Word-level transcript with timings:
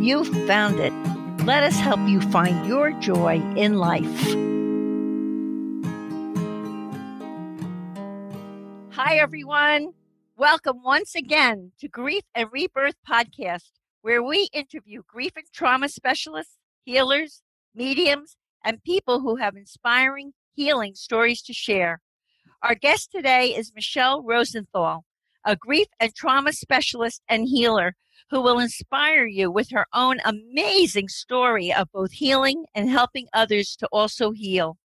you've 0.00 0.28
found 0.46 0.80
it. 0.80 0.92
Let 1.44 1.62
us 1.62 1.78
help 1.78 2.00
you 2.08 2.20
find 2.20 2.66
your 2.66 2.92
joy 2.92 3.42
in 3.56 3.78
life. 3.78 4.04
Hi, 8.92 9.16
everyone. 9.16 9.92
Welcome 10.36 10.82
once 10.82 11.14
again 11.14 11.72
to 11.80 11.88
Grief 11.88 12.22
and 12.34 12.48
Rebirth 12.50 12.96
Podcast, 13.08 13.72
where 14.02 14.22
we 14.22 14.48
interview 14.52 15.02
grief 15.06 15.32
and 15.36 15.44
trauma 15.52 15.88
specialists, 15.88 16.56
healers, 16.84 17.42
mediums, 17.74 18.36
and 18.64 18.82
people 18.82 19.20
who 19.20 19.36
have 19.36 19.56
inspiring 19.56 20.32
healing 20.54 20.94
stories 20.94 21.42
to 21.42 21.52
share. 21.52 22.00
Our 22.62 22.74
guest 22.74 23.10
today 23.12 23.54
is 23.54 23.72
Michelle 23.74 24.22
Rosenthal 24.22 25.04
a 25.44 25.56
grief 25.56 25.86
and 25.98 26.14
trauma 26.14 26.52
specialist 26.52 27.22
and 27.28 27.46
healer 27.48 27.94
who 28.30 28.40
will 28.40 28.58
inspire 28.58 29.26
you 29.26 29.50
with 29.50 29.70
her 29.70 29.86
own 29.92 30.18
amazing 30.24 31.08
story 31.08 31.72
of 31.72 31.90
both 31.92 32.12
healing 32.12 32.64
and 32.74 32.88
helping 32.88 33.26
others 33.32 33.76
to 33.76 33.88
also 33.90 34.30
heal. 34.30 34.78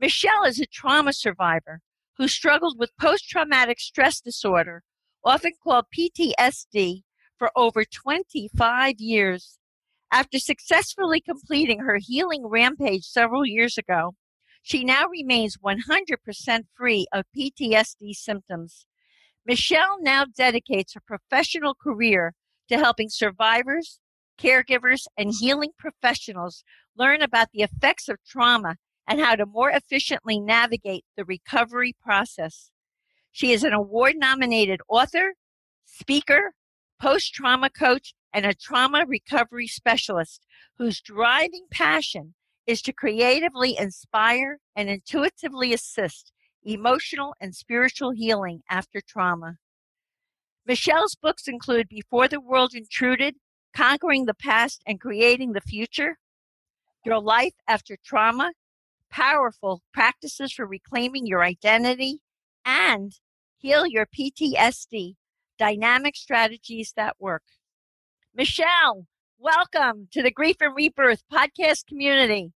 Michelle 0.00 0.44
is 0.44 0.60
a 0.60 0.66
trauma 0.66 1.12
survivor 1.12 1.80
who 2.18 2.28
struggled 2.28 2.78
with 2.78 2.96
post 3.00 3.28
traumatic 3.28 3.80
stress 3.80 4.20
disorder, 4.20 4.82
often 5.24 5.52
called 5.62 5.86
PTSD, 5.96 7.02
for 7.38 7.50
over 7.56 7.84
25 7.84 8.94
years. 8.98 9.58
After 10.12 10.38
successfully 10.38 11.20
completing 11.20 11.80
her 11.80 11.98
healing 12.00 12.46
rampage 12.46 13.04
several 13.04 13.44
years 13.44 13.76
ago, 13.76 14.14
she 14.62 14.84
now 14.84 15.06
remains 15.08 15.58
100% 15.58 16.60
free 16.74 17.06
of 17.12 17.24
PTSD 17.36 18.14
symptoms. 18.14 18.86
Michelle 19.46 19.98
now 20.00 20.24
dedicates 20.24 20.94
her 20.94 21.02
professional 21.06 21.74
career 21.74 22.34
to 22.68 22.78
helping 22.78 23.08
survivors, 23.08 24.00
caregivers, 24.40 25.02
and 25.16 25.32
healing 25.38 25.70
professionals 25.78 26.64
learn 26.96 27.22
about 27.22 27.48
the 27.52 27.62
effects 27.62 28.08
of 28.08 28.18
trauma 28.26 28.74
and 29.06 29.20
how 29.20 29.36
to 29.36 29.46
more 29.46 29.70
efficiently 29.70 30.40
navigate 30.40 31.04
the 31.16 31.24
recovery 31.24 31.94
process. 32.02 32.72
She 33.30 33.52
is 33.52 33.62
an 33.62 33.72
award 33.72 34.14
nominated 34.16 34.80
author, 34.88 35.34
speaker, 35.84 36.52
post 37.00 37.32
trauma 37.32 37.70
coach, 37.70 38.14
and 38.32 38.44
a 38.44 38.52
trauma 38.52 39.04
recovery 39.06 39.68
specialist 39.68 40.44
whose 40.76 41.00
driving 41.00 41.66
passion 41.70 42.34
is 42.66 42.82
to 42.82 42.92
creatively 42.92 43.78
inspire 43.78 44.58
and 44.74 44.90
intuitively 44.90 45.72
assist 45.72 46.32
emotional 46.66 47.34
and 47.40 47.54
spiritual 47.54 48.10
healing 48.10 48.62
after 48.68 49.00
trauma. 49.00 49.56
Michelle's 50.66 51.14
books 51.14 51.46
include 51.46 51.88
Before 51.88 52.26
the 52.26 52.40
World 52.40 52.74
Intruded, 52.74 53.36
Conquering 53.72 54.26
the 54.26 54.34
Past 54.34 54.82
and 54.84 55.00
Creating 55.00 55.52
the 55.52 55.60
Future, 55.60 56.18
Your 57.04 57.20
Life 57.20 57.54
After 57.68 57.96
Trauma, 58.04 58.52
Powerful 59.10 59.82
Practices 59.94 60.52
for 60.52 60.66
Reclaiming 60.66 61.26
Your 61.26 61.44
Identity, 61.44 62.18
and 62.64 63.12
Heal 63.58 63.86
Your 63.86 64.06
PTSD 64.06 65.14
Dynamic 65.58 66.16
Strategies 66.16 66.92
That 66.96 67.14
Work. 67.20 67.44
Michelle, 68.34 69.06
welcome 69.38 70.08
to 70.10 70.22
the 70.22 70.32
Grief 70.32 70.56
and 70.60 70.74
Rebirth 70.74 71.22
podcast 71.32 71.86
community. 71.86 72.52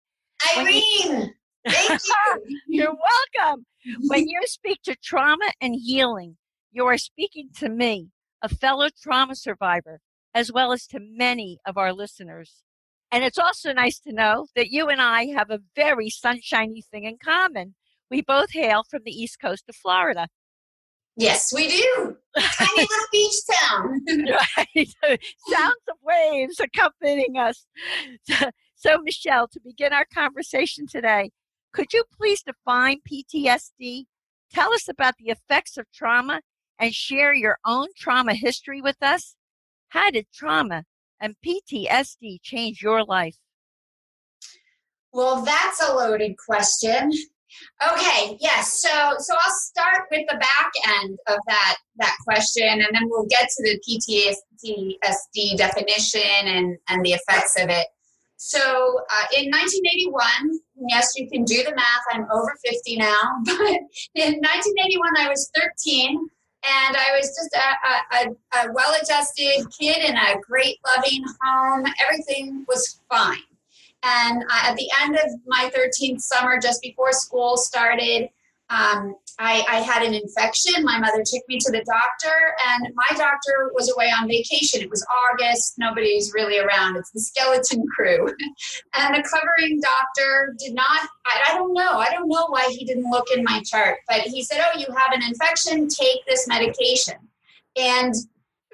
Irene, 0.56 1.34
thank 1.68 2.00
you. 2.04 2.58
You're 2.68 2.94
welcome. 3.36 3.66
When 4.08 4.28
you 4.28 4.40
speak 4.44 4.82
to 4.84 4.96
trauma 4.96 5.52
and 5.60 5.74
healing, 5.74 6.36
you 6.72 6.86
are 6.86 6.98
speaking 6.98 7.50
to 7.58 7.68
me, 7.68 8.08
a 8.42 8.48
fellow 8.48 8.88
trauma 9.02 9.34
survivor, 9.34 10.00
as 10.34 10.52
well 10.52 10.72
as 10.72 10.86
to 10.88 11.00
many 11.00 11.58
of 11.66 11.76
our 11.76 11.92
listeners. 11.92 12.62
And 13.12 13.24
it's 13.24 13.38
also 13.38 13.72
nice 13.72 13.98
to 14.00 14.12
know 14.12 14.46
that 14.54 14.70
you 14.70 14.88
and 14.88 15.02
I 15.02 15.26
have 15.26 15.50
a 15.50 15.60
very 15.74 16.10
sunshiny 16.10 16.82
thing 16.90 17.04
in 17.04 17.18
common. 17.22 17.74
We 18.10 18.22
both 18.22 18.52
hail 18.52 18.84
from 18.88 19.02
the 19.04 19.12
east 19.12 19.40
coast 19.40 19.64
of 19.68 19.74
Florida. 19.74 20.28
Yes, 21.16 21.52
we 21.52 21.68
do. 21.68 22.16
Tiny 22.38 22.70
little 22.76 23.06
beach 23.12 23.34
town. 23.52 24.00
right. 24.56 24.88
Sounds 25.48 25.82
of 25.90 25.96
waves 26.02 26.60
accompanying 26.60 27.36
us. 27.36 27.66
So, 28.76 28.98
Michelle, 29.02 29.48
to 29.48 29.60
begin 29.62 29.92
our 29.92 30.06
conversation 30.14 30.86
today, 30.86 31.30
could 31.72 31.92
you 31.92 32.04
please 32.16 32.42
define 32.42 33.00
PTSD? 33.10 34.04
Tell 34.52 34.72
us 34.72 34.88
about 34.88 35.14
the 35.18 35.30
effects 35.30 35.76
of 35.76 35.86
trauma 35.92 36.40
and 36.78 36.94
share 36.94 37.34
your 37.34 37.58
own 37.64 37.88
trauma 37.96 38.34
history 38.34 38.80
with 38.80 38.96
us. 39.02 39.36
How 39.88 40.10
did 40.10 40.26
trauma 40.34 40.84
and 41.20 41.36
PTSD 41.44 42.40
change 42.42 42.82
your 42.82 43.04
life? 43.04 43.36
Well, 45.12 45.42
that's 45.44 45.86
a 45.88 45.92
loaded 45.92 46.36
question. 46.38 47.10
Okay, 47.82 48.36
yes. 48.40 48.80
So 48.80 49.14
so 49.18 49.34
I'll 49.34 49.52
start 49.52 50.06
with 50.10 50.26
the 50.28 50.36
back 50.36 50.70
end 51.00 51.18
of 51.26 51.38
that 51.48 51.76
that 51.96 52.16
question 52.24 52.68
and 52.68 52.88
then 52.92 53.02
we'll 53.06 53.26
get 53.26 53.48
to 53.48 53.62
the 53.64 54.36
PTSD 54.62 55.56
definition 55.56 56.46
and 56.46 56.76
and 56.88 57.04
the 57.04 57.12
effects 57.12 57.56
of 57.58 57.68
it. 57.68 57.88
So 58.42 58.58
uh, 58.58 59.26
in 59.36 59.50
1981, 59.50 60.60
yes, 60.88 61.12
you 61.14 61.28
can 61.28 61.44
do 61.44 61.62
the 61.62 61.74
math. 61.76 62.04
I'm 62.10 62.26
over 62.32 62.56
50 62.64 62.96
now, 62.96 63.20
but 63.44 63.76
in 64.14 64.40
1981, 64.40 65.12
I 65.18 65.28
was 65.28 65.50
13 65.54 66.16
and 66.16 66.96
I 66.96 67.18
was 67.18 67.26
just 67.26 67.54
a, 67.54 68.16
a, 68.16 68.62
a 68.62 68.72
well 68.72 68.94
adjusted 69.02 69.66
kid 69.78 69.98
in 69.98 70.16
a 70.16 70.40
great, 70.40 70.78
loving 70.86 71.22
home. 71.42 71.84
Everything 72.02 72.64
was 72.66 73.02
fine. 73.10 73.44
And 74.04 74.42
uh, 74.44 74.70
at 74.70 74.76
the 74.76 74.88
end 75.02 75.16
of 75.16 75.38
my 75.46 75.70
13th 75.76 76.22
summer, 76.22 76.58
just 76.58 76.80
before 76.80 77.12
school 77.12 77.58
started, 77.58 78.30
um, 78.70 79.16
I, 79.40 79.64
I, 79.68 79.80
had 79.80 80.04
an 80.04 80.14
infection. 80.14 80.84
My 80.84 80.98
mother 80.98 81.24
took 81.24 81.42
me 81.48 81.58
to 81.58 81.72
the 81.72 81.84
doctor, 81.84 82.54
and 82.68 82.94
my 82.94 83.16
doctor 83.16 83.72
was 83.74 83.92
away 83.92 84.06
on 84.06 84.28
vacation. 84.28 84.80
It 84.80 84.90
was 84.90 85.04
August, 85.32 85.74
nobody's 85.76 86.32
really 86.34 86.58
around. 86.58 86.96
It's 86.96 87.10
the 87.10 87.20
skeleton 87.20 87.84
crew. 87.96 88.28
and 88.94 89.14
the 89.14 89.28
covering 89.28 89.80
doctor 89.80 90.54
did 90.58 90.74
not, 90.74 91.08
I, 91.26 91.50
I 91.50 91.54
don't 91.56 91.74
know, 91.74 91.98
I 91.98 92.10
don't 92.10 92.28
know 92.28 92.46
why 92.48 92.68
he 92.70 92.84
didn't 92.84 93.10
look 93.10 93.26
in 93.36 93.42
my 93.42 93.60
chart, 93.64 93.98
but 94.08 94.20
he 94.20 94.44
said, 94.44 94.62
Oh, 94.62 94.78
you 94.78 94.86
have 94.96 95.12
an 95.12 95.22
infection, 95.24 95.88
take 95.88 96.24
this 96.28 96.46
medication. 96.46 97.14
And 97.76 98.14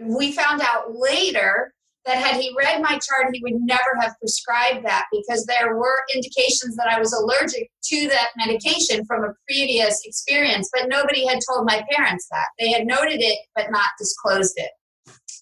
we 0.00 0.32
found 0.32 0.60
out 0.60 0.94
later 0.94 1.72
that 2.06 2.18
had 2.18 2.40
he 2.40 2.54
read 2.56 2.80
my 2.80 2.92
chart, 2.92 3.32
he 3.32 3.42
would 3.42 3.60
never 3.62 3.98
have 4.00 4.14
prescribed 4.20 4.86
that 4.86 5.06
because 5.12 5.44
there 5.44 5.76
were 5.76 6.04
indications 6.14 6.76
that 6.76 6.88
I 6.88 7.00
was 7.00 7.12
allergic 7.12 7.68
to 7.84 8.08
that 8.08 8.28
medication 8.36 9.04
from 9.06 9.24
a 9.24 9.34
previous 9.48 10.00
experience, 10.04 10.70
but 10.72 10.88
nobody 10.88 11.26
had 11.26 11.40
told 11.48 11.66
my 11.66 11.84
parents 11.90 12.28
that. 12.30 12.46
They 12.58 12.70
had 12.70 12.86
noted 12.86 13.20
it 13.20 13.38
but 13.54 13.70
not 13.70 13.88
disclosed 13.98 14.54
it. 14.56 14.70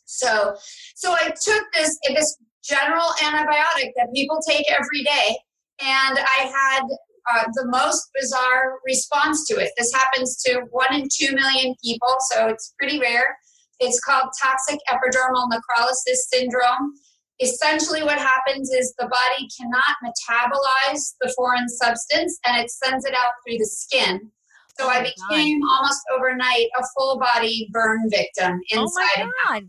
So, 0.06 0.54
so 0.94 1.12
I 1.12 1.32
took 1.42 1.64
this 1.74 1.98
this 2.14 2.36
general 2.64 3.08
antibiotic 3.22 3.92
that 3.96 4.08
people 4.14 4.40
take 4.48 4.64
every 4.70 5.02
day, 5.02 5.36
and 5.80 6.18
I 6.18 6.50
had 6.50 6.82
uh, 7.30 7.44
the 7.52 7.66
most 7.66 8.08
bizarre 8.18 8.78
response 8.86 9.46
to 9.48 9.54
it. 9.54 9.72
This 9.76 9.92
happens 9.92 10.42
to 10.44 10.62
one 10.70 10.94
in 10.94 11.08
two 11.12 11.34
million 11.34 11.74
people, 11.82 12.16
so 12.30 12.48
it's 12.48 12.74
pretty 12.78 12.98
rare. 13.00 13.36
It's 13.80 14.00
called 14.00 14.30
toxic 14.42 14.78
epidermal 14.90 15.48
necrolysis 15.50 16.18
syndrome. 16.32 16.94
Essentially, 17.40 18.02
what 18.02 18.18
happens 18.18 18.70
is 18.70 18.94
the 18.98 19.06
body 19.06 19.48
cannot 19.58 19.96
metabolize 20.04 21.14
the 21.20 21.32
foreign 21.36 21.68
substance 21.68 22.38
and 22.46 22.56
it 22.62 22.70
sends 22.70 23.04
it 23.04 23.14
out 23.14 23.32
through 23.44 23.58
the 23.58 23.66
skin. 23.66 24.30
So 24.78 24.86
oh 24.86 24.88
I 24.88 25.00
became 25.00 25.60
God. 25.60 25.68
almost 25.70 26.00
overnight 26.16 26.66
a 26.78 26.84
full 26.96 27.18
body 27.18 27.68
burn 27.72 28.08
victim 28.10 28.60
inside 28.70 29.22
oh 29.22 29.30
my 29.48 29.60
God. 29.60 29.68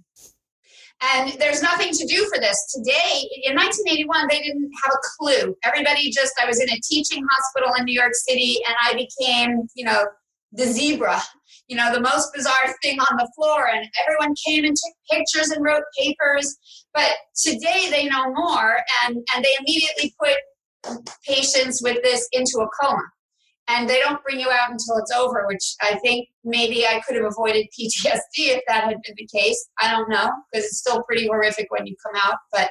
And 1.01 1.33
there's 1.39 1.61
nothing 1.61 1.91
to 1.91 2.05
do 2.05 2.25
for 2.33 2.39
this. 2.39 2.57
Today, 2.73 3.27
in 3.43 3.55
1981, 3.55 4.27
they 4.29 4.39
didn't 4.39 4.71
have 4.83 4.93
a 4.93 4.97
clue. 5.17 5.55
Everybody 5.63 6.09
just, 6.09 6.33
I 6.41 6.45
was 6.45 6.59
in 6.61 6.69
a 6.69 6.79
teaching 6.81 7.25
hospital 7.29 7.73
in 7.77 7.85
New 7.85 7.93
York 7.93 8.13
City 8.13 8.59
and 8.67 8.75
I 8.81 8.93
became, 8.93 9.67
you 9.75 9.85
know, 9.85 10.05
the 10.53 10.65
zebra 10.65 11.21
you 11.67 11.75
know, 11.75 11.93
the 11.93 12.01
most 12.01 12.29
bizarre 12.33 12.75
thing 12.81 12.99
on 12.99 13.17
the 13.17 13.29
floor, 13.35 13.67
and 13.67 13.87
everyone 14.03 14.35
came 14.45 14.65
and 14.65 14.75
took 14.75 14.95
pictures 15.17 15.49
and 15.49 15.63
wrote 15.63 15.83
papers. 15.97 16.55
But 16.93 17.11
today 17.35 17.87
they 17.89 18.05
know 18.05 18.31
more, 18.33 18.77
and, 19.03 19.17
and 19.35 19.43
they 19.43 19.55
immediately 19.59 20.13
put 20.21 21.01
patients 21.27 21.81
with 21.83 22.01
this 22.03 22.27
into 22.31 22.59
a 22.59 22.67
coma. 22.79 23.01
And 23.67 23.89
they 23.89 23.99
don't 23.99 24.21
bring 24.23 24.39
you 24.39 24.49
out 24.51 24.69
until 24.69 24.97
it's 24.97 25.11
over, 25.11 25.47
which 25.47 25.75
I 25.81 25.95
think 25.95 26.27
maybe 26.43 26.85
I 26.85 27.01
could 27.05 27.15
have 27.15 27.25
avoided 27.25 27.65
PTSD 27.79 28.19
if 28.37 28.61
that 28.67 28.83
had 28.83 28.97
been 29.03 29.15
the 29.17 29.27
case. 29.33 29.67
I 29.81 29.91
don't 29.91 30.09
know, 30.09 30.29
because 30.51 30.65
it's 30.65 30.77
still 30.77 31.01
pretty 31.03 31.25
horrific 31.25 31.67
when 31.69 31.87
you 31.87 31.95
come 32.05 32.21
out. 32.23 32.37
But 32.51 32.69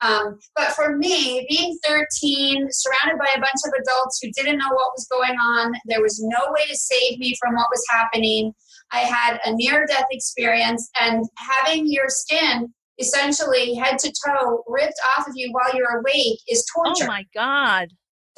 um, 0.00 0.38
but 0.56 0.68
for 0.68 0.96
me, 0.96 1.46
being 1.48 1.78
13, 1.86 2.68
surrounded 2.70 3.18
by 3.18 3.28
a 3.34 3.40
bunch 3.40 3.60
of 3.66 3.72
adults 3.80 4.18
who 4.22 4.30
didn't 4.32 4.58
know 4.58 4.68
what 4.70 4.92
was 4.96 5.06
going 5.10 5.36
on, 5.36 5.74
there 5.86 6.00
was 6.00 6.18
no 6.22 6.52
way 6.52 6.66
to 6.66 6.76
save 6.76 7.18
me 7.18 7.36
from 7.40 7.54
what 7.54 7.68
was 7.70 7.84
happening. 7.90 8.52
I 8.92 9.00
had 9.00 9.38
a 9.44 9.54
near 9.54 9.86
death 9.86 10.06
experience, 10.10 10.88
and 11.00 11.24
having 11.38 11.84
your 11.86 12.08
skin 12.08 12.72
essentially 12.98 13.74
head 13.74 13.98
to 13.98 14.12
toe 14.26 14.62
ripped 14.66 15.00
off 15.16 15.26
of 15.26 15.32
you 15.34 15.50
while 15.52 15.74
you're 15.74 15.98
awake 15.98 16.38
is 16.48 16.64
torture. 16.74 17.04
Oh 17.04 17.06
my 17.06 17.24
God. 17.34 17.88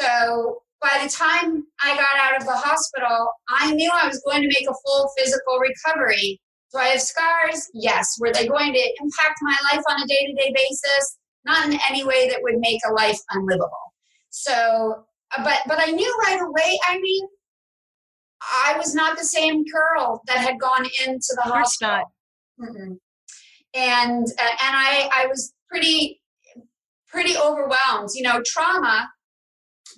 So 0.00 0.62
by 0.81 1.00
the 1.03 1.09
time 1.09 1.64
I 1.82 1.97
got 1.97 2.19
out 2.20 2.41
of 2.41 2.47
the 2.47 2.56
hospital, 2.56 3.29
I 3.49 3.73
knew 3.73 3.91
I 3.93 4.06
was 4.06 4.20
going 4.26 4.43
to 4.43 4.49
make 4.49 4.69
a 4.69 4.75
full 4.85 5.11
physical 5.17 5.59
recovery. 5.59 6.41
Do 6.73 6.79
I 6.79 6.87
have 6.88 7.00
scars? 7.00 7.69
Yes. 7.75 8.17
Were 8.19 8.32
they 8.32 8.47
going 8.47 8.73
to 8.73 8.93
impact 9.00 9.38
my 9.43 9.56
life 9.73 9.82
on 9.88 10.03
a 10.03 10.06
day 10.06 10.26
to 10.26 10.32
day 10.35 10.53
basis? 10.55 11.19
Not 11.44 11.67
in 11.67 11.79
any 11.89 12.05
way 12.05 12.29
that 12.29 12.43
would 12.43 12.59
make 12.59 12.81
a 12.89 12.93
life 12.93 13.19
unlivable. 13.31 13.93
So, 14.31 15.05
uh, 15.37 15.44
but 15.44 15.61
but 15.67 15.79
I 15.81 15.91
knew 15.91 16.19
right 16.27 16.41
away. 16.41 16.79
I 16.89 16.99
mean, 16.99 17.29
I 18.43 18.75
was 18.79 18.94
not 18.94 19.19
the 19.19 19.25
same 19.25 19.65
girl 19.65 20.23
that 20.27 20.39
had 20.39 20.59
gone 20.61 20.87
into 21.06 21.37
the 21.37 21.43
hospital. 21.43 22.05
Mm-mm. 22.61 22.99
And 23.75 24.27
uh, 24.27 24.56
and 24.65 24.77
I 24.77 25.09
I 25.15 25.27
was 25.27 25.53
pretty 25.71 26.21
pretty 27.09 27.37
overwhelmed. 27.37 28.11
You 28.15 28.23
know, 28.23 28.43
trauma. 28.45 29.09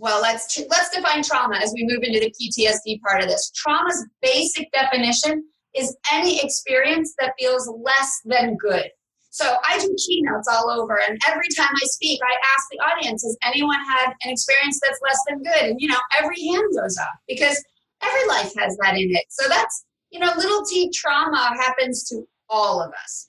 Well, 0.00 0.20
let's 0.20 0.60
let's 0.70 0.90
define 0.90 1.22
trauma 1.22 1.56
as 1.56 1.72
we 1.74 1.86
move 1.86 2.02
into 2.02 2.20
the 2.20 2.32
PTSD 2.32 3.00
part 3.00 3.22
of 3.22 3.28
this. 3.28 3.50
Trauma's 3.54 4.04
basic 4.20 4.70
definition 4.72 5.44
is 5.74 5.96
any 6.12 6.40
experience 6.42 7.14
that 7.20 7.34
feels 7.38 7.72
less 7.82 8.20
than 8.24 8.56
good. 8.56 8.88
So 9.34 9.56
I 9.64 9.80
do 9.80 9.92
keynotes 9.98 10.46
all 10.46 10.70
over, 10.70 11.00
and 11.08 11.18
every 11.26 11.48
time 11.56 11.70
I 11.74 11.86
speak, 11.86 12.20
I 12.22 12.34
ask 12.54 12.68
the 12.70 12.78
audience, 12.78 13.24
has 13.24 13.36
anyone 13.44 13.80
had 13.90 14.14
an 14.22 14.30
experience 14.30 14.78
that's 14.80 15.00
less 15.02 15.18
than 15.26 15.42
good? 15.42 15.70
And, 15.70 15.80
you 15.80 15.88
know, 15.88 15.98
every 16.16 16.40
hand 16.46 16.62
goes 16.80 16.96
up 16.96 17.10
because 17.26 17.60
every 18.00 18.28
life 18.28 18.52
has 18.56 18.76
that 18.82 18.94
in 18.94 19.10
it. 19.10 19.24
So 19.30 19.48
that's, 19.48 19.84
you 20.10 20.20
know, 20.20 20.30
little 20.36 20.64
t 20.64 20.88
trauma 20.94 21.52
happens 21.60 22.08
to 22.10 22.22
all 22.48 22.80
of 22.80 22.92
us. 22.92 23.28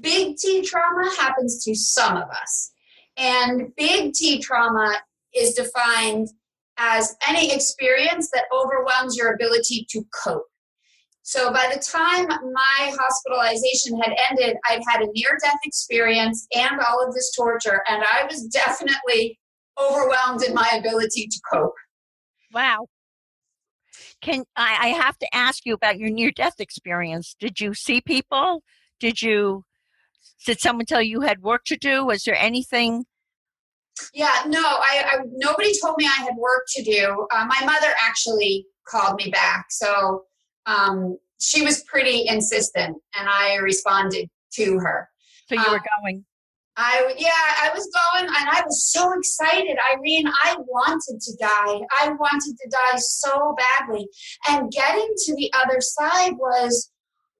Big 0.00 0.38
T 0.38 0.62
trauma 0.62 1.10
happens 1.18 1.62
to 1.64 1.74
some 1.74 2.16
of 2.16 2.30
us. 2.30 2.72
And 3.18 3.74
big 3.76 4.14
T 4.14 4.40
trauma 4.40 4.96
is 5.34 5.52
defined 5.52 6.28
as 6.78 7.14
any 7.28 7.52
experience 7.52 8.30
that 8.32 8.44
overwhelms 8.54 9.18
your 9.18 9.34
ability 9.34 9.86
to 9.90 10.02
cope. 10.24 10.46
So 11.22 11.52
by 11.52 11.72
the 11.72 11.80
time 11.80 12.26
my 12.28 12.92
hospitalization 12.98 13.98
had 14.00 14.14
ended, 14.30 14.56
I'd 14.68 14.82
had 14.88 15.02
a 15.02 15.06
near 15.12 15.38
death 15.42 15.58
experience 15.64 16.46
and 16.54 16.80
all 16.80 17.06
of 17.06 17.14
this 17.14 17.32
torture, 17.36 17.82
and 17.88 18.02
I 18.02 18.26
was 18.28 18.42
definitely 18.46 19.38
overwhelmed 19.80 20.42
in 20.42 20.52
my 20.52 20.68
ability 20.78 21.28
to 21.28 21.40
cope. 21.52 21.74
Wow. 22.52 22.86
Can 24.20 24.44
I, 24.56 24.78
I 24.80 24.88
have 24.88 25.18
to 25.18 25.34
ask 25.34 25.64
you 25.64 25.74
about 25.74 25.98
your 25.98 26.10
near 26.10 26.30
death 26.30 26.60
experience? 26.60 27.34
Did 27.38 27.60
you 27.60 27.74
see 27.74 28.00
people? 28.00 28.62
Did 29.00 29.22
you 29.22 29.64
did 30.44 30.60
someone 30.60 30.86
tell 30.86 31.00
you 31.02 31.20
you 31.20 31.20
had 31.20 31.42
work 31.42 31.62
to 31.66 31.76
do? 31.76 32.04
Was 32.04 32.24
there 32.24 32.36
anything? 32.36 33.04
Yeah, 34.14 34.42
no, 34.46 34.60
I, 34.60 35.04
I 35.06 35.18
nobody 35.32 35.72
told 35.80 35.96
me 35.98 36.06
I 36.06 36.22
had 36.22 36.34
work 36.36 36.64
to 36.76 36.82
do. 36.82 37.26
Uh, 37.32 37.46
my 37.46 37.64
mother 37.64 37.92
actually 38.02 38.66
called 38.88 39.16
me 39.16 39.30
back, 39.30 39.66
so 39.70 40.24
um, 40.66 41.18
she 41.40 41.62
was 41.62 41.82
pretty 41.84 42.26
insistent, 42.28 42.96
and 43.18 43.28
I 43.28 43.56
responded 43.56 44.30
to 44.54 44.78
her. 44.78 45.08
So 45.48 45.56
you 45.56 45.70
were 45.70 45.76
um, 45.76 45.82
going. 46.02 46.24
I 46.76 47.14
yeah, 47.18 47.28
I 47.60 47.70
was 47.74 47.88
going, 47.92 48.28
and 48.28 48.48
I 48.48 48.62
was 48.64 48.90
so 48.90 49.12
excited, 49.18 49.76
Irene. 49.94 50.28
I 50.44 50.56
wanted 50.66 51.20
to 51.20 51.36
die. 51.38 51.80
I 52.00 52.12
wanted 52.18 52.56
to 52.58 52.70
die 52.70 52.98
so 52.98 53.54
badly, 53.58 54.08
and 54.48 54.70
getting 54.70 55.08
to 55.26 55.36
the 55.36 55.52
other 55.54 55.80
side 55.80 56.32
was 56.38 56.90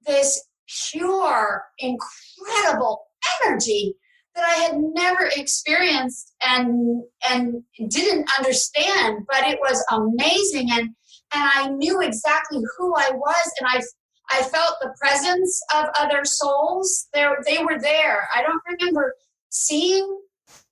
this 0.06 0.44
pure, 0.90 1.64
incredible 1.78 3.06
energy 3.42 3.94
that 4.34 4.44
I 4.44 4.62
had 4.62 4.76
never 4.76 5.30
experienced 5.36 6.34
and 6.46 7.02
and 7.30 7.62
didn't 7.88 8.28
understand, 8.38 9.26
but 9.30 9.46
it 9.46 9.58
was 9.60 9.84
amazing 9.90 10.68
and 10.72 10.90
and 11.34 11.50
I 11.54 11.68
knew 11.68 12.00
exactly 12.00 12.60
who 12.76 12.94
I 12.94 13.10
was, 13.12 13.52
and 13.58 13.68
I 13.68 13.82
I 14.30 14.42
felt 14.42 14.76
the 14.80 14.94
presence 14.98 15.60
of 15.74 15.86
other 15.98 16.24
souls. 16.24 17.08
There, 17.12 17.36
they 17.46 17.58
were 17.58 17.78
there. 17.78 18.28
I 18.34 18.42
don't 18.42 18.62
remember 18.66 19.14
seeing 19.50 20.20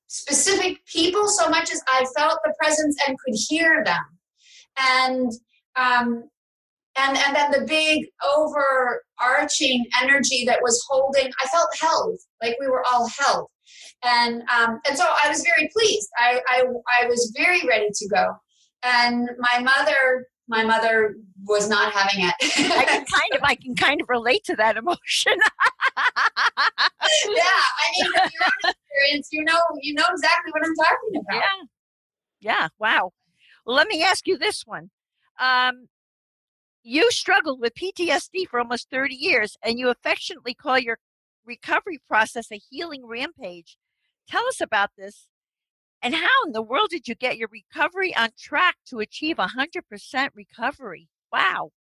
specific 0.07 0.85
people 0.87 1.29
so 1.29 1.49
much 1.49 1.71
as 1.71 1.83
I 1.93 2.07
felt 2.17 2.41
the 2.45 2.55
presence 2.59 2.97
and 3.07 3.17
could 3.19 3.35
hear 3.49 3.85
them, 3.85 4.05
and 4.79 5.33
um, 5.77 6.25
and 6.97 7.17
and 7.17 7.37
then 7.37 7.51
the 7.51 7.67
big 7.67 8.07
overarching 8.37 9.85
energy 10.03 10.45
that 10.47 10.61
was 10.63 10.83
holding. 10.89 11.31
I 11.43 11.47
felt 11.49 11.69
held, 11.81 12.19
like 12.43 12.57
we 12.61 12.69
were 12.69 12.85
all 12.91 13.09
held, 13.19 13.49
and 14.03 14.43
um, 14.43 14.81
and 14.89 14.97
so 14.97 15.05
I 15.23 15.29
was 15.29 15.43
very 15.43 15.69
pleased. 15.73 16.09
I, 16.19 16.41
I 16.49 16.65
I 17.01 17.07
was 17.07 17.33
very 17.37 17.67
ready 17.67 17.89
to 17.93 18.09
go, 18.09 18.35
and 18.83 19.29
my 19.39 19.61
mother 19.61 20.27
my 20.51 20.65
mother 20.65 21.15
was 21.47 21.69
not 21.69 21.93
having 21.93 22.27
it. 22.27 22.35
I 22.43 22.85
can 22.85 23.05
kind 23.15 23.35
of 23.35 23.41
I 23.43 23.55
can 23.55 23.75
kind 23.77 24.01
of 24.01 24.09
relate 24.09 24.43
to 24.45 24.57
that 24.57 24.77
emotion. 24.77 24.99
yeah, 25.27 26.03
I 27.79 27.93
mean, 27.95 28.11
your 28.13 28.23
own 28.23 28.73
experience, 28.73 29.29
you 29.31 29.45
know, 29.45 29.61
you 29.81 29.95
know 29.95 30.05
exactly 30.11 30.51
what 30.51 30.67
I'm 30.67 30.75
talking 30.75 31.21
about. 31.21 31.43
Yeah, 32.41 32.61
yeah. 32.61 32.69
Wow. 32.79 33.13
Well, 33.65 33.77
let 33.77 33.87
me 33.87 34.03
ask 34.03 34.27
you 34.27 34.37
this 34.37 34.65
one. 34.67 34.91
Um, 35.39 35.87
you 36.83 37.11
struggled 37.13 37.61
with 37.61 37.75
PTSD 37.75 38.49
for 38.49 38.59
almost 38.59 38.91
30 38.91 39.15
years, 39.15 39.57
and 39.63 39.79
you 39.79 39.89
affectionately 39.89 40.55
call 40.55 40.79
your 40.79 40.99
recovery 41.47 42.01
process 42.09 42.51
a 42.51 42.61
healing 42.71 43.07
rampage. 43.07 43.77
Tell 44.29 44.47
us 44.49 44.61
about 44.61 44.91
this 44.99 45.29
and 46.03 46.15
how 46.15 46.29
in 46.47 46.53
the 46.53 46.63
world 46.63 46.89
did 46.91 47.07
you 47.07 47.15
get 47.15 47.37
your 47.37 47.49
recovery 47.53 48.15
on 48.17 48.31
track 48.39 48.77
to 48.89 49.01
achieve 49.01 49.37
100% 49.37 50.31
recovery? 50.35 51.09
Wow. 51.33 51.71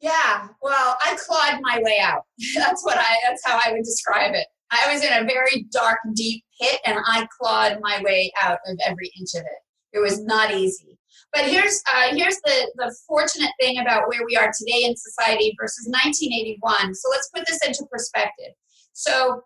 Yeah, 0.00 0.48
well, 0.62 0.96
I 1.04 1.16
clawed 1.16 1.60
my 1.62 1.80
way 1.82 1.98
out. 2.00 2.22
that's 2.54 2.84
what 2.84 2.98
I 2.98 3.16
that's 3.26 3.42
how 3.44 3.60
I 3.64 3.72
would 3.72 3.82
describe 3.82 4.34
it. 4.34 4.46
I 4.70 4.92
was 4.92 5.02
in 5.02 5.12
a 5.12 5.24
very 5.24 5.66
dark, 5.72 5.98
deep 6.14 6.44
pit 6.60 6.80
and 6.84 6.98
I 7.06 7.26
clawed 7.38 7.78
my 7.80 8.00
way 8.02 8.32
out 8.42 8.58
of 8.66 8.78
every 8.86 9.10
inch 9.18 9.30
of 9.34 9.40
it. 9.40 9.96
It 9.96 10.00
was 10.00 10.22
not 10.22 10.52
easy. 10.52 10.98
But 11.32 11.46
here's 11.46 11.82
uh, 11.94 12.14
here's 12.14 12.36
the, 12.44 12.70
the 12.76 12.94
fortunate 13.06 13.50
thing 13.60 13.78
about 13.78 14.08
where 14.08 14.24
we 14.24 14.36
are 14.36 14.52
today 14.56 14.84
in 14.84 14.96
society 14.96 15.54
versus 15.60 15.86
1981. 15.86 16.94
So 16.94 17.08
let's 17.10 17.30
put 17.34 17.46
this 17.46 17.60
into 17.66 17.84
perspective. 17.90 18.52
So 18.92 19.42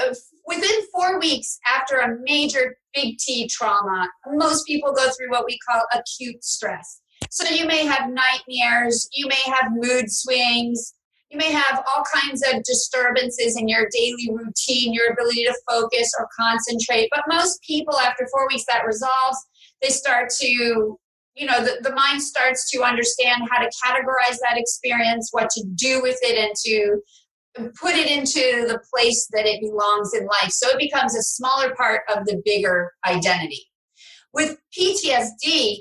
Uh, 0.00 0.14
within 0.46 0.86
four 0.92 1.18
weeks 1.20 1.58
after 1.66 1.96
a 1.98 2.16
major 2.22 2.76
big 2.94 3.18
T 3.18 3.48
trauma, 3.48 4.08
most 4.34 4.66
people 4.66 4.92
go 4.92 5.08
through 5.10 5.30
what 5.30 5.44
we 5.46 5.58
call 5.68 5.82
acute 5.92 6.42
stress. 6.44 7.00
So 7.30 7.48
you 7.48 7.66
may 7.66 7.84
have 7.84 8.10
nightmares, 8.10 9.08
you 9.12 9.26
may 9.28 9.52
have 9.52 9.72
mood 9.72 10.10
swings, 10.10 10.94
you 11.30 11.38
may 11.38 11.50
have 11.50 11.82
all 11.86 12.04
kinds 12.14 12.42
of 12.42 12.62
disturbances 12.62 13.56
in 13.58 13.68
your 13.68 13.88
daily 13.92 14.30
routine, 14.30 14.94
your 14.94 15.12
ability 15.12 15.44
to 15.44 15.54
focus 15.68 16.12
or 16.18 16.28
concentrate. 16.38 17.08
But 17.14 17.24
most 17.28 17.60
people, 17.62 17.98
after 17.98 18.26
four 18.30 18.46
weeks, 18.48 18.64
that 18.68 18.86
resolves. 18.86 19.38
They 19.82 19.90
start 19.90 20.30
to, 20.40 20.46
you 20.46 21.46
know, 21.46 21.62
the, 21.62 21.78
the 21.82 21.94
mind 21.94 22.22
starts 22.22 22.70
to 22.70 22.82
understand 22.82 23.42
how 23.50 23.58
to 23.58 23.70
categorize 23.84 24.38
that 24.42 24.56
experience, 24.56 25.28
what 25.32 25.50
to 25.50 25.64
do 25.74 26.00
with 26.00 26.18
it, 26.22 26.38
and 26.38 26.54
to 26.64 27.00
put 27.56 27.94
it 27.94 28.10
into 28.10 28.66
the 28.66 28.80
place 28.92 29.26
that 29.32 29.46
it 29.46 29.60
belongs 29.60 30.14
in 30.14 30.26
life. 30.26 30.50
So 30.50 30.68
it 30.70 30.78
becomes 30.78 31.16
a 31.16 31.22
smaller 31.22 31.74
part 31.74 32.02
of 32.14 32.24
the 32.26 32.40
bigger 32.44 32.92
identity. 33.06 33.66
With 34.32 34.58
PTSD, 34.78 35.78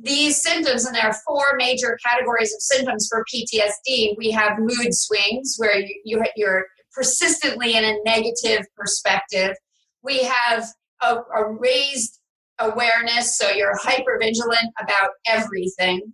these 0.00 0.42
symptoms, 0.42 0.84
and 0.84 0.94
there 0.94 1.06
are 1.06 1.16
four 1.26 1.54
major 1.56 1.98
categories 2.04 2.52
of 2.52 2.60
symptoms 2.60 3.08
for 3.10 3.24
PTSD. 3.32 4.14
We 4.16 4.30
have 4.30 4.58
mood 4.58 4.92
swings, 4.92 5.54
where 5.58 5.78
you, 5.78 6.00
you, 6.04 6.24
you're 6.36 6.66
persistently 6.94 7.76
in 7.76 7.84
a 7.84 7.96
negative 8.04 8.66
perspective. 8.76 9.54
We 10.02 10.22
have 10.24 10.66
a, 11.02 11.16
a 11.16 11.52
raised 11.58 12.18
awareness, 12.58 13.36
so 13.36 13.50
you're 13.50 13.76
hyper 13.78 14.18
vigilant 14.20 14.72
about 14.80 15.10
everything. 15.26 16.12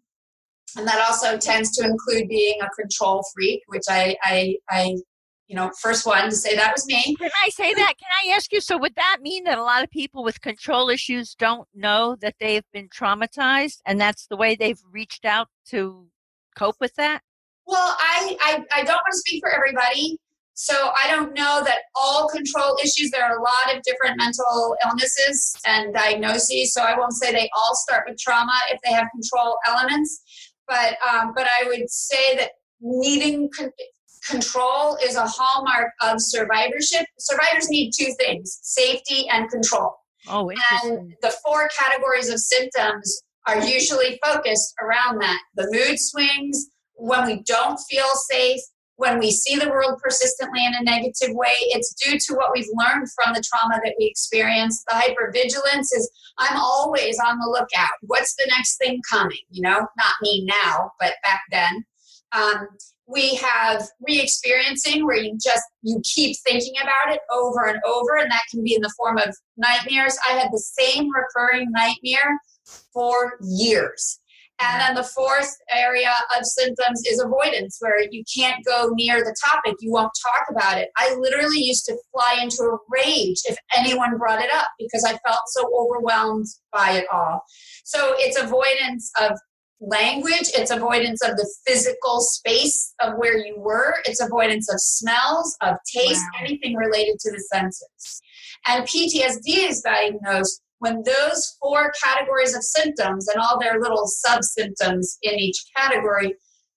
And 0.76 0.86
that 0.86 1.00
also 1.06 1.38
tends 1.38 1.70
to 1.76 1.84
include 1.84 2.28
being 2.28 2.58
a 2.60 2.68
control 2.80 3.24
freak, 3.34 3.62
which 3.66 3.84
I, 3.88 4.16
I, 4.22 4.56
I 4.70 4.96
you 5.48 5.56
know, 5.56 5.70
first 5.80 6.06
one 6.06 6.28
to 6.28 6.36
say 6.36 6.54
that 6.56 6.74
was 6.74 6.86
me. 6.86 7.16
Can 7.16 7.30
I 7.44 7.48
say 7.48 7.72
that? 7.72 7.94
Can 7.98 8.08
I 8.22 8.34
ask 8.36 8.52
you? 8.52 8.60
So, 8.60 8.76
would 8.76 8.94
that 8.96 9.18
mean 9.22 9.44
that 9.44 9.58
a 9.58 9.62
lot 9.62 9.82
of 9.82 9.90
people 9.90 10.22
with 10.22 10.42
control 10.42 10.90
issues 10.90 11.34
don't 11.34 11.66
know 11.74 12.16
that 12.20 12.34
they've 12.38 12.66
been 12.72 12.88
traumatized 12.88 13.78
and 13.86 13.98
that's 13.98 14.26
the 14.26 14.36
way 14.36 14.54
they've 14.54 14.80
reached 14.92 15.24
out 15.24 15.48
to 15.70 16.06
cope 16.54 16.76
with 16.80 16.94
that? 16.96 17.22
Well, 17.66 17.96
I, 17.98 18.36
I, 18.40 18.80
I 18.80 18.84
don't 18.84 18.94
want 18.94 19.12
to 19.12 19.18
speak 19.18 19.42
for 19.42 19.50
everybody. 19.50 20.18
So 20.60 20.74
I 20.74 21.08
don't 21.08 21.34
know 21.34 21.62
that 21.64 21.78
all 21.94 22.28
control 22.28 22.76
issues, 22.82 23.12
there 23.12 23.24
are 23.24 23.38
a 23.38 23.40
lot 23.40 23.76
of 23.76 23.82
different 23.84 24.16
mental 24.18 24.74
illnesses 24.84 25.54
and 25.64 25.94
diagnoses. 25.94 26.74
So 26.74 26.82
I 26.82 26.98
won't 26.98 27.12
say 27.12 27.30
they 27.30 27.48
all 27.56 27.76
start 27.76 28.06
with 28.08 28.18
trauma 28.18 28.52
if 28.70 28.80
they 28.84 28.90
have 28.92 29.06
control 29.12 29.56
elements. 29.68 30.47
But, 30.68 30.96
um, 31.08 31.32
but 31.34 31.46
I 31.46 31.66
would 31.66 31.90
say 31.90 32.36
that 32.36 32.50
needing 32.80 33.48
con- 33.56 33.72
control 34.28 34.96
is 35.02 35.16
a 35.16 35.26
hallmark 35.26 35.90
of 36.02 36.16
survivorship. 36.18 37.06
Survivors 37.18 37.68
need 37.70 37.92
two 37.98 38.12
things 38.18 38.58
safety 38.62 39.26
and 39.30 39.50
control. 39.50 39.94
Oh, 40.28 40.50
and 40.82 41.14
the 41.22 41.32
four 41.44 41.68
categories 41.78 42.28
of 42.28 42.38
symptoms 42.38 43.22
are 43.46 43.62
usually 43.62 44.18
focused 44.24 44.74
around 44.82 45.20
that 45.20 45.38
the 45.54 45.66
mood 45.70 45.98
swings, 45.98 46.66
when 46.94 47.24
we 47.26 47.42
don't 47.44 47.78
feel 47.90 48.08
safe, 48.30 48.60
when 48.98 49.20
we 49.20 49.30
see 49.30 49.56
the 49.56 49.70
world 49.70 50.00
persistently 50.02 50.64
in 50.66 50.74
a 50.74 50.82
negative 50.82 51.30
way, 51.30 51.54
it's 51.70 51.94
due 51.94 52.18
to 52.18 52.34
what 52.34 52.50
we've 52.52 52.66
learned 52.74 53.06
from 53.12 53.32
the 53.32 53.42
trauma 53.42 53.80
that 53.84 53.94
we 53.96 54.06
experienced. 54.06 54.84
The 54.88 54.94
hypervigilance 54.94 55.96
is 55.96 56.10
I'm 56.36 56.56
always 56.56 57.16
on 57.24 57.38
the 57.38 57.48
lookout. 57.48 57.92
What's 58.02 58.34
the 58.34 58.50
next 58.56 58.76
thing 58.76 59.00
coming? 59.08 59.38
You 59.50 59.62
know, 59.62 59.78
not 59.78 60.14
me 60.20 60.48
now, 60.64 60.90
but 60.98 61.14
back 61.22 61.42
then. 61.52 61.84
Um, 62.32 62.68
we 63.06 63.36
have 63.36 63.88
re-experiencing 64.06 65.06
where 65.06 65.16
you 65.16 65.38
just 65.42 65.62
you 65.82 66.02
keep 66.04 66.36
thinking 66.44 66.74
about 66.82 67.14
it 67.14 67.20
over 67.32 67.66
and 67.66 67.78
over 67.86 68.16
and 68.16 68.30
that 68.30 68.42
can 68.50 68.62
be 68.64 68.74
in 68.74 68.82
the 68.82 68.92
form 68.98 69.16
of 69.16 69.34
nightmares 69.56 70.18
i 70.28 70.32
had 70.32 70.50
the 70.52 70.58
same 70.58 71.08
recurring 71.10 71.68
nightmare 71.70 72.38
for 72.92 73.38
years 73.40 74.20
and 74.60 74.80
then 74.80 74.94
the 74.94 75.08
fourth 75.14 75.56
area 75.72 76.10
of 76.36 76.44
symptoms 76.44 77.02
is 77.06 77.20
avoidance, 77.20 77.76
where 77.80 78.02
you 78.10 78.24
can't 78.36 78.64
go 78.64 78.90
near 78.94 79.18
the 79.20 79.36
topic, 79.50 79.76
you 79.80 79.92
won't 79.92 80.10
talk 80.22 80.46
about 80.50 80.78
it. 80.78 80.88
I 80.96 81.14
literally 81.18 81.60
used 81.60 81.84
to 81.86 81.96
fly 82.12 82.38
into 82.42 82.62
a 82.62 82.78
rage 82.88 83.38
if 83.44 83.56
anyone 83.76 84.18
brought 84.18 84.42
it 84.42 84.50
up 84.52 84.68
because 84.78 85.04
I 85.04 85.16
felt 85.26 85.40
so 85.46 85.70
overwhelmed 85.78 86.46
by 86.72 86.92
it 86.92 87.06
all. 87.12 87.42
So 87.84 88.14
it's 88.18 88.38
avoidance 88.38 89.10
of 89.20 89.38
language, 89.80 90.50
it's 90.54 90.72
avoidance 90.72 91.22
of 91.22 91.36
the 91.36 91.48
physical 91.66 92.20
space 92.20 92.94
of 93.00 93.14
where 93.16 93.36
you 93.36 93.54
were, 93.58 93.94
it's 94.06 94.20
avoidance 94.20 94.68
of 94.72 94.80
smells, 94.80 95.56
of 95.62 95.76
taste, 95.94 96.24
wow. 96.34 96.46
anything 96.46 96.74
related 96.74 97.18
to 97.20 97.30
the 97.30 97.40
senses. 97.52 98.20
And 98.66 98.84
PTSD 98.84 99.68
is 99.68 99.82
diagnosed 99.82 100.62
when 100.80 101.02
those 101.04 101.56
four 101.60 101.92
categories 102.02 102.54
of 102.54 102.62
symptoms 102.62 103.28
and 103.28 103.40
all 103.40 103.58
their 103.58 103.80
little 103.80 104.06
sub 104.06 104.42
symptoms 104.42 105.18
in 105.22 105.34
each 105.38 105.64
category 105.76 106.34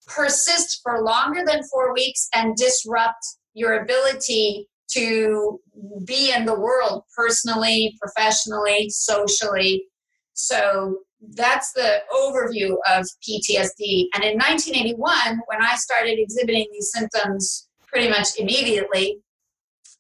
persist 0.08 0.80
for 0.84 1.04
longer 1.04 1.44
than 1.46 1.62
four 1.72 1.94
weeks 1.94 2.28
and 2.34 2.56
disrupt 2.56 3.24
your 3.54 3.82
ability 3.82 4.68
to 4.92 5.60
be 6.06 6.34
in 6.34 6.46
the 6.46 6.60
world 6.60 7.04
personally, 7.16 7.96
professionally, 8.02 8.90
socially. 8.90 9.86
So 10.34 10.98
that's 11.36 11.72
the 11.74 12.00
overview 12.14 12.76
of 12.90 13.06
PTSD. 13.28 14.08
And 14.16 14.24
in 14.24 14.38
1981, 14.38 15.42
when 15.46 15.62
I 15.62 15.76
started 15.76 16.18
exhibiting 16.18 16.68
these 16.72 16.92
symptoms 16.92 17.68
pretty 17.88 18.10
much 18.10 18.30
immediately, 18.38 19.20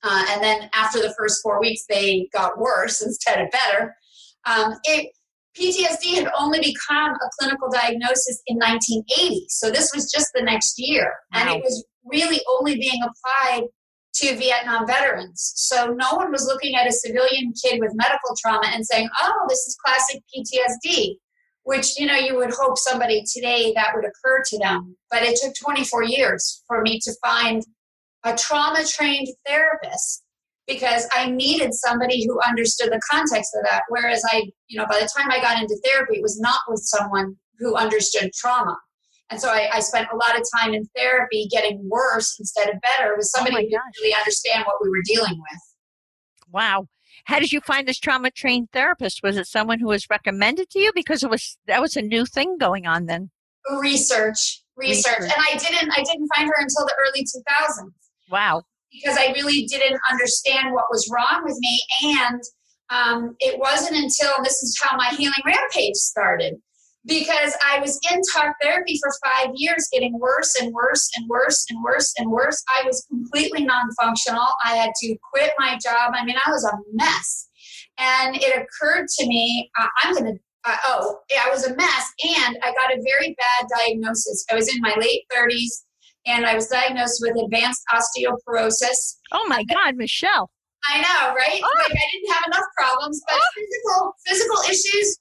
uh, 0.04 0.26
and 0.30 0.44
then 0.44 0.70
after 0.74 1.00
the 1.00 1.14
first 1.18 1.42
four 1.42 1.60
weeks, 1.60 1.84
they 1.90 2.28
got 2.34 2.60
worse 2.60 3.02
instead 3.06 3.42
of 3.42 3.48
better. 3.52 3.96
Um, 4.46 4.74
it, 4.86 5.12
PTSD 5.58 6.16
had 6.16 6.32
only 6.38 6.60
become 6.60 7.12
a 7.12 7.30
clinical 7.38 7.70
diagnosis 7.70 8.42
in 8.48 8.58
1980. 8.58 9.46
So 9.50 9.70
this 9.70 9.92
was 9.94 10.10
just 10.10 10.28
the 10.34 10.42
next 10.42 10.76
year. 10.78 11.14
Wow. 11.34 11.42
And 11.42 11.50
it 11.50 11.64
was 11.64 11.86
really 12.06 12.40
only 12.58 12.76
being 12.76 13.02
applied 13.04 13.68
to 14.14 14.36
Vietnam 14.38 14.88
veterans. 14.88 15.54
So 15.56 15.88
no 15.88 16.16
one 16.16 16.32
was 16.32 16.46
looking 16.46 16.76
at 16.76 16.88
a 16.88 16.92
civilian 16.92 17.54
kid 17.62 17.80
with 17.80 17.92
medical 17.96 18.36
trauma 18.42 18.68
and 18.68 18.86
saying, 18.86 19.10
oh, 19.22 19.46
this 19.50 19.60
is 19.60 19.78
classic 19.84 20.22
PTSD, 20.34 21.16
which, 21.64 22.00
you 22.00 22.08
know, 22.08 22.16
you 22.16 22.36
would 22.36 22.54
hope 22.54 22.78
somebody 22.78 23.24
today 23.32 23.74
that 23.76 23.94
would 23.96 24.06
occur 24.06 24.44
to 24.48 24.58
them. 24.58 24.96
But 25.10 25.24
it 25.24 25.40
took 25.42 25.54
24 25.56 26.04
years 26.04 26.64
for 26.68 26.82
me 26.82 27.00
to 27.04 27.14
find 27.24 27.64
a 28.24 28.36
trauma 28.36 28.84
trained 28.86 29.28
therapist 29.46 30.24
because 30.68 31.08
I 31.14 31.30
needed 31.30 31.74
somebody 31.74 32.26
who 32.26 32.40
understood 32.42 32.92
the 32.92 33.02
context 33.12 33.56
of 33.56 33.66
that. 33.70 33.84
Whereas 33.90 34.24
I, 34.32 34.44
you 34.68 34.80
know, 34.80 34.86
by 34.88 35.00
the 35.00 35.10
time 35.18 35.32
I 35.32 35.42
got 35.42 35.62
into 35.62 35.80
therapy, 35.84 36.18
it 36.18 36.22
was 36.22 36.40
not 36.40 36.62
with 36.68 36.82
someone 36.84 37.36
who 37.60 37.76
understood 37.76 38.32
trauma. 38.34 38.78
And 39.30 39.40
so 39.40 39.50
I, 39.50 39.70
I 39.74 39.80
spent 39.80 40.10
a 40.12 40.16
lot 40.16 40.40
of 40.40 40.46
time 40.60 40.74
in 40.74 40.86
therapy 40.96 41.48
getting 41.50 41.88
worse 41.90 42.38
instead 42.40 42.70
of 42.70 42.76
better 42.82 43.16
with 43.16 43.26
oh 43.34 43.38
somebody 43.38 43.56
oh 43.56 43.60
who 43.60 43.70
didn't 43.70 43.96
really 44.02 44.16
understand 44.16 44.66
what 44.66 44.76
we 44.82 44.90
were 44.90 45.04
dealing 45.06 45.38
with. 45.38 45.62
Wow. 46.52 46.88
How 47.26 47.40
did 47.40 47.52
you 47.52 47.62
find 47.62 47.88
this 47.88 48.00
trauma 48.00 48.32
trained 48.32 48.70
therapist? 48.74 49.22
Was 49.24 49.38
it 49.38 49.48
someone 49.48 49.80
who 49.80 49.88
was 49.88 50.10
recommended 50.10 50.70
to 50.72 50.80
you? 50.80 50.92
Because 50.94 51.24
it 51.24 51.30
was 51.30 51.58
that 51.68 51.82
was 51.82 51.96
a 51.96 52.02
new 52.02 52.26
thing 52.26 52.58
going 52.58 52.88
on 52.88 53.06
then. 53.06 53.30
Research, 53.80 54.64
research, 54.76 55.20
research. 55.20 55.32
and 55.32 55.34
I 55.38 55.58
didn't 55.58 55.92
I 55.92 56.04
didn't 56.04 56.30
find 56.36 56.48
her 56.48 56.62
until 56.62 56.86
the 56.86 56.96
early 57.00 57.22
2000s. 57.22 57.92
Wow. 58.32 58.64
Because 58.92 59.18
I 59.18 59.32
really 59.34 59.66
didn't 59.66 60.00
understand 60.10 60.74
what 60.74 60.86
was 60.90 61.10
wrong 61.12 61.44
with 61.44 61.58
me. 61.60 61.84
And 62.20 62.42
um, 62.90 63.36
it 63.40 63.58
wasn't 63.60 63.96
until 63.96 64.32
this 64.44 64.62
is 64.64 64.80
how 64.82 64.98
my 64.98 65.08
healing 65.18 65.34
rampage 65.46 65.96
started. 65.96 66.56
Because 67.06 67.56
I 67.66 67.80
was 67.80 68.00
in 68.12 68.22
talk 68.32 68.56
therapy 68.62 69.00
for 69.02 69.12
five 69.26 69.54
years, 69.56 69.88
getting 69.92 70.20
worse 70.20 70.56
and 70.62 70.72
worse 70.72 71.10
and 71.18 71.28
worse 71.28 71.66
and 71.70 71.82
worse 71.84 72.14
and 72.18 72.30
worse. 72.30 72.64
I 72.76 72.86
was 72.86 73.04
completely 73.10 73.64
non 73.64 73.90
functional. 74.00 74.46
I 74.64 74.76
had 74.76 74.92
to 75.02 75.18
quit 75.32 75.52
my 75.58 75.80
job. 75.84 76.14
I 76.14 76.24
mean, 76.24 76.36
I 76.46 76.52
was 76.52 76.64
a 76.64 76.78
mess. 76.94 77.48
And 77.98 78.36
it 78.36 78.56
occurred 78.56 79.08
to 79.08 79.28
me, 79.28 79.72
uh, 79.80 79.88
I'm 80.04 80.14
going 80.14 80.36
to 80.36 80.40
uh, 80.64 80.76
oh, 80.86 81.18
I 81.44 81.50
was 81.50 81.66
a 81.66 81.76
mess, 81.76 82.14
and 82.24 82.56
I 82.62 82.72
got 82.74 82.94
a 82.94 83.02
very 83.02 83.36
bad 83.36 83.68
diagnosis. 83.80 84.46
I 84.52 84.54
was 84.54 84.72
in 84.72 84.80
my 84.80 84.94
late 85.00 85.24
30s 85.36 85.86
and 86.26 86.46
I 86.46 86.56
was 86.56 86.68
diagnosed 86.68 87.20
with 87.22 87.36
advanced 87.44 87.82
osteoporosis. 87.92 89.18
Oh 89.32 89.46
my 89.48 89.64
God, 89.64 89.96
Michelle. 89.96 90.50
I 90.90 91.02
know, 91.02 91.36
right? 91.36 91.62
Oh. 91.64 91.82
Like 91.84 91.92
I 91.92 92.06
didn't 92.14 92.34
have 92.34 92.44
enough 92.48 92.66
problems, 92.78 93.22
but 93.28 93.40
oh. 93.40 93.52
physical 93.56 94.14
physical 94.26 94.58
issues, 94.70 95.18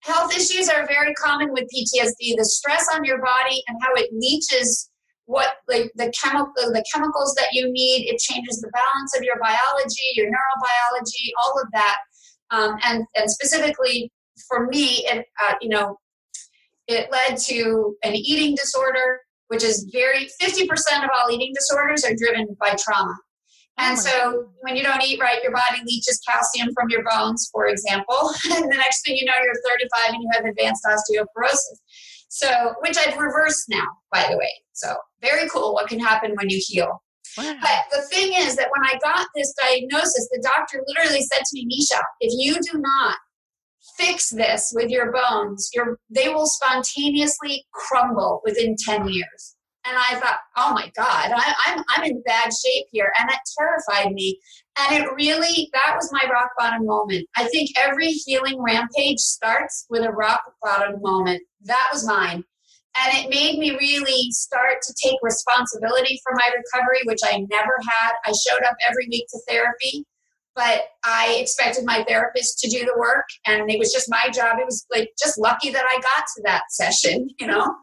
health 0.00 0.36
issues 0.36 0.68
are 0.68 0.86
very 0.86 1.14
common 1.14 1.52
with 1.52 1.64
PTSD. 1.64 2.36
The 2.36 2.44
stress 2.44 2.86
on 2.94 3.04
your 3.04 3.20
body 3.20 3.62
and 3.68 3.78
how 3.82 3.94
it 3.94 4.10
leaches 4.12 4.90
what 5.26 5.48
like 5.68 5.90
the 5.94 6.12
chemical 6.22 6.52
the 6.72 6.84
chemicals 6.92 7.34
that 7.34 7.48
you 7.52 7.70
need. 7.72 8.08
It 8.08 8.18
changes 8.18 8.60
the 8.60 8.70
balance 8.72 9.16
of 9.16 9.22
your 9.22 9.38
biology, 9.40 10.12
your 10.14 10.26
neurobiology, 10.26 11.30
all 11.42 11.60
of 11.60 11.68
that. 11.72 11.96
Um, 12.50 12.76
and 12.84 13.04
and 13.16 13.30
specifically 13.30 14.10
for 14.48 14.66
me, 14.66 15.04
it 15.06 15.26
uh, 15.48 15.54
you 15.60 15.68
know 15.68 15.98
it 16.86 17.10
led 17.10 17.38
to 17.38 17.96
an 18.02 18.14
eating 18.14 18.54
disorder 18.56 19.20
which 19.48 19.62
is 19.62 19.88
very 19.92 20.28
50% 20.40 20.68
of 21.04 21.10
all 21.16 21.30
eating 21.30 21.52
disorders 21.54 22.04
are 22.04 22.14
driven 22.16 22.56
by 22.60 22.74
trauma. 22.78 23.14
Oh 23.78 23.84
and 23.84 23.98
oh 23.98 24.00
so 24.00 24.48
when 24.60 24.76
you 24.76 24.82
don't 24.82 25.02
eat 25.02 25.20
right, 25.20 25.42
your 25.42 25.52
body 25.52 25.80
leaches 25.86 26.20
calcium 26.28 26.72
from 26.74 26.90
your 26.90 27.02
bones, 27.04 27.48
for 27.52 27.66
example. 27.66 28.30
and 28.52 28.64
the 28.70 28.76
next 28.76 29.04
thing 29.04 29.16
you 29.16 29.24
know, 29.24 29.32
you're 29.42 29.54
35 29.70 30.14
and 30.14 30.22
you 30.22 30.30
have 30.32 30.44
advanced 30.44 30.84
osteoporosis. 30.86 31.78
So, 32.28 32.74
which 32.80 32.96
I've 32.96 33.18
reversed 33.18 33.66
now, 33.68 33.86
by 34.10 34.26
the 34.30 34.38
way. 34.38 34.50
So, 34.72 34.94
very 35.20 35.48
cool 35.50 35.74
what 35.74 35.88
can 35.88 35.98
happen 35.98 36.32
when 36.36 36.48
you 36.48 36.60
heal. 36.64 37.02
Wow. 37.36 37.56
But 37.60 37.96
the 37.96 38.02
thing 38.08 38.32
is 38.34 38.56
that 38.56 38.68
when 38.70 38.86
I 38.86 38.98
got 39.02 39.26
this 39.34 39.54
diagnosis, 39.62 40.28
the 40.32 40.42
doctor 40.42 40.82
literally 40.86 41.22
said 41.22 41.42
to 41.44 41.54
me, 41.54 41.66
Nisha, 41.66 42.00
if 42.20 42.32
you 42.34 42.54
do 42.54 42.78
not 42.78 43.16
fix 43.98 44.30
this 44.30 44.72
with 44.74 44.90
your 44.90 45.12
bones, 45.12 45.70
your, 45.74 45.98
they 46.10 46.28
will 46.28 46.46
spontaneously 46.46 47.64
crumble 47.72 48.40
within 48.44 48.76
10 48.78 49.08
years. 49.08 49.56
And 49.84 49.96
I 49.98 50.14
thought, 50.20 50.38
oh 50.56 50.72
my 50.74 50.92
God, 50.96 51.32
I, 51.34 51.54
I'm, 51.66 51.84
I'm 51.96 52.04
in 52.04 52.22
bad 52.22 52.50
shape 52.52 52.86
here. 52.92 53.12
And 53.18 53.28
that 53.28 53.40
terrified 53.58 54.12
me. 54.12 54.38
And 54.78 55.02
it 55.02 55.08
really, 55.14 55.70
that 55.72 55.96
was 55.96 56.08
my 56.12 56.30
rock 56.30 56.50
bottom 56.56 56.86
moment. 56.86 57.26
I 57.36 57.48
think 57.48 57.70
every 57.76 58.08
healing 58.08 58.62
rampage 58.62 59.18
starts 59.18 59.86
with 59.90 60.02
a 60.02 60.12
rock 60.12 60.40
bottom 60.62 61.00
moment. 61.02 61.42
That 61.64 61.88
was 61.92 62.06
mine. 62.06 62.44
And 62.94 63.14
it 63.14 63.30
made 63.30 63.58
me 63.58 63.70
really 63.72 64.30
start 64.30 64.82
to 64.82 64.94
take 65.02 65.16
responsibility 65.22 66.20
for 66.22 66.36
my 66.36 66.48
recovery, 66.54 67.00
which 67.04 67.20
I 67.24 67.44
never 67.50 67.74
had. 67.82 68.12
I 68.24 68.32
showed 68.32 68.62
up 68.64 68.76
every 68.88 69.08
week 69.10 69.26
to 69.30 69.40
therapy. 69.48 70.04
But 70.54 70.82
I 71.04 71.36
expected 71.40 71.84
my 71.84 72.04
therapist 72.06 72.58
to 72.60 72.68
do 72.68 72.80
the 72.80 72.98
work, 72.98 73.24
and 73.46 73.70
it 73.70 73.78
was 73.78 73.92
just 73.92 74.10
my 74.10 74.30
job. 74.32 74.58
It 74.58 74.66
was 74.66 74.86
like 74.94 75.10
just 75.18 75.38
lucky 75.38 75.70
that 75.70 75.84
I 75.84 75.94
got 76.00 76.24
to 76.36 76.42
that 76.44 76.62
session, 76.70 77.28
you 77.40 77.46
know. 77.46 77.74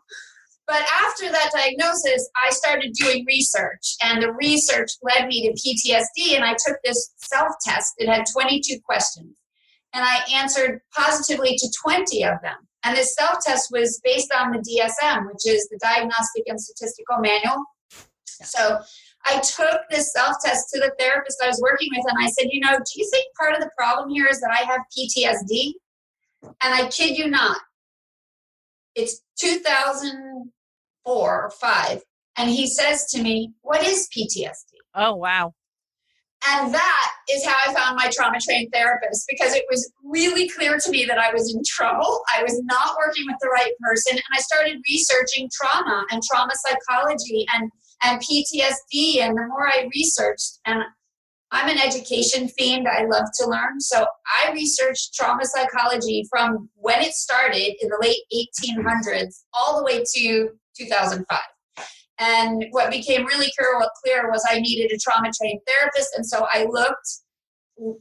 But 0.68 0.84
after 1.04 1.32
that 1.32 1.52
diagnosis, 1.52 2.30
I 2.46 2.52
started 2.52 2.94
doing 2.94 3.26
research, 3.28 3.96
and 4.04 4.22
the 4.22 4.34
research 4.34 4.92
led 5.02 5.28
me 5.28 5.48
to 5.48 5.54
PTSD. 5.54 6.36
And 6.36 6.44
I 6.44 6.56
took 6.66 6.78
this 6.84 7.12
self 7.18 7.50
test. 7.66 7.96
It 7.98 8.08
had 8.08 8.26
22 8.32 8.80
questions, 8.86 9.34
and 9.94 10.04
I 10.06 10.20
answered 10.34 10.82
positively 10.96 11.58
to 11.58 11.74
20 11.84 12.24
of 12.24 12.42
them. 12.44 12.58
And 12.84 12.96
this 12.96 13.16
self 13.16 13.40
test 13.44 13.70
was 13.72 14.00
based 14.04 14.32
on 14.32 14.52
the 14.52 14.60
DSM, 14.60 15.26
which 15.26 15.48
is 15.48 15.68
the 15.70 15.80
Diagnostic 15.82 16.44
and 16.46 16.62
Statistical 16.62 17.18
Manual. 17.20 17.64
So 18.44 18.80
I 19.26 19.40
took 19.40 19.82
this 19.90 20.14
self 20.14 20.38
test 20.44 20.70
to 20.74 20.80
the 20.80 20.94
therapist 20.98 21.42
I 21.44 21.48
was 21.48 21.62
working 21.62 21.90
with, 21.96 22.06
and 22.10 22.18
I 22.24 22.30
said, 22.30 22.48
You 22.52 22.62
know, 22.62 22.78
do 22.78 22.92
you 22.96 23.10
think 23.12 23.26
part 23.36 23.54
of 23.54 23.62
the 23.62 23.70
problem 23.78 24.10
here 24.10 24.28
is 24.28 24.40
that 24.42 24.52
I 24.52 24.64
have 24.64 24.82
PTSD? 24.98 25.74
And 26.62 26.74
I 26.74 26.88
kid 26.90 27.18
you 27.18 27.30
not, 27.30 27.60
it's 28.96 29.22
2004 29.40 30.52
or 31.06 31.52
five. 31.52 32.02
And 32.38 32.50
he 32.50 32.68
says 32.68 33.06
to 33.12 33.22
me, 33.22 33.54
What 33.62 33.86
is 33.86 34.08
PTSD? 34.16 34.78
Oh, 34.96 35.16
wow. 35.16 35.54
And 36.48 36.74
that 36.74 37.12
is 37.30 37.46
how 37.46 37.56
I 37.68 37.74
found 37.74 37.98
my 37.98 38.10
trauma 38.14 38.38
trained 38.40 38.70
therapist 38.72 39.26
because 39.30 39.54
it 39.54 39.66
was 39.70 39.92
really 40.06 40.48
clear 40.48 40.78
to 40.78 40.90
me 40.90 41.04
that 41.04 41.18
I 41.18 41.34
was 41.34 41.54
in 41.54 41.62
trouble. 41.68 42.22
I 42.34 42.44
was 42.44 42.62
not 42.64 42.96
working 42.98 43.26
with 43.28 43.36
the 43.42 43.50
right 43.50 43.74
person. 43.82 44.14
And 44.14 44.24
I 44.34 44.40
started 44.40 44.82
researching 44.90 45.50
trauma 45.54 46.06
and 46.12 46.24
trauma 46.24 46.54
psychology 46.56 47.46
and, 47.54 47.70
and 48.03 48.22
PTSD. 48.22 49.22
And 49.22 49.38
the 49.38 49.48
more 49.48 49.68
I 49.68 49.89
researched, 49.94 50.60
and 50.65 50.84
I'm 51.51 51.70
an 51.70 51.79
education 51.79 52.48
fiend, 52.50 52.88
I 52.88 53.06
love 53.06 53.25
to 53.39 53.48
learn. 53.48 53.79
So 53.79 54.06
I 54.44 54.51
researched 54.51 55.15
trauma 55.15 55.46
psychology 55.46 56.25
from 56.29 56.70
when 56.75 57.01
it 57.01 57.13
started 57.13 57.75
in 57.82 57.89
the 57.89 57.98
late 58.01 58.22
1800s 58.32 59.44
all 59.53 59.77
the 59.77 59.84
way 59.84 60.03
to 60.15 60.50
2005. 60.77 61.39
And 62.20 62.65
what 62.72 62.91
became 62.91 63.25
really 63.25 63.51
clear, 63.58 63.79
clear 64.03 64.29
was 64.29 64.46
I 64.50 64.60
needed 64.60 64.91
a 64.91 65.00
trauma 65.00 65.32
trained 65.41 65.62
therapist. 65.65 66.10
And 66.15 66.25
so 66.25 66.46
I 66.51 66.65
looked, 66.65 67.10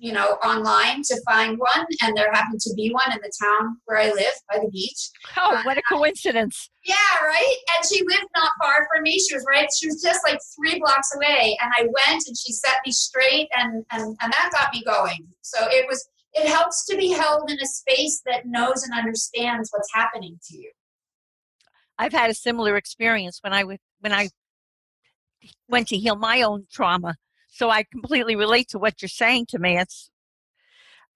you 0.00 0.12
know, 0.12 0.32
online 0.44 1.02
to 1.02 1.20
find 1.28 1.58
one, 1.58 1.86
and 2.02 2.16
there 2.16 2.32
happened 2.32 2.60
to 2.60 2.74
be 2.74 2.90
one 2.90 3.12
in 3.12 3.18
the 3.22 3.32
town 3.40 3.76
where 3.84 3.98
I 3.98 4.10
live 4.10 4.34
by 4.50 4.58
the 4.58 4.68
beach. 4.70 5.10
Oh, 5.36 5.60
what 5.64 5.78
a 5.78 5.82
coincidence. 5.88 6.68
Uh, 6.70 6.92
yeah, 6.92 7.26
right? 7.26 7.56
And 7.76 7.86
she 7.88 8.02
lived 8.04 8.26
not 8.36 8.52
far 8.62 8.88
from 8.92 9.02
me. 9.02 9.18
She 9.18 9.34
was 9.34 9.44
right, 9.48 9.68
she 9.78 9.86
was 9.86 10.02
just 10.02 10.20
like 10.26 10.38
three 10.56 10.78
blocks 10.80 11.10
away. 11.14 11.56
And 11.62 11.72
I 11.78 11.82
went 11.82 12.24
and 12.26 12.36
she 12.36 12.52
set 12.52 12.76
me 12.84 12.92
straight, 12.92 13.48
and, 13.56 13.84
and, 13.92 14.16
and 14.20 14.32
that 14.32 14.50
got 14.52 14.72
me 14.72 14.82
going. 14.84 15.28
So 15.42 15.58
it 15.70 15.86
was, 15.88 16.08
it 16.34 16.48
helps 16.48 16.84
to 16.86 16.96
be 16.96 17.10
held 17.10 17.50
in 17.50 17.58
a 17.60 17.66
space 17.66 18.22
that 18.26 18.46
knows 18.46 18.82
and 18.82 18.98
understands 18.98 19.70
what's 19.72 19.92
happening 19.94 20.38
to 20.50 20.58
you. 20.58 20.70
I've 21.98 22.12
had 22.12 22.30
a 22.30 22.34
similar 22.34 22.76
experience 22.76 23.40
when 23.42 23.52
I 23.52 23.60
w- 23.60 23.78
when 24.00 24.12
I 24.12 24.28
went 25.68 25.88
to 25.88 25.96
heal 25.96 26.16
my 26.16 26.42
own 26.42 26.66
trauma. 26.70 27.16
So 27.58 27.70
I 27.70 27.82
completely 27.90 28.36
relate 28.36 28.68
to 28.68 28.78
what 28.78 29.02
you're 29.02 29.08
saying 29.08 29.46
to 29.46 29.58
me. 29.58 29.76
It's 29.76 30.10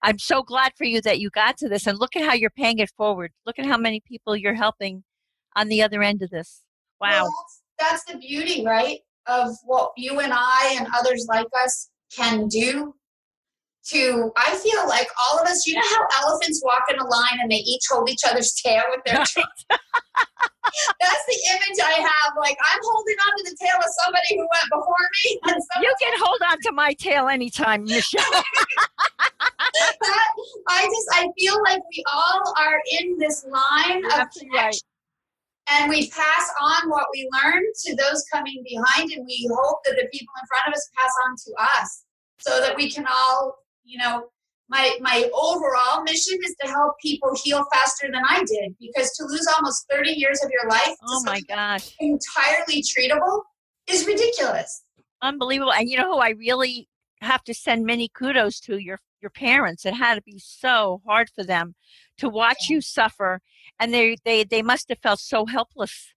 I'm 0.01 0.19
so 0.19 0.43
glad 0.43 0.73
for 0.77 0.83
you 0.83 0.99
that 0.99 1.21
you 1.21 1.29
got 1.29 1.55
to 1.59 1.69
this 1.69 1.87
and 1.87 1.97
look 1.97 2.17
at 2.17 2.23
how 2.23 2.33
you're 2.33 2.49
paying 2.49 2.79
it 2.79 2.91
forward. 2.97 3.31
Look 3.45 3.57
at 3.57 3.65
how 3.65 3.77
many 3.77 4.01
people 4.05 4.35
you're 4.35 4.53
helping 4.53 5.05
on 5.55 5.69
the 5.69 5.81
other 5.81 6.03
end 6.03 6.21
of 6.21 6.31
this. 6.31 6.63
Wow. 6.99 7.23
Well, 7.23 7.33
that's, 7.79 8.03
that's 8.03 8.11
the 8.11 8.17
beauty, 8.17 8.65
right? 8.65 8.99
Of 9.25 9.55
what 9.63 9.91
you 9.95 10.19
and 10.19 10.33
I 10.35 10.75
and 10.77 10.87
others 10.93 11.25
like 11.29 11.47
us 11.63 11.89
can 12.13 12.49
do 12.49 12.93
to 13.91 14.31
I 14.35 14.55
feel 14.57 14.85
like 14.89 15.07
all 15.21 15.39
of 15.39 15.47
us, 15.47 15.65
you 15.65 15.75
know 15.75 15.81
how 15.81 16.27
elephants 16.27 16.61
walk 16.65 16.83
in 16.89 16.99
a 16.99 17.05
line 17.05 17.39
and 17.41 17.49
they 17.49 17.55
each 17.55 17.83
hold 17.89 18.09
each 18.09 18.23
other's 18.29 18.51
tail 18.53 18.83
with 18.89 18.99
their 19.05 19.23
trunk. 19.25 19.47
That's 20.99 21.25
the 21.25 21.39
image 21.39 21.41
I 21.41 21.41
have. 21.41 21.42
Like 22.43 22.57
I'm 22.59 22.79
holding 22.83 23.15
on 23.15 23.37
to 23.37 23.43
the 23.49 23.55
tail 23.55 23.77
of 23.79 23.91
somebody 24.03 24.35
who 24.35 24.39
went 24.39 24.67
before 24.69 25.07
me. 25.23 25.39
you 25.81 25.95
can 26.01 26.13
hold 26.19 26.39
on 26.51 26.57
to 26.63 26.71
my 26.73 26.93
tail 26.93 27.29
anytime, 27.29 27.85
Michelle. 27.85 28.21
that, 29.21 30.29
I 30.67 30.83
just 30.83 31.07
I 31.13 31.29
feel 31.39 31.57
like 31.63 31.79
we 31.95 32.03
all 32.11 32.53
are 32.59 32.81
in 32.99 33.17
this 33.17 33.45
line 33.45 34.03
of 34.05 34.27
connection. 34.37 34.51
Right. 34.53 34.75
And 35.71 35.89
we 35.89 36.09
pass 36.09 36.51
on 36.59 36.89
what 36.89 37.07
we 37.13 37.29
learn 37.41 37.63
to 37.85 37.95
those 37.95 38.25
coming 38.33 38.61
behind, 38.67 39.13
and 39.13 39.25
we 39.25 39.49
hope 39.55 39.79
that 39.85 39.95
the 39.95 40.09
people 40.11 40.33
in 40.41 40.47
front 40.47 40.67
of 40.67 40.73
us 40.73 40.89
pass 40.97 41.13
on 41.25 41.35
to 41.37 41.79
us 41.79 42.03
so 42.39 42.59
that 42.59 42.75
we 42.75 42.91
can 42.91 43.05
all, 43.09 43.55
you 43.85 43.97
know, 43.99 44.25
my 44.73 44.97
my 44.99 45.29
overall 45.33 46.03
mission 46.03 46.37
is 46.43 46.55
to 46.61 46.67
help 46.67 46.95
people 47.01 47.29
heal 47.43 47.63
faster 47.71 48.07
than 48.11 48.23
I 48.27 48.39
did 48.39 48.75
because 48.79 49.11
to 49.17 49.25
lose 49.25 49.47
almost 49.55 49.85
30 49.91 50.11
years 50.11 50.43
of 50.43 50.49
your 50.51 50.69
life 50.69 50.95
oh 51.07 51.23
my 51.25 51.41
gosh. 51.41 51.95
entirely 51.99 52.81
treatable 52.81 53.41
is 53.87 54.07
ridiculous. 54.07 54.83
Unbelievable. 55.21 55.73
And 55.73 55.89
you 55.89 55.97
know 55.97 56.13
who 56.13 56.19
I 56.19 56.29
really 56.31 56.87
have 57.21 57.43
to 57.45 57.53
send 57.53 57.85
many 57.85 58.09
kudos 58.09 58.59
to? 58.61 58.77
Your 58.77 58.99
your 59.21 59.29
parents. 59.29 59.85
It 59.85 59.93
had 59.93 60.15
to 60.15 60.21
be 60.21 60.39
so 60.39 61.01
hard 61.05 61.29
for 61.33 61.43
them 61.43 61.75
to 62.17 62.27
watch 62.27 62.69
you 62.69 62.81
suffer 62.81 63.39
and 63.79 63.93
they 63.93 64.17
they 64.25 64.43
they 64.43 64.61
must 64.61 64.89
have 64.89 64.99
felt 64.99 65.19
so 65.19 65.45
helpless 65.45 66.13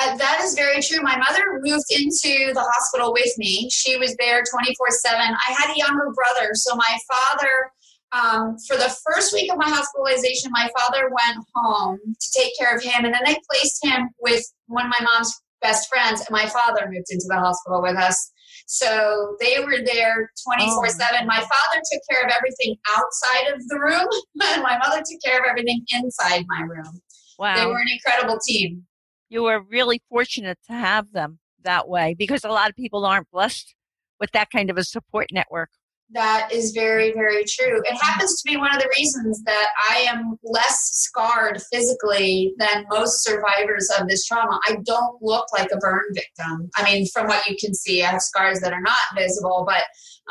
uh, 0.00 0.16
that 0.16 0.40
is 0.42 0.54
very 0.54 0.80
true. 0.80 1.02
My 1.02 1.16
mother 1.18 1.60
moved 1.62 1.90
into 1.90 2.52
the 2.54 2.60
hospital 2.60 3.12
with 3.12 3.36
me. 3.36 3.68
She 3.70 3.96
was 3.98 4.16
there 4.18 4.42
24 4.50 4.86
7. 4.90 5.20
I 5.20 5.52
had 5.52 5.74
a 5.74 5.78
younger 5.78 6.10
brother. 6.14 6.50
So 6.54 6.74
my 6.74 6.98
father, 7.12 7.70
um, 8.12 8.56
for 8.66 8.76
the 8.76 8.94
first 9.04 9.34
week 9.34 9.52
of 9.52 9.58
my 9.58 9.68
hospitalization, 9.68 10.50
my 10.52 10.70
father 10.78 11.10
went 11.10 11.44
home 11.54 11.98
to 11.98 12.40
take 12.40 12.52
care 12.58 12.74
of 12.74 12.82
him. 12.82 13.04
And 13.04 13.12
then 13.12 13.22
they 13.26 13.36
placed 13.50 13.84
him 13.84 14.08
with 14.20 14.42
one 14.66 14.86
of 14.86 14.92
my 14.98 15.06
mom's 15.12 15.38
best 15.60 15.88
friends. 15.88 16.20
And 16.20 16.30
my 16.30 16.46
father 16.46 16.88
moved 16.90 17.08
into 17.10 17.26
the 17.28 17.38
hospital 17.38 17.82
with 17.82 17.96
us. 17.96 18.32
So 18.66 19.36
they 19.40 19.58
were 19.60 19.84
there 19.84 20.30
24 20.46 20.88
7. 20.88 21.26
My 21.26 21.40
father 21.40 21.82
took 21.92 22.00
care 22.10 22.24
of 22.24 22.32
everything 22.34 22.76
outside 22.96 23.52
of 23.52 23.68
the 23.68 23.78
room, 23.78 24.08
and 24.54 24.62
my 24.62 24.78
mother 24.78 25.02
took 25.04 25.20
care 25.22 25.40
of 25.40 25.44
everything 25.46 25.84
inside 25.92 26.44
my 26.48 26.62
room. 26.62 27.00
Wow. 27.38 27.56
They 27.56 27.66
were 27.66 27.80
an 27.80 27.88
incredible 27.90 28.38
team 28.46 28.86
you 29.30 29.44
were 29.44 29.62
really 29.62 30.02
fortunate 30.08 30.58
to 30.66 30.74
have 30.74 31.12
them 31.12 31.38
that 31.62 31.88
way 31.88 32.14
because 32.18 32.44
a 32.44 32.48
lot 32.48 32.68
of 32.68 32.76
people 32.76 33.06
aren't 33.06 33.30
blessed 33.30 33.74
with 34.18 34.30
that 34.32 34.50
kind 34.50 34.68
of 34.68 34.76
a 34.76 34.84
support 34.84 35.28
network. 35.32 35.70
That 36.12 36.48
is 36.52 36.72
very, 36.72 37.12
very 37.12 37.44
true. 37.44 37.80
It 37.84 37.96
happens 38.02 38.42
to 38.42 38.50
be 38.50 38.56
one 38.56 38.74
of 38.74 38.82
the 38.82 38.90
reasons 38.98 39.44
that 39.44 39.68
I 39.88 39.98
am 40.10 40.36
less 40.42 40.76
scarred 40.92 41.62
physically 41.72 42.52
than 42.58 42.84
most 42.90 43.22
survivors 43.22 43.88
of 43.96 44.08
this 44.08 44.26
trauma. 44.26 44.58
I 44.68 44.78
don't 44.84 45.22
look 45.22 45.46
like 45.56 45.68
a 45.72 45.76
burn 45.76 46.02
victim. 46.12 46.68
I 46.76 46.82
mean, 46.82 47.06
from 47.14 47.28
what 47.28 47.46
you 47.46 47.54
can 47.60 47.72
see, 47.74 48.02
I 48.02 48.10
have 48.10 48.22
scars 48.22 48.58
that 48.60 48.72
are 48.72 48.80
not 48.80 48.98
visible, 49.16 49.64
but 49.64 49.84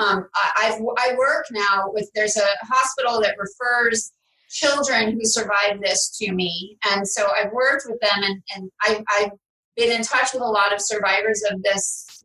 um, 0.03 0.27
I, 0.35 0.51
I've, 0.63 0.81
I 0.97 1.15
work 1.15 1.45
now 1.51 1.85
with, 1.93 2.09
there's 2.13 2.35
a 2.35 2.65
hospital 2.65 3.21
that 3.21 3.37
refers 3.37 4.11
children 4.49 5.11
who 5.11 5.21
survived 5.23 5.81
this 5.81 6.17
to 6.17 6.31
me. 6.31 6.77
And 6.91 7.07
so 7.07 7.27
I've 7.31 7.51
worked 7.51 7.85
with 7.87 7.99
them 8.01 8.23
and, 8.23 8.41
and 8.55 8.71
I, 8.81 9.03
I've 9.19 9.31
been 9.75 9.91
in 9.91 10.03
touch 10.03 10.33
with 10.33 10.41
a 10.41 10.45
lot 10.45 10.73
of 10.73 10.81
survivors 10.81 11.41
of 11.51 11.61
this 11.63 12.23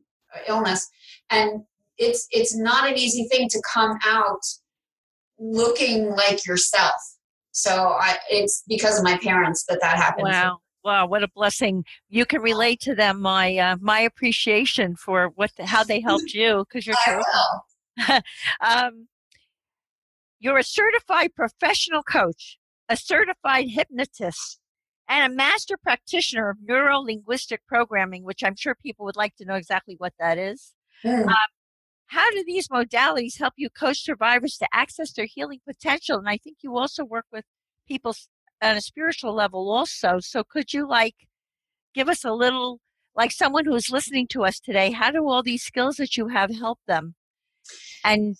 illness. 0.48 0.88
And 1.30 1.62
it's 1.96 2.26
it's 2.30 2.56
not 2.56 2.88
an 2.88 2.98
easy 2.98 3.28
thing 3.30 3.48
to 3.48 3.62
come 3.72 3.96
out 4.04 4.40
looking 5.38 6.10
like 6.10 6.44
yourself. 6.46 6.94
So 7.52 7.96
I, 8.00 8.16
it's 8.30 8.64
because 8.66 8.98
of 8.98 9.04
my 9.04 9.16
parents 9.18 9.64
that 9.68 9.78
that 9.80 9.96
happened. 9.96 10.28
Wow. 10.28 10.58
Wow, 10.84 11.06
what 11.06 11.22
a 11.22 11.28
blessing! 11.28 11.86
You 12.10 12.26
can 12.26 12.42
relate 12.42 12.78
to 12.80 12.94
them. 12.94 13.22
My 13.22 13.56
uh, 13.56 13.76
my 13.80 14.00
appreciation 14.00 14.96
for 14.96 15.30
what 15.34 15.50
the, 15.56 15.64
how 15.64 15.82
they 15.82 15.98
helped 15.98 16.34
you 16.34 16.66
because 16.68 16.86
you're. 16.86 17.22
um, 18.60 19.08
you're 20.44 20.58
a 20.58 20.62
certified 20.62 21.34
professional 21.34 22.02
coach, 22.02 22.58
a 22.86 22.98
certified 22.98 23.70
hypnotist, 23.70 24.60
and 25.08 25.32
a 25.32 25.34
master 25.34 25.78
practitioner 25.82 26.50
of 26.50 26.58
neuro 26.62 26.98
linguistic 26.98 27.62
programming, 27.66 28.24
which 28.24 28.44
I'm 28.44 28.54
sure 28.54 28.74
people 28.74 29.06
would 29.06 29.16
like 29.16 29.34
to 29.36 29.46
know 29.46 29.54
exactly 29.54 29.94
what 29.96 30.12
that 30.20 30.36
is. 30.36 30.74
Mm. 31.02 31.28
Um, 31.28 31.34
how 32.08 32.30
do 32.30 32.44
these 32.46 32.68
modalities 32.68 33.38
help 33.38 33.54
you 33.56 33.70
coach 33.70 34.04
survivors 34.04 34.58
to 34.58 34.68
access 34.70 35.12
their 35.12 35.24
healing 35.24 35.60
potential? 35.66 36.18
And 36.18 36.28
I 36.28 36.36
think 36.36 36.58
you 36.60 36.76
also 36.76 37.06
work 37.06 37.24
with 37.32 37.46
people 37.88 38.14
on 38.60 38.76
a 38.76 38.82
spiritual 38.82 39.34
level 39.34 39.72
also. 39.72 40.18
So 40.20 40.44
could 40.44 40.74
you 40.74 40.86
like 40.86 41.14
give 41.94 42.10
us 42.10 42.22
a 42.22 42.32
little, 42.32 42.80
like 43.16 43.30
someone 43.30 43.64
who's 43.64 43.90
listening 43.90 44.26
to 44.28 44.44
us 44.44 44.60
today, 44.60 44.90
how 44.90 45.10
do 45.10 45.26
all 45.26 45.42
these 45.42 45.62
skills 45.62 45.96
that 45.96 46.18
you 46.18 46.28
have 46.28 46.54
help 46.54 46.80
them? 46.86 47.14
And 48.04 48.36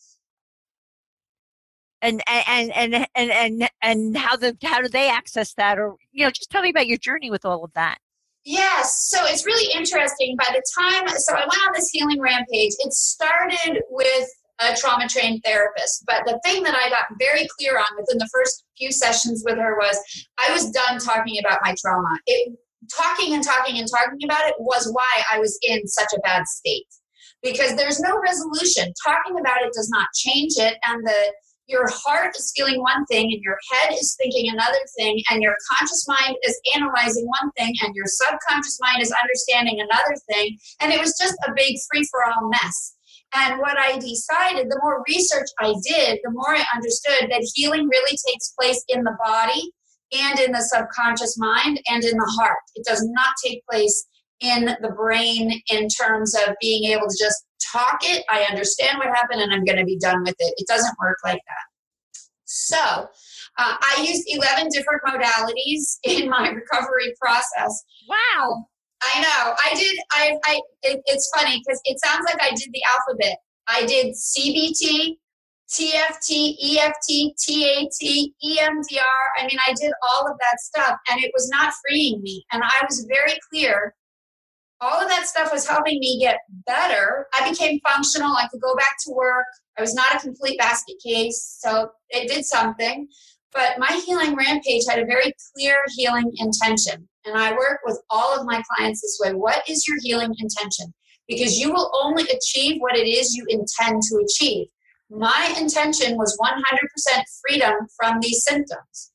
and 2.04 2.22
and 2.28 2.70
and 2.72 3.06
and 3.14 3.30
and 3.32 3.70
and 3.82 4.16
how 4.16 4.36
the 4.36 4.56
how 4.62 4.80
do 4.80 4.88
they 4.88 5.08
access 5.08 5.54
that 5.54 5.78
or 5.78 5.96
you 6.12 6.24
know 6.24 6.30
just 6.30 6.50
tell 6.50 6.62
me 6.62 6.70
about 6.70 6.86
your 6.86 6.98
journey 6.98 7.30
with 7.30 7.44
all 7.44 7.64
of 7.64 7.72
that 7.72 7.98
yes 8.44 9.08
so 9.10 9.24
it's 9.24 9.46
really 9.46 9.72
interesting 9.74 10.36
by 10.38 10.46
the 10.52 10.62
time 10.78 11.08
so 11.08 11.34
i 11.34 11.40
went 11.40 11.66
on 11.66 11.72
this 11.74 11.88
healing 11.90 12.20
rampage 12.20 12.72
it 12.78 12.92
started 12.92 13.82
with 13.90 14.28
a 14.60 14.74
trauma 14.76 15.08
trained 15.08 15.42
therapist. 15.44 16.04
But 16.06 16.24
the 16.26 16.38
thing 16.44 16.62
that 16.62 16.74
I 16.74 16.88
got 16.88 17.06
very 17.18 17.46
clear 17.58 17.76
on 17.76 17.96
within 17.98 18.18
the 18.18 18.28
first 18.32 18.64
few 18.78 18.92
sessions 18.92 19.42
with 19.44 19.58
her 19.58 19.76
was 19.76 19.98
I 20.38 20.52
was 20.52 20.70
done 20.70 20.98
talking 21.00 21.38
about 21.38 21.58
my 21.64 21.74
trauma. 21.80 22.18
It 22.26 22.56
talking 22.94 23.34
and 23.34 23.42
talking 23.42 23.78
and 23.78 23.88
talking 23.90 24.18
about 24.24 24.46
it 24.46 24.54
was 24.58 24.90
why 24.92 25.22
I 25.32 25.38
was 25.38 25.58
in 25.62 25.86
such 25.86 26.12
a 26.14 26.20
bad 26.20 26.46
state. 26.46 26.86
Because 27.42 27.76
there's 27.76 28.00
no 28.00 28.18
resolution. 28.20 28.92
Talking 29.04 29.38
about 29.38 29.62
it 29.62 29.72
does 29.74 29.90
not 29.90 30.08
change 30.14 30.52
it 30.56 30.76
and 30.84 31.04
the 31.04 31.32
your 31.66 31.88
heart 31.90 32.34
is 32.36 32.52
feeling 32.56 32.80
one 32.80 33.04
thing 33.06 33.32
and 33.32 33.42
your 33.42 33.58
head 33.72 33.92
is 33.92 34.16
thinking 34.20 34.50
another 34.50 34.78
thing 34.98 35.20
and 35.30 35.42
your 35.42 35.56
conscious 35.72 36.06
mind 36.06 36.36
is 36.46 36.60
analyzing 36.74 37.26
one 37.26 37.50
thing 37.56 37.72
and 37.82 37.94
your 37.94 38.06
subconscious 38.06 38.78
mind 38.80 39.02
is 39.02 39.14
understanding 39.22 39.80
another 39.80 40.14
thing 40.30 40.58
and 40.80 40.92
it 40.92 41.00
was 41.00 41.16
just 41.20 41.36
a 41.46 41.52
big 41.56 41.76
free 41.90 42.06
for 42.10 42.24
all 42.24 42.48
mess 42.48 42.94
and 43.34 43.58
what 43.58 43.76
I 43.76 43.98
decided, 43.98 44.70
the 44.70 44.78
more 44.80 45.02
research 45.08 45.48
I 45.58 45.74
did, 45.84 46.20
the 46.22 46.30
more 46.30 46.54
I 46.54 46.64
understood 46.74 47.30
that 47.30 47.50
healing 47.54 47.88
really 47.88 48.16
takes 48.28 48.54
place 48.58 48.84
in 48.88 49.02
the 49.02 49.16
body 49.24 49.72
and 50.12 50.38
in 50.38 50.52
the 50.52 50.60
subconscious 50.60 51.36
mind 51.36 51.80
and 51.88 52.04
in 52.04 52.16
the 52.16 52.36
heart. 52.38 52.58
It 52.76 52.86
does 52.86 53.02
not 53.02 53.34
take 53.44 53.64
place 53.68 54.06
in 54.40 54.66
the 54.66 54.90
brain 54.96 55.60
in 55.70 55.88
terms 55.88 56.34
of 56.46 56.54
being 56.60 56.92
able 56.92 57.08
to 57.08 57.16
just 57.18 57.44
talk 57.74 57.98
it. 58.02 58.24
I 58.30 58.42
understand 58.42 58.98
what 58.98 59.08
happened 59.08 59.42
and 59.42 59.52
I'm 59.52 59.64
going 59.64 59.78
to 59.78 59.84
be 59.84 59.98
done 59.98 60.22
with 60.22 60.36
it. 60.38 60.54
It 60.56 60.66
doesn't 60.66 60.96
work 61.00 61.18
like 61.24 61.40
that. 61.46 61.66
So, 62.44 63.08
uh, 63.58 63.76
I 63.80 64.04
used 64.06 64.24
11 64.26 64.68
different 64.70 65.02
modalities 65.06 65.98
in 66.04 66.28
my 66.28 66.48
recovery 66.48 67.14
process. 67.20 67.84
Wow. 68.08 68.66
I 69.02 69.20
know. 69.20 69.54
I 69.62 69.74
did. 69.74 69.98
I. 70.12 70.38
I. 70.46 70.60
It, 70.82 71.02
it's 71.04 71.30
funny 71.36 71.60
because 71.60 71.80
it 71.84 71.98
sounds 72.02 72.24
like 72.24 72.40
I 72.40 72.50
did 72.50 72.70
the 72.72 72.82
alphabet. 72.96 73.36
I 73.68 73.84
did 73.84 74.14
CBT, 74.14 75.16
TFT, 75.70 76.56
EFT, 76.62 77.34
TAT, 77.36 78.30
EMDR. 78.44 79.24
I 79.36 79.42
mean, 79.42 79.58
I 79.66 79.74
did 79.74 79.92
all 80.10 80.26
of 80.26 80.38
that 80.38 80.58
stuff, 80.58 80.96
and 81.10 81.22
it 81.22 81.32
was 81.34 81.50
not 81.50 81.74
freeing 81.86 82.22
me. 82.22 82.46
And 82.52 82.62
I 82.62 82.84
was 82.88 83.06
very 83.10 83.38
clear. 83.50 83.94
All 84.84 85.00
of 85.00 85.08
that 85.08 85.26
stuff 85.26 85.50
was 85.50 85.66
helping 85.66 85.98
me 85.98 86.18
get 86.20 86.40
better. 86.66 87.26
I 87.32 87.48
became 87.48 87.80
functional. 87.80 88.32
I 88.32 88.46
could 88.50 88.60
go 88.60 88.74
back 88.76 88.96
to 89.06 89.12
work. 89.12 89.46
I 89.78 89.80
was 89.80 89.94
not 89.94 90.14
a 90.14 90.18
complete 90.18 90.58
basket 90.58 90.96
case, 91.02 91.56
so 91.58 91.88
it 92.10 92.28
did 92.28 92.44
something. 92.44 93.08
But 93.54 93.78
my 93.78 94.02
healing 94.04 94.36
rampage 94.36 94.82
had 94.86 94.98
a 94.98 95.06
very 95.06 95.32
clear 95.54 95.76
healing 95.96 96.30
intention. 96.36 97.08
And 97.24 97.38
I 97.38 97.52
work 97.52 97.80
with 97.86 97.98
all 98.10 98.38
of 98.38 98.44
my 98.44 98.62
clients 98.68 99.00
this 99.00 99.18
way. 99.22 99.32
What 99.32 99.62
is 99.66 99.88
your 99.88 99.96
healing 100.02 100.34
intention? 100.38 100.92
Because 101.28 101.58
you 101.58 101.72
will 101.72 101.90
only 102.02 102.24
achieve 102.24 102.76
what 102.80 102.94
it 102.94 103.08
is 103.08 103.34
you 103.34 103.46
intend 103.48 104.02
to 104.02 104.22
achieve. 104.22 104.66
My 105.08 105.54
intention 105.58 106.18
was 106.18 106.36
100% 106.38 107.22
freedom 107.40 107.72
from 107.96 108.20
these 108.20 108.44
symptoms. 108.44 109.13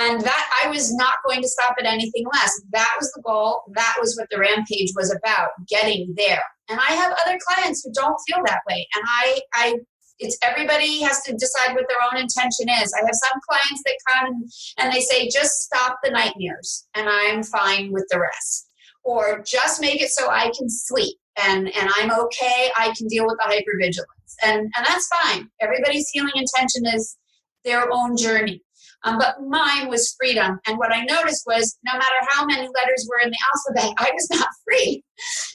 And 0.00 0.20
that 0.22 0.50
I 0.64 0.68
was 0.68 0.94
not 0.94 1.14
going 1.26 1.42
to 1.42 1.48
stop 1.48 1.74
at 1.78 1.84
anything 1.84 2.24
less. 2.32 2.52
That 2.72 2.90
was 2.98 3.12
the 3.12 3.22
goal. 3.22 3.62
That 3.74 3.96
was 4.00 4.16
what 4.16 4.28
the 4.30 4.38
rampage 4.38 4.92
was 4.96 5.14
about, 5.14 5.50
getting 5.68 6.14
there. 6.16 6.42
And 6.70 6.80
I 6.80 6.92
have 6.92 7.14
other 7.26 7.38
clients 7.46 7.84
who 7.84 7.92
don't 7.92 8.16
feel 8.26 8.42
that 8.46 8.60
way. 8.68 8.86
And 8.94 9.04
I, 9.06 9.40
I 9.54 9.74
it's 10.20 10.38
everybody 10.42 11.00
has 11.02 11.22
to 11.22 11.32
decide 11.32 11.74
what 11.74 11.86
their 11.88 11.98
own 12.12 12.20
intention 12.20 12.68
is. 12.68 12.92
I 12.94 13.04
have 13.04 13.14
some 13.14 13.40
clients 13.48 13.82
that 13.84 13.96
come 14.08 14.44
and 14.78 14.92
they 14.92 15.00
say, 15.00 15.28
just 15.28 15.62
stop 15.62 15.98
the 16.02 16.10
nightmares 16.10 16.86
and 16.94 17.08
I'm 17.08 17.42
fine 17.42 17.90
with 17.90 18.06
the 18.10 18.20
rest. 18.20 18.68
Or 19.02 19.42
just 19.46 19.80
make 19.80 20.02
it 20.02 20.10
so 20.10 20.30
I 20.30 20.52
can 20.56 20.68
sleep 20.68 21.16
and, 21.42 21.68
and 21.74 21.90
I'm 21.96 22.10
okay. 22.10 22.70
I 22.76 22.92
can 22.96 23.06
deal 23.08 23.24
with 23.26 23.38
the 23.38 23.50
hypervigilance. 23.50 24.34
And, 24.44 24.60
and 24.60 24.86
that's 24.86 25.08
fine. 25.08 25.48
Everybody's 25.60 26.08
healing 26.10 26.32
intention 26.34 26.86
is 26.86 27.16
their 27.64 27.90
own 27.90 28.16
journey. 28.16 28.62
Um, 29.04 29.18
but 29.18 29.36
mine 29.42 29.88
was 29.88 30.14
freedom. 30.18 30.58
And 30.66 30.78
what 30.78 30.92
I 30.92 31.04
noticed 31.04 31.44
was 31.46 31.78
no 31.84 31.92
matter 31.92 32.04
how 32.28 32.44
many 32.44 32.62
letters 32.62 33.08
were 33.08 33.20
in 33.24 33.30
the 33.30 33.38
alphabet, 33.54 33.94
I 33.98 34.10
was 34.12 34.28
not 34.30 34.48
free. 34.64 35.02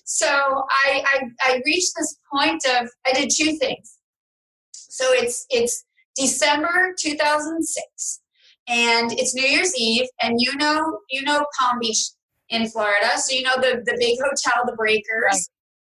So 0.06 0.28
I, 0.28 1.04
I, 1.06 1.22
I 1.42 1.62
reached 1.66 1.94
this 1.96 2.18
point 2.34 2.64
of, 2.80 2.90
I 3.06 3.14
did 3.14 3.30
two 3.36 3.58
things. 3.58 3.98
So 4.96 5.06
it's 5.12 5.46
it's 5.50 5.84
December 6.16 6.96
2006, 6.98 8.22
and 8.70 9.12
it's 9.12 9.36
New 9.36 9.44
Year's 9.44 9.76
Eve, 9.78 10.08
and 10.22 10.36
you 10.38 10.56
know 10.56 11.00
you 11.10 11.22
know 11.24 11.46
Palm 11.60 11.80
Beach 11.82 11.98
in 12.48 12.66
Florida, 12.70 13.10
so 13.18 13.36
you 13.36 13.42
know 13.42 13.56
the 13.58 13.84
the 13.86 13.98
big 14.00 14.18
hotel, 14.24 14.64
the 14.66 14.76
Breakers. 14.78 15.04
Right. 15.30 15.42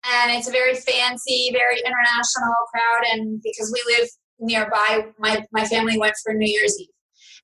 And 0.05 0.31
it's 0.31 0.47
a 0.47 0.51
very 0.51 0.75
fancy, 0.75 1.51
very 1.53 1.77
international 1.79 2.53
crowd. 2.71 3.03
And 3.11 3.41
because 3.43 3.71
we 3.73 3.95
live 3.97 4.09
nearby, 4.39 5.07
my, 5.17 5.45
my 5.51 5.65
family 5.65 5.97
went 5.97 6.15
for 6.23 6.33
New 6.33 6.49
Year's 6.49 6.79
Eve. 6.79 6.87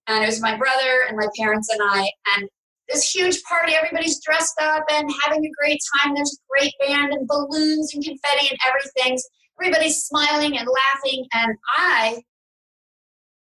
And 0.07 0.23
it 0.23 0.27
was 0.27 0.41
my 0.41 0.55
brother 0.55 1.03
and 1.07 1.17
my 1.17 1.27
parents 1.37 1.69
and 1.71 1.81
I. 1.83 2.09
And 2.35 2.49
this 2.87 3.09
huge 3.09 3.41
party. 3.43 3.73
Everybody's 3.73 4.23
dressed 4.23 4.61
up 4.61 4.83
and 4.91 5.09
having 5.23 5.43
a 5.43 5.49
great 5.59 5.79
time. 5.97 6.13
There's 6.13 6.37
a 6.37 6.45
great 6.47 6.73
band 6.79 7.13
and 7.13 7.27
balloons 7.27 7.95
and 7.95 8.03
confetti 8.03 8.47
and 8.49 8.59
everything 8.67 9.17
everybody's 9.59 10.03
smiling 10.03 10.57
and 10.57 10.67
laughing, 10.67 11.25
and 11.33 11.55
I 11.77 12.21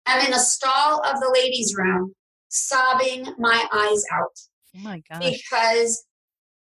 am 0.05 0.25
in 0.25 0.33
a 0.33 0.39
stall 0.39 1.03
of 1.05 1.19
the 1.19 1.31
ladies' 1.33 1.75
room, 1.77 2.13
sobbing 2.49 3.27
my 3.37 3.67
eyes 3.71 4.03
out. 4.13 4.37
Oh 4.77 4.81
my 4.81 5.01
gosh. 5.09 5.21
Because 5.21 6.05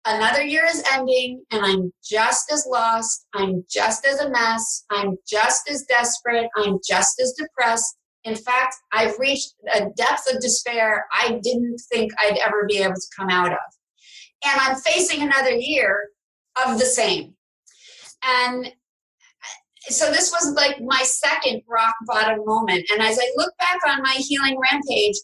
another 0.04 0.42
year 0.42 0.64
is 0.64 0.82
ending, 0.92 1.42
and 1.50 1.64
I'm 1.64 1.92
just 2.04 2.50
as 2.52 2.66
lost. 2.68 3.26
I'm 3.34 3.64
just 3.70 4.06
as 4.06 4.20
a 4.20 4.30
mess. 4.30 4.84
I'm 4.90 5.16
just 5.28 5.68
as 5.68 5.84
desperate. 5.88 6.48
I'm 6.56 6.78
just 6.86 7.20
as 7.20 7.34
depressed. 7.38 7.96
In 8.26 8.34
fact, 8.34 8.74
I've 8.92 9.16
reached 9.20 9.54
a 9.72 9.86
depth 9.96 10.32
of 10.32 10.40
despair 10.40 11.06
I 11.12 11.38
didn't 11.42 11.80
think 11.92 12.10
I'd 12.20 12.38
ever 12.44 12.66
be 12.68 12.78
able 12.78 12.94
to 12.94 13.16
come 13.16 13.30
out 13.30 13.52
of. 13.52 13.58
And 14.44 14.60
I'm 14.60 14.76
facing 14.76 15.22
another 15.22 15.52
year 15.52 16.08
of 16.66 16.78
the 16.80 16.84
same. 16.84 17.34
And 18.24 18.66
uh, 18.66 18.70
so 19.90 20.10
this 20.10 20.32
was 20.32 20.54
like 20.54 20.80
my 20.80 21.02
second 21.04 21.62
rock 21.68 21.94
bottom 22.06 22.40
moment 22.44 22.84
and 22.90 23.00
as 23.00 23.18
i 23.20 23.32
look 23.36 23.52
back 23.58 23.78
on 23.86 24.02
my 24.02 24.14
healing 24.18 24.58
rampage 24.58 25.14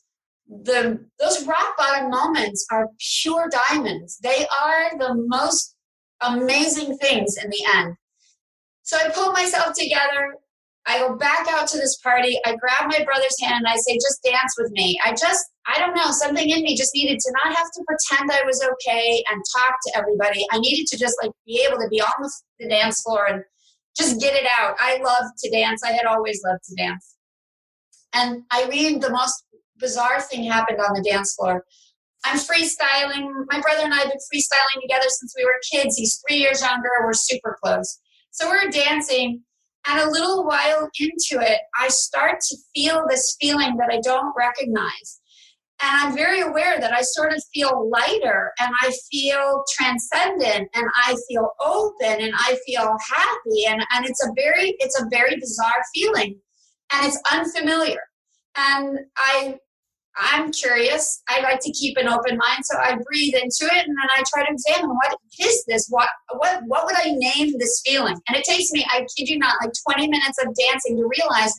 the 0.65 1.05
those 1.19 1.45
rock 1.47 1.77
bottom 1.77 2.11
moments 2.11 2.65
are 2.71 2.87
pure 3.21 3.51
diamonds 3.51 4.19
they 4.23 4.47
are 4.63 4.97
the 4.99 5.15
most 5.27 5.75
amazing 6.21 6.97
things 6.99 7.37
in 7.43 7.51
the 7.51 7.65
end 7.75 7.97
so 8.83 8.97
i 8.99 9.09
pulled 9.09 9.33
myself 9.33 9.75
together 9.77 10.35
i 10.87 10.99
go 10.99 11.17
back 11.17 11.47
out 11.51 11.69
to 11.69 11.77
this 11.77 11.97
party 11.99 12.39
i 12.45 12.55
grab 12.57 12.91
my 12.91 13.05
brother's 13.05 13.41
hand 13.41 13.65
and 13.65 13.67
i 13.67 13.77
say 13.77 13.95
just 13.95 14.23
dance 14.25 14.55
with 14.59 14.71
me 14.73 14.99
i 15.05 15.11
just 15.11 15.45
i 15.67 15.79
don't 15.79 15.95
know 15.95 16.11
something 16.11 16.49
in 16.49 16.63
me 16.63 16.77
just 16.77 16.95
needed 16.95 17.19
to 17.19 17.33
not 17.45 17.55
have 17.57 17.69
to 17.73 17.85
pretend 17.87 18.31
i 18.31 18.45
was 18.47 18.63
okay 18.73 19.23
and 19.31 19.41
talk 19.57 19.75
to 19.87 19.99
everybody 19.99 20.45
i 20.53 20.59
needed 20.59 20.87
to 20.87 20.99
just 20.99 21.15
like 21.23 21.31
be 21.47 21.65
able 21.69 21.79
to 21.79 21.89
be 21.89 22.01
on 22.01 22.13
the, 22.21 22.33
the 22.61 22.69
dance 22.69 23.01
floor 23.03 23.27
and 23.27 23.43
just 23.97 24.21
get 24.21 24.35
it 24.35 24.47
out. 24.59 24.77
I 24.81 24.99
love 25.03 25.31
to 25.39 25.51
dance. 25.51 25.83
I 25.85 25.93
had 25.93 26.07
always 26.07 26.41
loved 26.45 26.63
to 26.65 26.75
dance. 26.77 27.17
And 28.15 28.43
Irene, 28.55 29.01
the 29.01 29.11
most 29.11 29.45
bizarre 29.79 30.21
thing 30.21 30.45
happened 30.45 30.81
on 30.81 30.95
the 30.95 31.09
dance 31.09 31.35
floor. 31.35 31.65
I'm 32.25 32.39
freestyling. 32.39 33.29
My 33.51 33.61
brother 33.61 33.83
and 33.83 33.93
I 33.93 33.99
have 33.99 34.09
been 34.09 34.19
freestyling 34.33 34.81
together 34.81 35.07
since 35.09 35.35
we 35.37 35.45
were 35.45 35.55
kids. 35.73 35.97
He's 35.97 36.23
three 36.27 36.39
years 36.39 36.63
younger. 36.63 36.89
We're 37.03 37.15
super 37.15 37.59
close. 37.63 38.01
So 38.31 38.49
we're 38.49 38.71
dancing. 38.71 39.43
And 39.87 40.01
a 40.01 40.11
little 40.11 40.45
while 40.45 40.89
into 40.99 41.45
it, 41.45 41.59
I 41.79 41.89
start 41.89 42.41
to 42.41 42.57
feel 42.75 43.05
this 43.09 43.37
feeling 43.41 43.77
that 43.79 43.91
I 43.91 44.01
don't 44.01 44.33
recognize. 44.37 45.21
And 45.83 45.91
I'm 45.91 46.15
very 46.15 46.43
aware 46.43 46.79
that 46.79 46.93
I 46.93 47.01
sort 47.03 47.33
of 47.33 47.43
feel 47.53 47.91
lighter 47.91 48.53
and 48.61 48.71
I 48.83 48.93
feel 49.11 49.65
transcendent 49.77 50.69
and 50.75 50.87
I 51.05 51.17
feel 51.29 51.51
open 51.65 52.21
and 52.21 52.33
I 52.37 52.57
feel 52.65 52.97
happy. 53.13 53.65
And, 53.67 53.85
and 53.93 54.07
it's 54.07 54.25
a 54.25 54.31
very, 54.37 54.77
it's 54.79 55.01
a 55.01 55.09
very 55.11 55.35
bizarre 55.41 55.83
feeling 55.93 56.39
and 56.93 57.07
it's 57.07 57.21
unfamiliar. 57.33 58.01
And 58.57 58.97
I 59.17 59.57
I'm 60.17 60.53
curious. 60.53 61.23
I 61.29 61.41
like 61.41 61.61
to 61.61 61.73
keep 61.73 61.97
an 61.97 62.09
open 62.09 62.37
mind, 62.37 62.65
so 62.65 62.79
I 62.79 62.97
breathe 63.11 63.35
into 63.35 63.65
it 63.65 63.87
and 63.87 63.97
then 63.97 64.11
I 64.17 64.23
try 64.33 64.45
to 64.45 64.53
examine 64.53 64.91
what 64.91 65.17
is 65.41 65.65
this? 65.67 65.87
What 65.89 66.09
what 66.37 66.63
what 66.67 66.85
would 66.85 66.97
I 66.97 67.13
name 67.13 67.55
this 67.59 67.83
feeling? 67.85 68.17
And 68.29 68.37
it 68.37 68.45
takes 68.45 68.71
me, 68.73 68.85
I 68.91 69.07
kid 69.17 69.29
you 69.29 69.39
not, 69.39 69.57
like 69.63 69.73
20 69.91 70.09
minutes 70.09 70.39
of 70.45 70.55
dancing 70.55 70.97
to 70.99 71.09
realize 71.19 71.53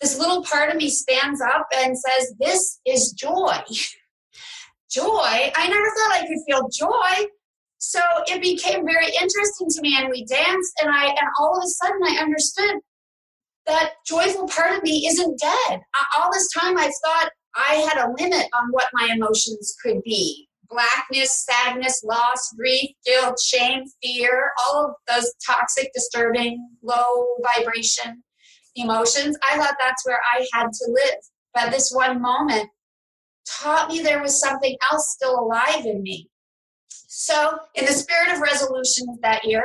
this 0.00 0.18
little 0.18 0.44
part 0.44 0.70
of 0.70 0.76
me 0.76 0.88
stands 0.88 1.40
up 1.40 1.66
and 1.76 1.96
says, 1.98 2.34
This 2.38 2.80
is 2.86 3.12
joy. 3.12 3.58
joy? 4.90 5.52
I 5.56 5.68
never 5.68 5.86
thought 5.96 6.12
I 6.12 6.26
could 6.26 6.38
feel 6.46 6.68
joy. 6.68 7.28
So 7.78 8.00
it 8.26 8.40
became 8.40 8.84
very 8.86 9.08
interesting 9.08 9.68
to 9.68 9.80
me, 9.82 9.94
and 9.98 10.08
we 10.08 10.24
danced, 10.24 10.72
and 10.80 10.90
I 10.90 11.06
and 11.06 11.28
all 11.38 11.58
of 11.58 11.62
a 11.62 11.68
sudden 11.68 12.00
I 12.02 12.22
understood 12.22 12.76
that 13.66 13.92
joyful 14.06 14.46
part 14.48 14.76
of 14.76 14.82
me 14.82 15.06
isn't 15.06 15.38
dead. 15.38 15.80
All 16.18 16.32
this 16.32 16.48
time 16.52 16.78
I 16.78 16.90
thought 17.04 17.30
I 17.56 17.74
had 17.76 18.04
a 18.04 18.12
limit 18.18 18.48
on 18.52 18.70
what 18.70 18.88
my 18.92 19.10
emotions 19.14 19.76
could 19.82 20.02
be. 20.02 20.48
blackness, 20.68 21.46
sadness, 21.46 22.02
loss, 22.04 22.52
grief, 22.56 22.90
guilt, 23.06 23.38
shame, 23.40 23.84
fear, 24.02 24.50
all 24.66 24.86
of 24.86 24.94
those 25.14 25.32
toxic, 25.46 25.92
disturbing, 25.94 26.68
low 26.82 27.26
vibration 27.54 28.22
emotions. 28.74 29.36
I 29.48 29.56
thought 29.56 29.76
that's 29.80 30.04
where 30.04 30.20
I 30.36 30.46
had 30.52 30.66
to 30.72 30.84
live. 30.88 31.18
But 31.52 31.70
this 31.70 31.92
one 31.92 32.20
moment 32.20 32.70
taught 33.46 33.88
me 33.88 34.00
there 34.00 34.22
was 34.22 34.40
something 34.40 34.76
else 34.90 35.12
still 35.12 35.38
alive 35.38 35.86
in 35.86 36.02
me. 36.02 36.28
So, 36.88 37.58
in 37.74 37.84
the 37.84 37.92
spirit 37.92 38.32
of 38.32 38.40
resolutions 38.40 39.18
that 39.22 39.44
year, 39.44 39.64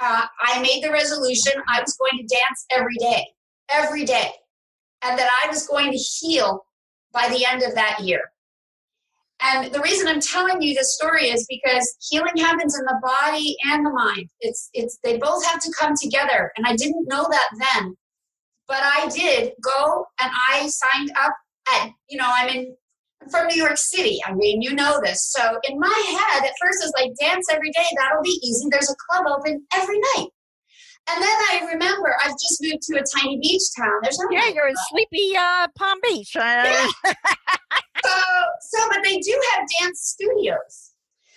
uh, 0.00 0.26
I 0.40 0.60
made 0.60 0.82
the 0.82 0.90
resolution 0.90 1.52
I 1.68 1.80
was 1.80 1.96
going 1.96 2.26
to 2.26 2.34
dance 2.34 2.66
every 2.72 2.96
day, 2.98 3.24
every 3.72 4.04
day, 4.04 4.30
and 5.02 5.16
that 5.18 5.30
I 5.44 5.48
was 5.48 5.68
going 5.68 5.92
to 5.92 5.98
heal 5.98 6.64
by 7.12 7.28
the 7.28 7.44
end 7.46 7.62
of 7.62 7.74
that 7.74 8.00
year. 8.00 8.20
And 9.42 9.72
the 9.72 9.80
reason 9.80 10.06
I'm 10.06 10.20
telling 10.20 10.60
you 10.60 10.74
this 10.74 10.94
story 10.96 11.26
is 11.30 11.46
because 11.48 11.96
healing 12.10 12.36
happens 12.36 12.78
in 12.78 12.84
the 12.84 13.00
body 13.02 13.56
and 13.70 13.86
the 13.86 13.90
mind. 13.90 14.28
It's 14.40 14.68
it's 14.74 14.98
they 15.02 15.16
both 15.16 15.44
have 15.46 15.60
to 15.62 15.72
come 15.78 15.94
together. 16.00 16.52
And 16.56 16.66
I 16.66 16.76
didn't 16.76 17.08
know 17.08 17.26
that 17.30 17.48
then. 17.58 17.96
But 18.68 18.82
I 18.82 19.08
did 19.08 19.52
go 19.62 20.06
and 20.22 20.30
I 20.52 20.68
signed 20.68 21.10
up 21.18 21.34
at, 21.74 21.90
you 22.08 22.18
know, 22.18 22.30
I'm 22.30 22.48
in 22.50 22.76
I'm 23.22 23.28
from 23.28 23.46
New 23.48 23.56
York 23.56 23.76
City. 23.76 24.18
I 24.26 24.32
mean, 24.32 24.62
you 24.62 24.74
know 24.74 25.00
this. 25.02 25.30
So 25.30 25.58
in 25.68 25.78
my 25.78 25.88
head, 25.88 26.44
at 26.44 26.54
first, 26.60 26.82
it's 26.82 26.92
like 26.96 27.10
dance 27.20 27.46
every 27.50 27.70
day. 27.70 27.84
That'll 27.96 28.22
be 28.22 28.38
easy. 28.42 28.66
There's 28.70 28.90
a 28.90 28.94
club 29.08 29.26
open 29.26 29.66
every 29.74 29.98
night. 30.16 30.28
And 31.12 31.22
then 31.22 31.36
I 31.50 31.66
remember 31.72 32.14
I've 32.24 32.32
just 32.32 32.58
moved 32.62 32.82
to 32.82 33.00
a 33.00 33.04
tiny 33.18 33.38
beach 33.38 33.62
town. 33.76 33.98
There's 34.02 34.18
no 34.18 34.28
yeah, 34.30 34.48
you're 34.48 34.68
in 34.68 34.74
sleepy 34.90 35.36
uh, 35.36 35.68
Palm 35.76 35.98
Beach. 36.02 36.36
Uh, 36.36 36.40
yeah. 36.40 36.86
so, 38.04 38.10
so, 38.60 38.88
but 38.90 39.02
they 39.02 39.18
do 39.18 39.40
have 39.54 39.66
dance 39.80 40.16
studios. 40.16 40.92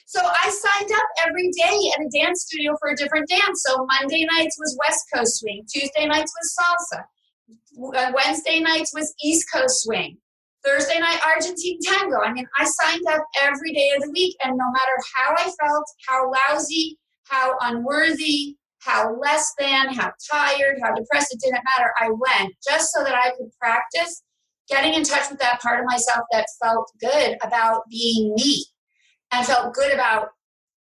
So 0.05 0.21
I 0.21 0.49
signed 0.49 0.91
up 0.91 1.27
every 1.27 1.49
day 1.49 1.79
at 1.95 2.05
a 2.05 2.09
dance 2.13 2.43
studio 2.43 2.75
for 2.79 2.91
a 2.91 2.95
different 2.95 3.27
dance. 3.27 3.63
So 3.65 3.87
Monday 3.99 4.27
nights 4.37 4.57
was 4.59 4.77
West 4.85 5.05
Coast 5.11 5.39
swing. 5.39 5.65
Tuesday 5.67 6.05
nights 6.05 6.31
was 6.39 6.55
salsa. 6.55 7.03
Uh, 7.95 8.11
Wednesday 8.13 8.59
nights 8.59 8.93
was 8.93 9.11
East 9.23 9.47
Coast 9.51 9.81
swing. 9.83 10.17
Thursday 10.63 10.99
night 10.99 11.19
Argentine 11.25 11.79
tango. 11.83 12.19
I 12.19 12.31
mean, 12.31 12.47
I 12.57 12.65
signed 12.65 13.05
up 13.09 13.23
every 13.41 13.73
day 13.73 13.91
of 13.95 14.03
the 14.03 14.11
week, 14.11 14.35
and 14.43 14.55
no 14.55 14.65
matter 14.71 14.97
how 15.15 15.33
I 15.33 15.51
felt, 15.59 15.85
how 16.07 16.31
lousy, 16.31 16.99
how 17.23 17.57
unworthy, 17.61 18.55
how 18.83 19.15
less 19.19 19.53
than, 19.57 19.93
how 19.93 20.11
tired, 20.31 20.77
how 20.81 20.93
depressed, 20.93 21.33
it 21.33 21.39
didn't 21.41 21.63
matter. 21.77 21.91
I 21.99 22.09
went 22.09 22.53
just 22.67 22.91
so 22.91 23.03
that 23.03 23.15
I 23.15 23.31
could 23.31 23.49
practice 23.59 24.23
getting 24.69 24.93
in 24.93 25.03
touch 25.03 25.29
with 25.29 25.39
that 25.39 25.61
part 25.61 25.79
of 25.79 25.85
myself 25.85 26.25
that 26.31 26.45
felt 26.61 26.89
good 26.99 27.37
about 27.43 27.81
being 27.89 28.33
me 28.35 28.65
and 29.31 29.45
felt 29.45 29.73
good 29.73 29.93
about 29.93 30.29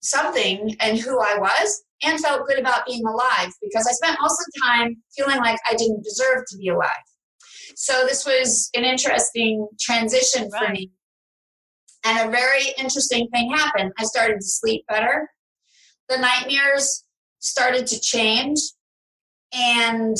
something 0.01 0.75
and 0.79 0.97
who 0.97 1.19
I 1.19 1.37
was 1.37 1.83
and 2.03 2.19
felt 2.19 2.47
good 2.47 2.59
about 2.59 2.85
being 2.85 3.03
alive 3.05 3.51
because 3.61 3.87
I 3.87 3.91
spent 3.91 4.19
most 4.21 4.39
of 4.39 4.45
the 4.53 4.61
time 4.61 4.95
feeling 5.15 5.37
like 5.37 5.59
I 5.69 5.75
didn't 5.75 6.03
deserve 6.03 6.43
to 6.49 6.57
be 6.57 6.69
alive. 6.69 6.91
So 7.75 8.05
this 8.05 8.25
was 8.25 8.69
an 8.75 8.83
interesting 8.83 9.67
transition 9.79 10.49
for 10.49 10.65
right. 10.65 10.73
me. 10.73 10.91
And 12.05 12.27
a 12.27 12.31
very 12.31 12.73
interesting 12.77 13.27
thing 13.33 13.51
happened. 13.51 13.91
I 13.99 14.03
started 14.03 14.35
to 14.35 14.45
sleep 14.45 14.85
better. 14.87 15.29
The 16.09 16.17
nightmares 16.17 17.03
started 17.39 17.87
to 17.87 17.99
change. 17.99 18.59
And 19.53 20.17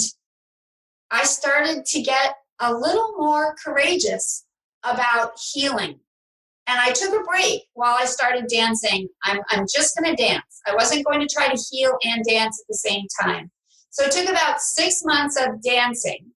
I 1.12 1.24
started 1.24 1.86
to 1.86 2.02
get 2.02 2.36
a 2.60 2.74
little 2.74 3.14
more 3.18 3.56
courageous 3.64 4.46
about 4.84 5.32
healing. 5.54 6.00
And 6.68 6.80
I 6.80 6.92
took 6.92 7.14
a 7.14 7.24
break 7.24 7.64
while 7.74 7.96
I 7.98 8.06
started 8.06 8.48
dancing. 8.50 9.08
I'm, 9.24 9.40
I'm 9.50 9.66
just 9.74 9.98
going 9.98 10.14
to 10.14 10.22
dance. 10.22 10.62
I 10.68 10.76
wasn't 10.76 11.06
going 11.06 11.22
to 11.22 11.34
try 11.34 11.48
to 11.48 11.64
heal 11.72 11.92
and 12.04 12.24
dance 12.28 12.62
at 12.62 12.68
the 12.68 12.78
same 12.78 13.06
time. 13.22 13.52
So 13.90 14.06
it 14.06 14.12
took 14.12 14.30
about 14.30 14.60
six 14.60 15.02
months 15.06 15.38
of 15.38 15.62
dancing, 15.64 16.32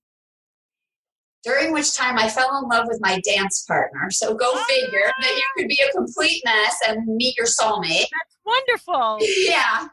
during 1.44 1.72
which 1.72 1.94
time 1.94 2.18
I 2.18 2.28
fell 2.28 2.58
in 2.62 2.68
love 2.68 2.86
with 2.88 2.98
my 3.00 3.20
dance 3.20 3.64
partner. 3.68 4.10
So 4.10 4.34
go 4.34 4.52
ah. 4.54 4.64
figure 4.68 5.12
that 5.20 5.30
you 5.30 5.42
could 5.56 5.68
be 5.68 5.80
a 5.86 5.92
complete 5.92 6.42
mess 6.44 6.78
and 6.88 7.04
meet 7.06 7.36
your 7.36 7.46
soulmate. 7.46 8.06
That's 8.10 8.38
wonderful. 8.44 9.18
yeah. 9.46 9.88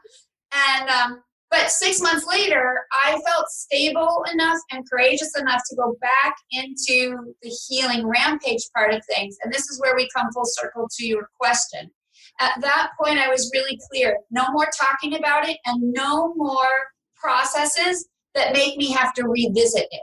And 0.52 0.88
um, 0.88 1.22
but 1.50 1.70
six 1.70 2.00
months 2.00 2.26
later, 2.26 2.86
I 2.92 3.20
felt 3.26 3.48
stable 3.48 4.24
enough 4.32 4.58
and 4.70 4.88
courageous 4.88 5.36
enough 5.36 5.60
to 5.68 5.76
go 5.76 5.96
back 6.00 6.36
into 6.52 7.34
the 7.42 7.50
healing 7.68 8.06
rampage 8.06 8.62
part 8.74 8.94
of 8.94 9.02
things. 9.06 9.36
And 9.42 9.52
this 9.52 9.68
is 9.68 9.80
where 9.80 9.96
we 9.96 10.08
come 10.16 10.30
full 10.32 10.44
circle 10.46 10.88
to 10.98 11.06
your 11.06 11.28
question. 11.40 11.90
At 12.38 12.60
that 12.60 12.90
point, 13.02 13.18
I 13.18 13.28
was 13.28 13.50
really 13.52 13.78
clear 13.90 14.16
no 14.30 14.46
more 14.52 14.68
talking 14.80 15.16
about 15.16 15.48
it 15.48 15.58
and 15.66 15.92
no 15.92 16.34
more 16.36 16.68
processes 17.16 18.08
that 18.34 18.52
make 18.52 18.76
me 18.76 18.90
have 18.92 19.12
to 19.14 19.24
revisit 19.24 19.88
it. 19.90 20.02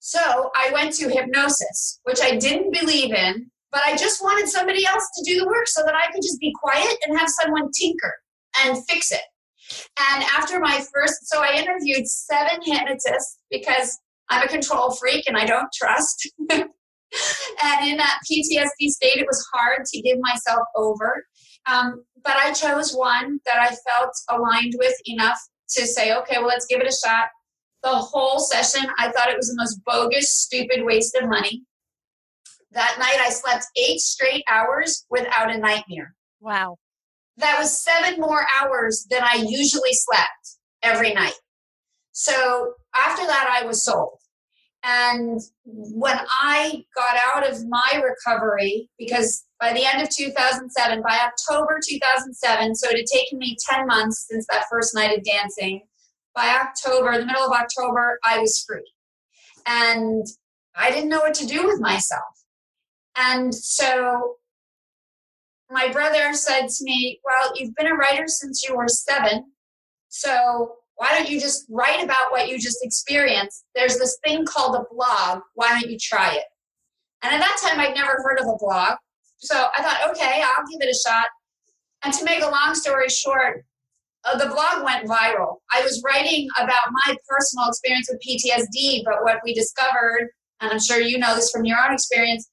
So 0.00 0.50
I 0.54 0.70
went 0.72 0.92
to 0.94 1.08
hypnosis, 1.08 2.00
which 2.04 2.20
I 2.22 2.36
didn't 2.36 2.72
believe 2.72 3.14
in, 3.14 3.50
but 3.72 3.82
I 3.84 3.96
just 3.96 4.22
wanted 4.22 4.48
somebody 4.48 4.86
else 4.86 5.08
to 5.16 5.24
do 5.24 5.40
the 5.40 5.46
work 5.46 5.68
so 5.68 5.82
that 5.84 5.94
I 5.94 6.10
could 6.12 6.22
just 6.22 6.40
be 6.40 6.52
quiet 6.62 6.96
and 7.06 7.18
have 7.18 7.28
someone 7.28 7.70
tinker 7.72 8.14
and 8.64 8.84
fix 8.86 9.10
it. 9.10 9.20
And 10.12 10.24
after 10.36 10.58
my 10.60 10.84
first, 10.92 11.28
so 11.28 11.42
I 11.42 11.54
interviewed 11.56 12.06
seven 12.06 12.60
hypnotists 12.64 13.38
because 13.50 13.98
I'm 14.28 14.42
a 14.42 14.48
control 14.48 14.92
freak 14.92 15.24
and 15.28 15.36
I 15.36 15.44
don't 15.44 15.68
trust. 15.72 16.30
and 16.50 17.88
in 17.88 17.96
that 17.96 18.20
PTSD 18.30 18.88
state, 18.88 19.18
it 19.18 19.26
was 19.26 19.46
hard 19.52 19.84
to 19.84 20.00
give 20.00 20.18
myself 20.20 20.66
over. 20.76 21.24
Um, 21.66 22.04
but 22.22 22.36
I 22.36 22.52
chose 22.52 22.94
one 22.94 23.38
that 23.46 23.58
I 23.58 23.68
felt 23.68 24.12
aligned 24.30 24.74
with 24.78 24.94
enough 25.06 25.38
to 25.76 25.86
say, 25.86 26.14
okay, 26.14 26.38
well, 26.38 26.48
let's 26.48 26.66
give 26.66 26.80
it 26.80 26.86
a 26.86 27.08
shot. 27.08 27.26
The 27.82 27.90
whole 27.90 28.38
session, 28.38 28.88
I 28.98 29.10
thought 29.10 29.30
it 29.30 29.36
was 29.36 29.48
the 29.48 29.56
most 29.56 29.80
bogus, 29.84 30.30
stupid 30.30 30.84
waste 30.84 31.16
of 31.16 31.28
money. 31.28 31.64
That 32.72 32.96
night, 32.98 33.18
I 33.18 33.30
slept 33.30 33.64
eight 33.76 34.00
straight 34.00 34.44
hours 34.48 35.06
without 35.10 35.50
a 35.50 35.58
nightmare. 35.58 36.14
Wow 36.40 36.76
that 37.36 37.58
was 37.58 37.82
seven 37.84 38.20
more 38.20 38.46
hours 38.60 39.06
than 39.10 39.22
I 39.22 39.44
usually 39.46 39.92
slept 39.92 40.58
every 40.82 41.14
night. 41.14 41.38
So 42.12 42.74
after 42.94 43.26
that, 43.26 43.60
I 43.60 43.66
was 43.66 43.84
sold. 43.84 44.18
And 44.82 45.40
when 45.64 46.18
I 46.28 46.84
got 46.96 47.16
out 47.34 47.50
of 47.50 47.58
my 47.68 48.02
recovery, 48.02 48.88
because 48.98 49.44
by 49.60 49.72
the 49.74 49.84
end 49.84 50.02
of 50.02 50.08
2007, 50.08 51.02
by 51.02 51.18
October 51.22 51.80
2007, 51.86 52.74
so 52.74 52.88
it 52.88 52.96
had 52.96 53.06
taken 53.06 53.38
me 53.38 53.56
10 53.68 53.86
months 53.86 54.26
since 54.28 54.46
that 54.50 54.64
first 54.70 54.94
night 54.94 55.16
of 55.16 55.24
dancing, 55.24 55.82
by 56.34 56.48
October, 56.48 57.18
the 57.18 57.26
middle 57.26 57.44
of 57.44 57.52
October, 57.52 58.18
I 58.24 58.38
was 58.38 58.64
free. 58.66 58.90
And 59.66 60.24
I 60.74 60.90
didn't 60.90 61.10
know 61.10 61.20
what 61.20 61.34
to 61.34 61.46
do 61.46 61.66
with 61.66 61.80
myself. 61.80 62.22
And 63.16 63.54
so 63.54 64.36
my 65.70 65.88
brother 65.92 66.34
said 66.34 66.68
to 66.68 66.84
me, 66.84 67.20
Well, 67.24 67.52
you've 67.56 67.74
been 67.76 67.86
a 67.86 67.94
writer 67.94 68.26
since 68.26 68.66
you 68.66 68.76
were 68.76 68.88
seven. 68.88 69.52
So 70.08 70.76
why 70.96 71.16
don't 71.16 71.30
you 71.30 71.40
just 71.40 71.64
write 71.70 72.04
about 72.04 72.30
what 72.30 72.48
you 72.48 72.58
just 72.58 72.78
experienced? 72.82 73.64
There's 73.74 73.96
this 73.96 74.18
thing 74.24 74.44
called 74.44 74.76
a 74.76 74.84
blog. 74.94 75.42
Why 75.54 75.70
don't 75.70 75.90
you 75.90 75.96
try 75.98 76.34
it? 76.34 76.44
And 77.22 77.32
at 77.32 77.40
that 77.40 77.56
time, 77.62 77.80
I'd 77.80 77.94
never 77.94 78.22
heard 78.22 78.38
of 78.38 78.46
a 78.46 78.58
blog. 78.58 78.98
So 79.38 79.68
I 79.76 79.82
thought, 79.82 80.10
okay, 80.10 80.42
I'll 80.44 80.66
give 80.70 80.86
it 80.86 80.94
a 80.94 81.08
shot. 81.08 81.26
And 82.02 82.12
to 82.14 82.24
make 82.24 82.42
a 82.42 82.50
long 82.50 82.74
story 82.74 83.08
short, 83.08 83.64
uh, 84.24 84.36
the 84.36 84.46
blog 84.46 84.84
went 84.84 85.08
viral. 85.08 85.56
I 85.72 85.82
was 85.82 86.02
writing 86.04 86.48
about 86.58 86.82
my 87.06 87.16
personal 87.26 87.68
experience 87.68 88.10
with 88.10 88.20
PTSD, 88.20 89.02
but 89.04 89.22
what 89.22 89.38
we 89.44 89.54
discovered, 89.54 90.28
and 90.60 90.70
I'm 90.70 90.80
sure 90.80 91.00
you 91.00 91.18
know 91.18 91.34
this 91.34 91.50
from 91.50 91.64
your 91.64 91.78
own 91.78 91.94
experience, 91.94 92.49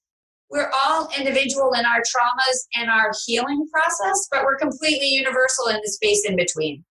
we're 0.49 0.71
all 0.73 1.09
individual 1.17 1.73
in 1.73 1.85
our 1.85 1.99
traumas 1.99 2.57
and 2.75 2.89
our 2.89 3.11
healing 3.25 3.67
process, 3.71 4.27
but 4.31 4.43
we're 4.43 4.57
completely 4.57 5.07
universal 5.07 5.67
in 5.67 5.77
the 5.83 5.89
space 5.89 6.25
in 6.27 6.35
between. 6.35 6.83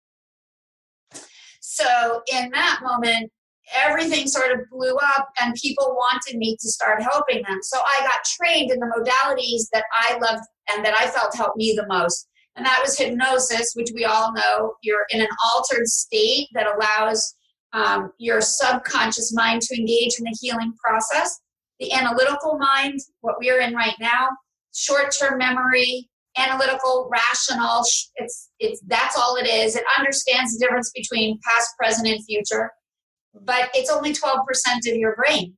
So, 1.61 2.23
in 2.33 2.51
that 2.51 2.81
moment, 2.83 3.31
everything 3.75 4.29
sort 4.29 4.53
of 4.53 4.61
blew 4.71 4.97
up, 4.97 5.29
and 5.40 5.55
people 5.55 5.95
wanted 5.97 6.38
me 6.38 6.57
to 6.61 6.69
start 6.69 7.03
helping 7.03 7.42
them. 7.42 7.59
So, 7.62 7.79
I 7.79 8.01
got 8.03 8.25
trained 8.25 8.71
in 8.71 8.79
the 8.79 8.87
modalities 8.87 9.69
that 9.73 9.85
I 9.92 10.19
loved 10.19 10.45
and 10.73 10.85
that 10.85 10.95
I 10.99 11.09
felt 11.09 11.35
helped 11.35 11.57
me 11.57 11.75
the 11.77 11.87
most. 11.87 12.29
And 12.57 12.64
that 12.64 12.81
was 12.83 12.99
hypnosis, 12.99 13.73
which 13.75 13.90
we 13.95 14.05
all 14.05 14.33
know 14.33 14.75
you're 14.83 15.07
in 15.11 15.21
an 15.21 15.29
altered 15.55 15.87
state 15.87 16.49
that 16.55 16.66
allows 16.66 17.35
um, 17.75 18.11
your 18.19 18.40
subconscious 18.40 19.35
mind 19.35 19.61
to 19.62 19.79
engage 19.79 20.19
in 20.19 20.25
the 20.25 20.37
healing 20.40 20.73
process 20.83 21.38
the 21.81 21.93
analytical 21.93 22.59
mind, 22.59 22.99
what 23.21 23.37
we're 23.39 23.61
in 23.61 23.75
right 23.75 23.95
now, 24.01 24.29
short-term 24.75 25.39
memory, 25.39 26.09
analytical, 26.39 27.09
rational. 27.11 27.83
It's 28.17 28.51
it's 28.59 28.81
that's 28.87 29.17
all 29.17 29.37
it 29.37 29.47
is. 29.47 29.77
It 29.77 29.85
understands 29.99 30.53
the 30.53 30.65
difference 30.65 30.91
between 30.95 31.39
past, 31.45 31.71
present, 31.79 32.09
and 32.09 32.25
future, 32.25 32.71
but 33.45 33.71
it's 33.75 33.91
only 33.91 34.12
12% 34.12 34.39
of 34.91 34.97
your 34.97 35.15
brain. 35.17 35.57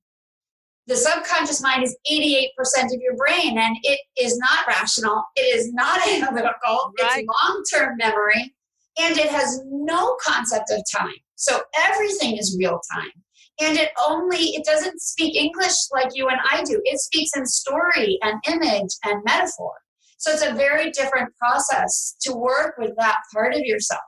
the 0.88 0.96
subconscious 0.96 1.60
mind 1.62 1.84
is 1.84 1.96
88% 2.10 2.48
of 2.86 3.00
your 3.00 3.14
brain 3.16 3.58
and 3.58 3.76
it 3.82 4.00
is 4.20 4.36
not 4.38 4.66
rational 4.66 5.22
it 5.36 5.42
is 5.56 5.72
not 5.72 6.00
analytical 6.16 6.92
right. 7.00 7.24
it's 7.24 7.28
long-term 7.44 7.96
memory 7.98 8.54
and 8.98 9.16
it 9.18 9.28
has 9.30 9.60
no 9.66 10.16
concept 10.24 10.70
of 10.70 10.82
time 10.92 11.20
so 11.36 11.60
everything 11.76 12.36
is 12.36 12.56
real 12.58 12.80
time 12.94 13.12
and 13.60 13.76
it 13.76 13.90
only 14.08 14.38
it 14.38 14.64
doesn't 14.64 15.00
speak 15.00 15.34
english 15.36 15.74
like 15.92 16.10
you 16.14 16.28
and 16.28 16.38
i 16.50 16.62
do. 16.62 16.80
It 16.84 17.00
speaks 17.00 17.30
in 17.36 17.46
story 17.46 18.18
and 18.22 18.42
image 18.48 18.94
and 19.04 19.22
metaphor. 19.24 19.72
So 20.18 20.32
it's 20.32 20.44
a 20.44 20.54
very 20.54 20.90
different 20.90 21.30
process 21.36 22.16
to 22.22 22.34
work 22.34 22.74
with 22.78 22.92
that 22.98 23.18
part 23.32 23.54
of 23.54 23.60
yourself. 23.60 24.02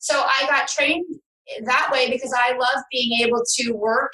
So 0.00 0.22
i 0.24 0.46
got 0.48 0.68
trained 0.68 1.06
that 1.64 1.90
way 1.92 2.10
because 2.10 2.34
i 2.36 2.52
love 2.52 2.84
being 2.90 3.20
able 3.20 3.42
to 3.56 3.72
work 3.72 4.12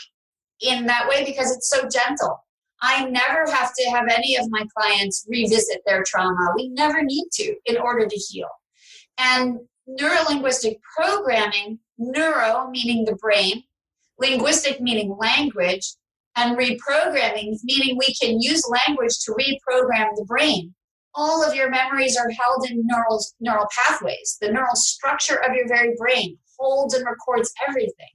in 0.60 0.86
that 0.86 1.08
way 1.08 1.24
because 1.24 1.54
it's 1.54 1.70
so 1.70 1.88
gentle. 1.88 2.44
I 2.80 3.04
never 3.06 3.50
have 3.50 3.72
to 3.74 3.90
have 3.90 4.06
any 4.08 4.36
of 4.36 4.46
my 4.50 4.64
clients 4.76 5.26
revisit 5.28 5.80
their 5.84 6.04
trauma. 6.06 6.52
We 6.54 6.68
never 6.68 7.02
need 7.02 7.26
to 7.32 7.56
in 7.66 7.76
order 7.76 8.06
to 8.06 8.16
heal. 8.16 8.48
And 9.18 9.58
neurolinguistic 10.00 10.76
programming 10.96 11.78
neuro 11.98 12.68
meaning 12.70 13.04
the 13.04 13.16
brain 13.16 13.62
linguistic 14.18 14.80
meaning 14.80 15.16
language, 15.18 15.94
and 16.38 16.56
reprogramming, 16.56 17.56
meaning 17.64 17.98
we 17.98 18.14
can 18.14 18.40
use 18.40 18.62
language 18.86 19.18
to 19.24 19.32
reprogram 19.32 20.08
the 20.14 20.24
brain. 20.26 20.74
All 21.14 21.42
of 21.42 21.54
your 21.54 21.68
memories 21.68 22.16
are 22.16 22.30
held 22.30 22.70
in 22.70 22.86
neural, 22.86 23.20
neural 23.40 23.66
pathways. 23.76 24.36
The 24.40 24.52
neural 24.52 24.76
structure 24.76 25.36
of 25.36 25.54
your 25.54 25.66
very 25.66 25.94
brain 25.98 26.38
holds 26.58 26.94
and 26.94 27.04
records 27.04 27.52
everything. 27.68 28.14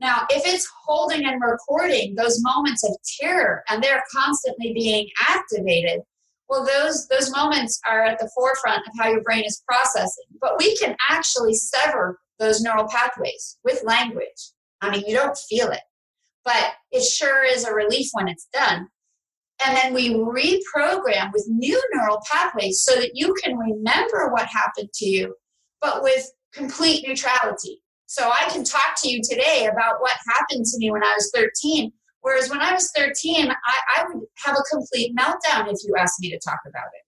Now, 0.00 0.26
if 0.30 0.42
it's 0.46 0.68
holding 0.84 1.26
and 1.26 1.40
recording 1.40 2.14
those 2.14 2.42
moments 2.42 2.84
of 2.84 2.96
terror 3.20 3.62
and 3.68 3.82
they're 3.82 4.02
constantly 4.14 4.72
being 4.74 5.08
activated, 5.28 6.00
well, 6.48 6.66
those, 6.66 7.06
those 7.08 7.30
moments 7.30 7.80
are 7.88 8.02
at 8.02 8.18
the 8.18 8.30
forefront 8.34 8.86
of 8.86 8.92
how 8.98 9.08
your 9.08 9.22
brain 9.22 9.44
is 9.44 9.62
processing. 9.66 10.24
But 10.40 10.58
we 10.58 10.76
can 10.76 10.96
actually 11.08 11.54
sever 11.54 12.18
those 12.38 12.60
neural 12.60 12.88
pathways 12.88 13.58
with 13.62 13.82
language. 13.84 14.52
I 14.80 14.90
mean, 14.90 15.04
you 15.06 15.14
don't 15.14 15.36
feel 15.36 15.68
it, 15.70 15.80
but 16.44 16.72
it 16.90 17.04
sure 17.04 17.44
is 17.44 17.64
a 17.64 17.74
relief 17.74 18.08
when 18.12 18.28
it's 18.28 18.48
done. 18.52 18.88
And 19.64 19.76
then 19.76 19.92
we 19.92 20.14
reprogram 20.14 21.32
with 21.32 21.46
new 21.48 21.80
neural 21.92 22.22
pathways 22.30 22.80
so 22.82 22.94
that 22.94 23.10
you 23.14 23.34
can 23.42 23.58
remember 23.58 24.30
what 24.30 24.46
happened 24.46 24.90
to 24.94 25.06
you, 25.06 25.34
but 25.82 26.02
with 26.02 26.30
complete 26.54 27.06
neutrality. 27.06 27.82
So 28.06 28.28
I 28.28 28.48
can 28.50 28.64
talk 28.64 28.96
to 29.02 29.08
you 29.08 29.20
today 29.22 29.68
about 29.70 30.00
what 30.00 30.16
happened 30.34 30.64
to 30.64 30.78
me 30.78 30.90
when 30.90 31.04
I 31.04 31.12
was 31.14 31.30
13. 31.34 31.92
Whereas 32.22 32.50
when 32.50 32.60
I 32.60 32.72
was 32.72 32.90
13, 32.96 33.50
I, 33.50 33.54
I 33.96 34.04
would 34.08 34.24
have 34.44 34.56
a 34.56 34.74
complete 34.74 35.14
meltdown 35.16 35.70
if 35.70 35.78
you 35.84 35.94
asked 35.96 36.20
me 36.20 36.30
to 36.30 36.38
talk 36.38 36.58
about 36.66 36.88
it. 36.92 37.04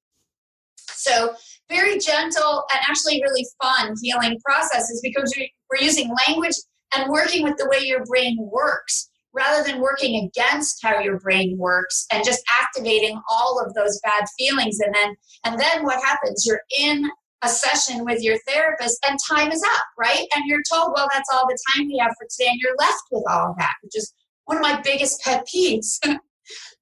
So, 0.94 1.34
very 1.68 1.98
gentle 1.98 2.64
and 2.72 2.80
actually 2.88 3.20
really 3.22 3.46
fun 3.60 3.94
healing 4.00 4.38
processes 4.44 5.00
because 5.02 5.34
we're 5.36 5.84
using 5.84 6.14
language 6.28 6.54
and 6.94 7.10
working 7.10 7.42
with 7.42 7.56
the 7.56 7.68
way 7.68 7.84
your 7.84 8.04
brain 8.04 8.36
works 8.40 9.10
rather 9.34 9.66
than 9.66 9.80
working 9.80 10.24
against 10.24 10.78
how 10.82 11.00
your 11.00 11.18
brain 11.18 11.56
works 11.58 12.06
and 12.12 12.24
just 12.24 12.42
activating 12.60 13.20
all 13.30 13.62
of 13.64 13.72
those 13.74 13.98
bad 14.02 14.24
feelings. 14.38 14.78
And 14.80 14.94
then 14.94 15.16
and 15.44 15.60
then 15.60 15.84
what 15.84 16.02
happens? 16.02 16.44
You're 16.46 16.60
in 16.78 17.10
a 17.42 17.48
session 17.48 18.04
with 18.04 18.22
your 18.22 18.38
therapist 18.46 19.04
and 19.08 19.18
time 19.28 19.50
is 19.50 19.62
up 19.62 19.84
right? 19.98 20.26
And 20.34 20.44
you're 20.46 20.62
told 20.70 20.92
well 20.94 21.08
that's 21.12 21.28
all 21.32 21.46
the 21.46 21.58
time 21.74 21.86
we 21.86 21.98
have 21.98 22.12
for 22.18 22.26
today 22.30 22.50
and 22.50 22.60
you're 22.60 22.76
left 22.78 23.02
with 23.10 23.24
all 23.28 23.50
of 23.50 23.56
that 23.58 23.74
which 23.82 23.96
is 23.96 24.12
one 24.44 24.58
of 24.58 24.62
my 24.62 24.80
biggest 24.80 25.20
pet 25.22 25.46
peeves. 25.52 25.98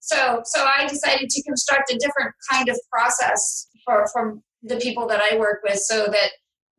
So 0.02 0.40
so 0.44 0.64
i 0.64 0.86
decided 0.86 1.28
to 1.28 1.42
construct 1.42 1.92
a 1.92 1.98
different 1.98 2.32
kind 2.50 2.68
of 2.68 2.76
process 2.90 3.68
for 3.84 4.06
from 4.12 4.42
the 4.62 4.76
people 4.76 5.06
that 5.06 5.20
i 5.20 5.36
work 5.36 5.60
with 5.62 5.78
so 5.78 6.06
that 6.06 6.30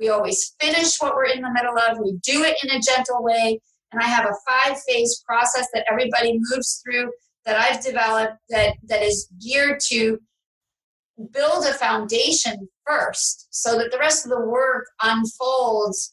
we 0.01 0.09
always 0.09 0.55
finish 0.59 0.97
what 0.97 1.15
we're 1.15 1.25
in 1.25 1.41
the 1.41 1.53
middle 1.53 1.77
of. 1.77 1.99
We 1.99 2.17
do 2.23 2.43
it 2.43 2.57
in 2.63 2.71
a 2.71 2.81
gentle 2.81 3.23
way. 3.23 3.61
And 3.91 4.01
I 4.01 4.07
have 4.07 4.25
a 4.25 4.33
five 4.49 4.81
phase 4.81 5.23
process 5.25 5.67
that 5.73 5.85
everybody 5.89 6.39
moves 6.49 6.81
through 6.83 7.11
that 7.45 7.55
I've 7.55 7.83
developed 7.83 8.37
that, 8.49 8.75
that 8.87 9.03
is 9.03 9.29
geared 9.39 9.79
to 9.89 10.17
build 11.31 11.65
a 11.65 11.73
foundation 11.73 12.67
first 12.85 13.47
so 13.51 13.77
that 13.77 13.91
the 13.91 13.99
rest 13.99 14.25
of 14.25 14.31
the 14.31 14.41
work 14.41 14.87
unfolds 15.03 16.11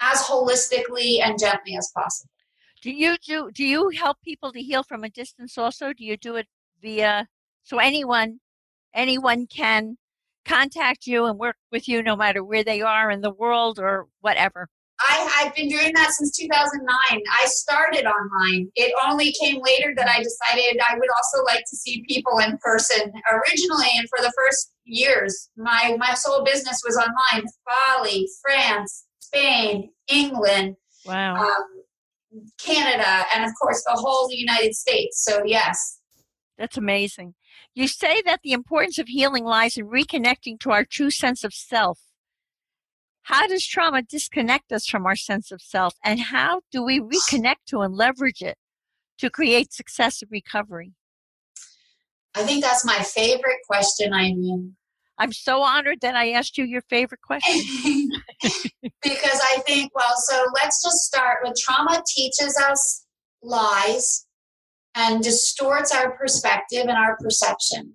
as 0.00 0.22
holistically 0.22 1.20
and 1.22 1.38
gently 1.38 1.76
as 1.76 1.90
possible. 1.94 2.30
Do 2.80 2.90
you 2.90 3.16
do 3.24 3.50
do 3.52 3.64
you 3.64 3.90
help 3.90 4.16
people 4.24 4.52
to 4.52 4.60
heal 4.60 4.82
from 4.82 5.04
a 5.04 5.10
distance 5.10 5.56
also? 5.56 5.92
Do 5.92 6.04
you 6.04 6.16
do 6.16 6.34
it 6.36 6.48
via 6.80 7.28
so 7.62 7.78
anyone 7.78 8.40
anyone 8.92 9.46
can 9.46 9.96
contact 10.44 11.06
you 11.06 11.26
and 11.26 11.38
work 11.38 11.56
with 11.70 11.88
you 11.88 12.02
no 12.02 12.16
matter 12.16 12.42
where 12.42 12.64
they 12.64 12.80
are 12.80 13.10
in 13.10 13.20
the 13.20 13.32
world 13.32 13.78
or 13.78 14.06
whatever? 14.20 14.68
I, 15.00 15.42
have 15.44 15.54
been 15.54 15.68
doing 15.68 15.92
that 15.94 16.10
since 16.12 16.36
2009. 16.36 16.86
I 17.10 17.46
started 17.46 18.06
online. 18.06 18.70
It 18.76 18.92
only 19.04 19.34
came 19.40 19.60
later 19.60 19.94
that 19.96 20.08
I 20.08 20.22
decided 20.22 20.80
I 20.80 20.94
would 20.94 21.08
also 21.16 21.44
like 21.44 21.64
to 21.68 21.76
see 21.76 22.04
people 22.08 22.38
in 22.38 22.56
person. 22.58 23.12
Originally, 23.32 23.88
and 23.96 24.08
for 24.08 24.22
the 24.22 24.32
first 24.36 24.72
years, 24.84 25.50
my, 25.56 25.96
my 25.98 26.14
sole 26.14 26.44
business 26.44 26.82
was 26.84 26.96
online 26.96 27.46
Bali, 27.66 28.28
France, 28.42 29.06
Spain, 29.20 29.90
England, 30.08 30.76
wow. 31.06 31.34
Um, 31.36 32.42
Canada, 32.58 33.24
and 33.34 33.44
of 33.44 33.50
course 33.60 33.82
the 33.84 33.98
whole 33.98 34.28
United 34.30 34.74
States. 34.74 35.24
So, 35.24 35.42
yes. 35.44 35.98
That's 36.58 36.76
amazing. 36.76 37.34
You 37.74 37.88
say 37.88 38.20
that 38.22 38.40
the 38.42 38.52
importance 38.52 38.98
of 38.98 39.08
healing 39.08 39.44
lies 39.44 39.76
in 39.76 39.88
reconnecting 39.88 40.60
to 40.60 40.70
our 40.70 40.84
true 40.84 41.10
sense 41.10 41.42
of 41.42 41.54
self. 41.54 42.00
How 43.22 43.46
does 43.46 43.66
trauma 43.66 44.02
disconnect 44.02 44.72
us 44.72 44.86
from 44.86 45.06
our 45.06 45.16
sense 45.16 45.50
of 45.52 45.62
self, 45.62 45.94
and 46.04 46.20
how 46.20 46.62
do 46.70 46.82
we 46.82 47.00
reconnect 47.00 47.64
to 47.68 47.80
and 47.80 47.94
leverage 47.94 48.42
it 48.42 48.58
to 49.18 49.30
create 49.30 49.72
success 49.72 50.18
successive 50.18 50.28
recovery? 50.30 50.92
I 52.34 52.42
think 52.42 52.62
that's 52.62 52.84
my 52.84 52.98
favorite 52.98 53.60
question, 53.66 54.12
I 54.12 54.32
mean. 54.34 54.76
I'm 55.18 55.32
so 55.32 55.62
honored 55.62 56.00
that 56.00 56.16
I 56.16 56.32
asked 56.32 56.58
you 56.58 56.64
your 56.64 56.82
favorite 56.90 57.20
question. 57.22 57.60
because 59.02 59.40
I 59.54 59.60
think, 59.66 59.94
well, 59.94 60.16
so 60.16 60.44
let's 60.54 60.82
just 60.82 60.98
start 60.98 61.38
with 61.44 61.56
trauma 61.56 62.02
teaches 62.14 62.60
us 62.68 63.06
lies 63.42 64.26
and 64.94 65.22
distorts 65.22 65.94
our 65.94 66.16
perspective 66.16 66.82
and 66.82 66.98
our 66.98 67.16
perception. 67.16 67.94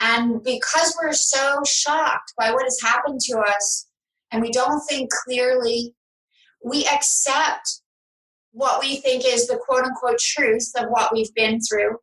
And 0.00 0.42
because 0.44 0.96
we're 1.00 1.12
so 1.12 1.60
shocked 1.66 2.32
by 2.38 2.52
what 2.52 2.64
has 2.64 2.78
happened 2.80 3.20
to 3.22 3.38
us 3.38 3.88
and 4.30 4.40
we 4.42 4.50
don't 4.50 4.80
think 4.88 5.10
clearly, 5.24 5.94
we 6.64 6.86
accept 6.86 7.80
what 8.52 8.80
we 8.80 8.96
think 8.96 9.24
is 9.26 9.46
the 9.46 9.58
quote 9.66 9.84
unquote 9.84 10.18
truth 10.18 10.70
of 10.76 10.86
what 10.88 11.12
we've 11.12 11.34
been 11.34 11.60
through. 11.60 11.96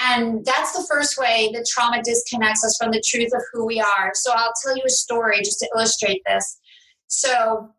And 0.00 0.44
that's 0.44 0.72
the 0.72 0.86
first 0.88 1.18
way 1.18 1.50
that 1.54 1.66
trauma 1.68 2.02
disconnects 2.02 2.64
us 2.64 2.76
from 2.80 2.92
the 2.92 3.02
truth 3.04 3.30
of 3.34 3.42
who 3.52 3.66
we 3.66 3.80
are. 3.80 4.12
So 4.14 4.32
I'll 4.32 4.52
tell 4.64 4.76
you 4.76 4.84
a 4.86 4.90
story 4.90 5.38
just 5.38 5.58
to 5.58 5.68
illustrate 5.74 6.22
this. 6.26 6.60
So 7.08 7.70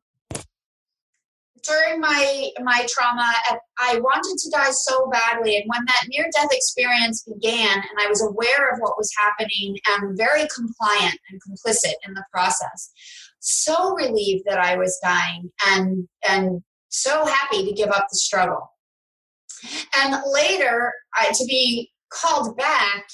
during 1.64 2.00
my 2.00 2.50
my 2.64 2.86
trauma 2.90 3.34
i 3.80 4.00
wanted 4.00 4.38
to 4.38 4.50
die 4.50 4.72
so 4.72 5.10
badly. 5.12 5.58
And 5.58 5.66
when 5.68 5.86
that 5.86 6.08
near 6.08 6.30
death 6.36 6.50
experience 6.52 7.24
began 7.24 7.78
and 7.78 8.00
i 8.00 8.08
was 8.08 8.22
aware 8.22 8.72
of 8.72 8.80
what 8.80 8.98
was 8.98 9.12
happening 9.18 9.78
and 9.90 10.18
very 10.18 10.48
compliant 10.54 11.18
and 11.30 11.42
complicit 11.42 11.94
in 12.08 12.14
the 12.14 12.24
process. 12.34 12.92
So 13.40 13.94
relieved 13.96 14.44
that 14.46 14.60
i 14.60 14.78
was 14.78 14.98
dying 15.04 15.52
and 15.68 16.08
and 16.28 16.62
so 16.90 17.26
happy 17.26 17.66
to 17.66 17.74
give 17.74 17.90
up 17.90 18.08
the 18.12 18.18
struggle. 18.18 18.72
And 19.98 20.16
later 20.34 20.92
I, 21.16 21.32
to 21.32 21.46
be 21.46 21.92
called 22.12 22.58
back 22.58 23.06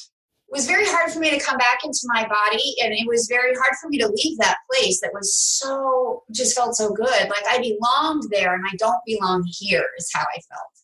was 0.56 0.68
very 0.68 0.86
hard 0.86 1.12
for 1.12 1.20
me 1.20 1.30
to 1.30 1.44
come 1.44 1.58
back 1.58 1.80
into 1.84 2.00
my 2.06 2.26
body 2.28 2.76
and 2.82 2.94
it 2.94 3.06
was 3.08 3.28
very 3.30 3.54
hard 3.56 3.74
for 3.82 3.90
me 3.90 3.98
to 4.00 4.08
leave 4.08 4.38
that 4.38 4.58
place 4.72 5.02
that 5.02 5.12
was 5.14 5.36
so 5.36 6.24
just 6.34 6.56
felt 6.56 6.76
so 6.76 6.94
good. 6.94 7.30
Like 7.30 7.46
i 7.48 7.58
belonged 7.60 8.24
there 8.32 8.54
and 8.54 8.64
i 8.66 8.76
don't 8.78 9.02
belong 9.06 9.44
here 9.60 9.86
is 9.98 10.10
how 10.14 10.22
i 10.22 10.40
felt. 10.50 10.76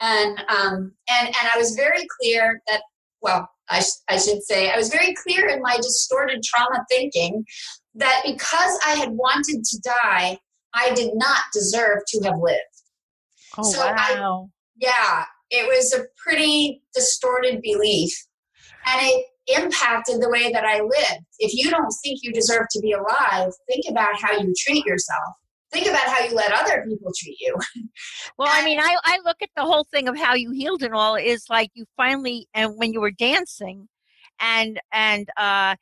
And 0.00 0.38
um 0.48 0.92
and 1.10 1.26
and 1.26 1.48
i 1.52 1.58
was 1.58 1.74
very 1.74 2.06
clear 2.20 2.62
that 2.68 2.82
well 3.20 3.48
I, 3.70 3.80
sh- 3.80 4.02
I 4.08 4.16
should 4.18 4.42
say 4.44 4.70
i 4.70 4.76
was 4.76 4.88
very 4.88 5.14
clear 5.14 5.48
in 5.48 5.60
my 5.60 5.76
distorted 5.76 6.42
trauma 6.42 6.84
thinking 6.88 7.44
that 7.96 8.22
because 8.24 8.78
i 8.86 8.94
had 8.94 9.10
wanted 9.10 9.64
to 9.64 9.80
die 9.80 10.38
i 10.74 10.94
did 10.94 11.10
not 11.14 11.40
deserve 11.52 11.98
to 12.08 12.22
have 12.24 12.38
lived. 12.40 12.60
Oh 13.58 13.64
so 13.64 13.80
wow. 13.80 13.94
I, 13.98 14.48
yeah 14.76 15.24
it 15.50 15.66
was 15.66 15.92
a 15.92 16.04
pretty 16.22 16.82
distorted 16.94 17.60
belief 17.62 18.12
and 18.88 19.00
it 19.02 19.26
impacted 19.56 20.20
the 20.20 20.28
way 20.28 20.52
that 20.52 20.64
I 20.64 20.80
lived. 20.80 21.24
If 21.38 21.54
you 21.54 21.70
don't 21.70 21.92
think 22.02 22.20
you 22.22 22.32
deserve 22.32 22.66
to 22.70 22.80
be 22.80 22.92
alive, 22.92 23.50
think 23.68 23.84
about 23.88 24.20
how 24.20 24.32
you 24.32 24.52
treat 24.58 24.84
yourself. 24.84 25.34
think 25.72 25.86
about 25.86 26.06
how 26.06 26.24
you 26.24 26.34
let 26.34 26.52
other 26.52 26.84
people 26.88 27.12
treat 27.16 27.38
you. 27.40 27.54
Well, 28.38 28.48
I 28.50 28.64
mean, 28.64 28.78
I, 28.78 28.96
I 29.04 29.18
look 29.24 29.38
at 29.42 29.50
the 29.56 29.64
whole 29.64 29.84
thing 29.90 30.06
of 30.08 30.16
how 30.16 30.34
you 30.34 30.52
healed 30.52 30.82
and 30.82 30.94
all 30.94 31.16
is 31.16 31.44
like 31.50 31.70
you 31.74 31.86
finally, 31.96 32.46
and 32.54 32.74
when 32.76 32.92
you 32.92 33.00
were 33.00 33.10
dancing 33.10 33.88
and, 34.40 34.80
and, 34.92 35.28
uh, 35.36 35.74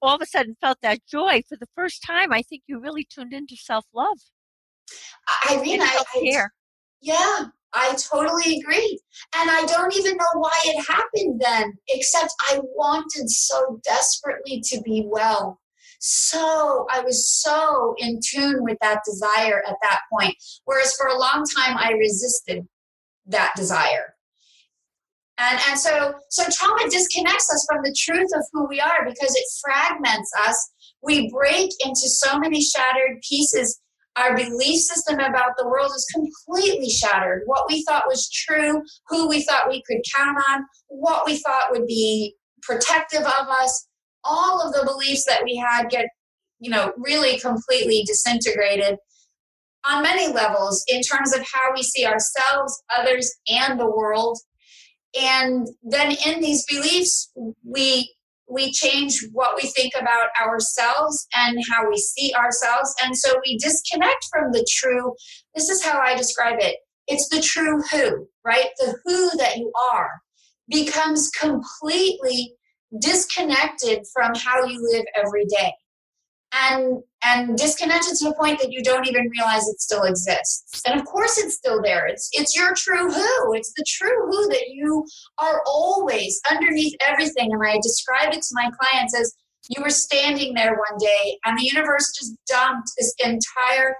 all 0.00 0.14
of 0.14 0.22
a 0.22 0.26
sudden 0.26 0.56
felt 0.60 0.78
that 0.82 1.04
joy 1.06 1.42
for 1.48 1.56
the 1.56 1.66
first 1.74 2.02
time. 2.02 2.32
I 2.32 2.42
think 2.42 2.62
you 2.66 2.80
really 2.80 3.04
tuned 3.04 3.32
into 3.32 3.56
self 3.56 3.84
love. 3.94 4.18
I 5.44 5.60
mean, 5.60 5.80
I, 5.80 6.02
I, 6.14 6.20
yeah, 7.00 7.46
I 7.74 7.96
totally 7.96 8.60
agree. 8.60 8.98
And 9.36 9.50
I 9.50 9.64
don't 9.66 9.94
even 9.96 10.16
know 10.16 10.24
why 10.34 10.56
it 10.64 10.86
happened 10.86 11.40
then, 11.40 11.74
except 11.88 12.32
I 12.48 12.60
wanted 12.74 13.28
so 13.28 13.80
desperately 13.84 14.62
to 14.68 14.80
be 14.82 15.04
well. 15.06 15.60
So 15.98 16.86
I 16.90 17.00
was 17.00 17.28
so 17.28 17.94
in 17.98 18.20
tune 18.24 18.62
with 18.62 18.78
that 18.80 19.00
desire 19.04 19.62
at 19.66 19.76
that 19.82 20.00
point. 20.12 20.36
Whereas 20.64 20.94
for 20.94 21.06
a 21.06 21.18
long 21.18 21.44
time, 21.56 21.76
I 21.76 21.92
resisted 21.92 22.66
that 23.26 23.52
desire. 23.56 24.14
And, 25.38 25.58
and 25.68 25.78
so, 25.78 26.14
so 26.28 26.44
trauma 26.52 26.88
disconnects 26.90 27.50
us 27.52 27.66
from 27.68 27.82
the 27.82 27.96
truth 27.98 28.28
of 28.36 28.44
who 28.52 28.68
we 28.68 28.80
are 28.80 29.04
because 29.04 29.34
it 29.34 29.44
fragments 29.60 30.30
us. 30.46 30.70
We 31.02 31.30
break 31.30 31.70
into 31.84 32.08
so 32.08 32.38
many 32.38 32.62
shattered 32.62 33.20
pieces 33.28 33.80
our 34.16 34.36
belief 34.36 34.80
system 34.80 35.18
about 35.18 35.52
the 35.56 35.66
world 35.66 35.90
is 35.94 36.06
completely 36.12 36.88
shattered. 36.88 37.42
What 37.46 37.64
we 37.68 37.82
thought 37.82 38.06
was 38.06 38.30
true, 38.30 38.82
who 39.08 39.28
we 39.28 39.42
thought 39.42 39.68
we 39.68 39.82
could 39.86 40.00
count 40.16 40.38
on, 40.50 40.64
what 40.88 41.26
we 41.26 41.38
thought 41.38 41.72
would 41.72 41.86
be 41.86 42.36
protective 42.62 43.22
of 43.22 43.48
us, 43.48 43.88
all 44.22 44.60
of 44.60 44.72
the 44.72 44.84
beliefs 44.86 45.24
that 45.28 45.42
we 45.44 45.56
had 45.56 45.90
get, 45.90 46.06
you 46.60 46.70
know, 46.70 46.92
really 46.96 47.38
completely 47.38 48.04
disintegrated 48.06 48.96
on 49.86 50.02
many 50.02 50.32
levels 50.32 50.82
in 50.88 51.02
terms 51.02 51.34
of 51.34 51.44
how 51.52 51.72
we 51.74 51.82
see 51.82 52.06
ourselves, 52.06 52.82
others, 52.96 53.30
and 53.48 53.78
the 53.78 53.90
world. 53.90 54.38
And 55.20 55.68
then 55.82 56.16
in 56.26 56.40
these 56.40 56.64
beliefs, 56.64 57.30
we 57.64 58.14
we 58.48 58.72
change 58.72 59.18
what 59.32 59.56
we 59.56 59.68
think 59.70 59.92
about 59.98 60.28
ourselves 60.40 61.26
and 61.34 61.58
how 61.70 61.88
we 61.88 61.96
see 61.96 62.32
ourselves. 62.34 62.94
And 63.02 63.16
so 63.16 63.34
we 63.44 63.56
disconnect 63.58 64.26
from 64.30 64.52
the 64.52 64.66
true, 64.70 65.14
this 65.54 65.68
is 65.68 65.84
how 65.84 65.98
I 65.98 66.16
describe 66.16 66.56
it 66.58 66.76
it's 67.06 67.28
the 67.28 67.40
true 67.40 67.82
who, 67.90 68.26
right? 68.44 68.68
The 68.78 68.96
who 69.04 69.36
that 69.36 69.56
you 69.56 69.72
are 69.92 70.10
becomes 70.68 71.30
completely 71.30 72.54
disconnected 73.00 74.04
from 74.12 74.32
how 74.34 74.64
you 74.64 74.80
live 74.92 75.04
every 75.14 75.44
day 75.46 75.72
and 76.52 77.02
and 77.24 77.56
disconnected 77.56 78.14
to 78.16 78.28
the 78.28 78.34
point 78.34 78.58
that 78.60 78.72
you 78.72 78.82
don't 78.82 79.06
even 79.08 79.30
realize 79.30 79.66
it 79.66 79.80
still 79.80 80.02
exists. 80.02 80.82
And 80.86 80.98
of 80.98 81.06
course 81.06 81.38
it's 81.38 81.56
still 81.56 81.80
there. 81.82 82.06
It's 82.06 82.28
it's 82.32 82.56
your 82.56 82.74
true 82.74 83.10
who. 83.10 83.54
It's 83.54 83.72
the 83.76 83.84
true 83.88 84.26
who 84.26 84.48
that 84.48 84.68
you 84.68 85.04
are 85.38 85.62
always 85.66 86.40
underneath 86.50 86.94
everything. 87.06 87.52
And 87.52 87.62
i 87.66 87.78
describe 87.82 88.32
it 88.32 88.42
to 88.42 88.48
my 88.52 88.70
clients 88.80 89.18
as 89.18 89.34
you 89.70 89.82
were 89.82 89.90
standing 89.90 90.52
there 90.54 90.74
one 90.74 90.98
day 90.98 91.38
and 91.44 91.58
the 91.58 91.64
universe 91.64 92.12
just 92.18 92.34
dumped 92.46 92.90
this 92.98 93.14
entire 93.24 93.96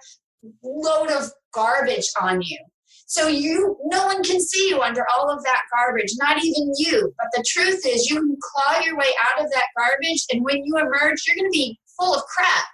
load 0.62 1.10
of 1.10 1.30
garbage 1.54 2.10
on 2.20 2.42
you. 2.42 2.58
So 3.06 3.28
you 3.28 3.76
no 3.84 4.06
one 4.06 4.22
can 4.22 4.40
see 4.40 4.68
you 4.68 4.82
under 4.82 5.04
all 5.16 5.30
of 5.30 5.42
that 5.44 5.62
garbage 5.74 6.12
not 6.18 6.42
even 6.44 6.72
you. 6.76 7.12
But 7.16 7.28
the 7.34 7.44
truth 7.46 7.86
is 7.86 8.10
you 8.10 8.16
can 8.16 8.36
claw 8.40 8.80
your 8.80 8.98
way 8.98 9.12
out 9.24 9.42
of 9.42 9.50
that 9.50 9.66
garbage. 9.78 10.24
And 10.32 10.44
when 10.44 10.62
you 10.64 10.76
emerge 10.76 11.22
you're 11.26 11.36
going 11.36 11.50
to 11.50 11.56
be 11.56 11.78
full 11.98 12.14
of 12.14 12.22
crap. 12.26 12.66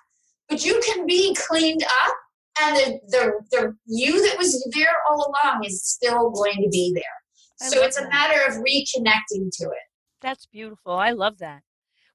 But 0.51 0.65
you 0.65 0.83
can 0.85 1.07
be 1.07 1.35
cleaned 1.35 1.85
up, 2.05 2.15
and 2.61 2.77
the, 2.77 3.01
the, 3.07 3.33
the 3.53 3.77
you 3.87 4.21
that 4.29 4.37
was 4.37 4.69
there 4.75 4.95
all 5.09 5.33
along 5.45 5.65
is 5.65 5.83
still 5.89 6.31
going 6.31 6.57
to 6.57 6.69
be 6.69 6.93
there. 6.95 7.05
I 7.63 7.69
so 7.69 7.83
it's 7.83 7.99
a 7.99 8.09
matter 8.09 8.41
of 8.49 8.57
reconnecting 8.57 9.51
to 9.53 9.65
it. 9.65 9.87
That's 10.21 10.47
beautiful. 10.47 10.93
I 10.93 11.13
love 11.13 11.39
that. 11.39 11.63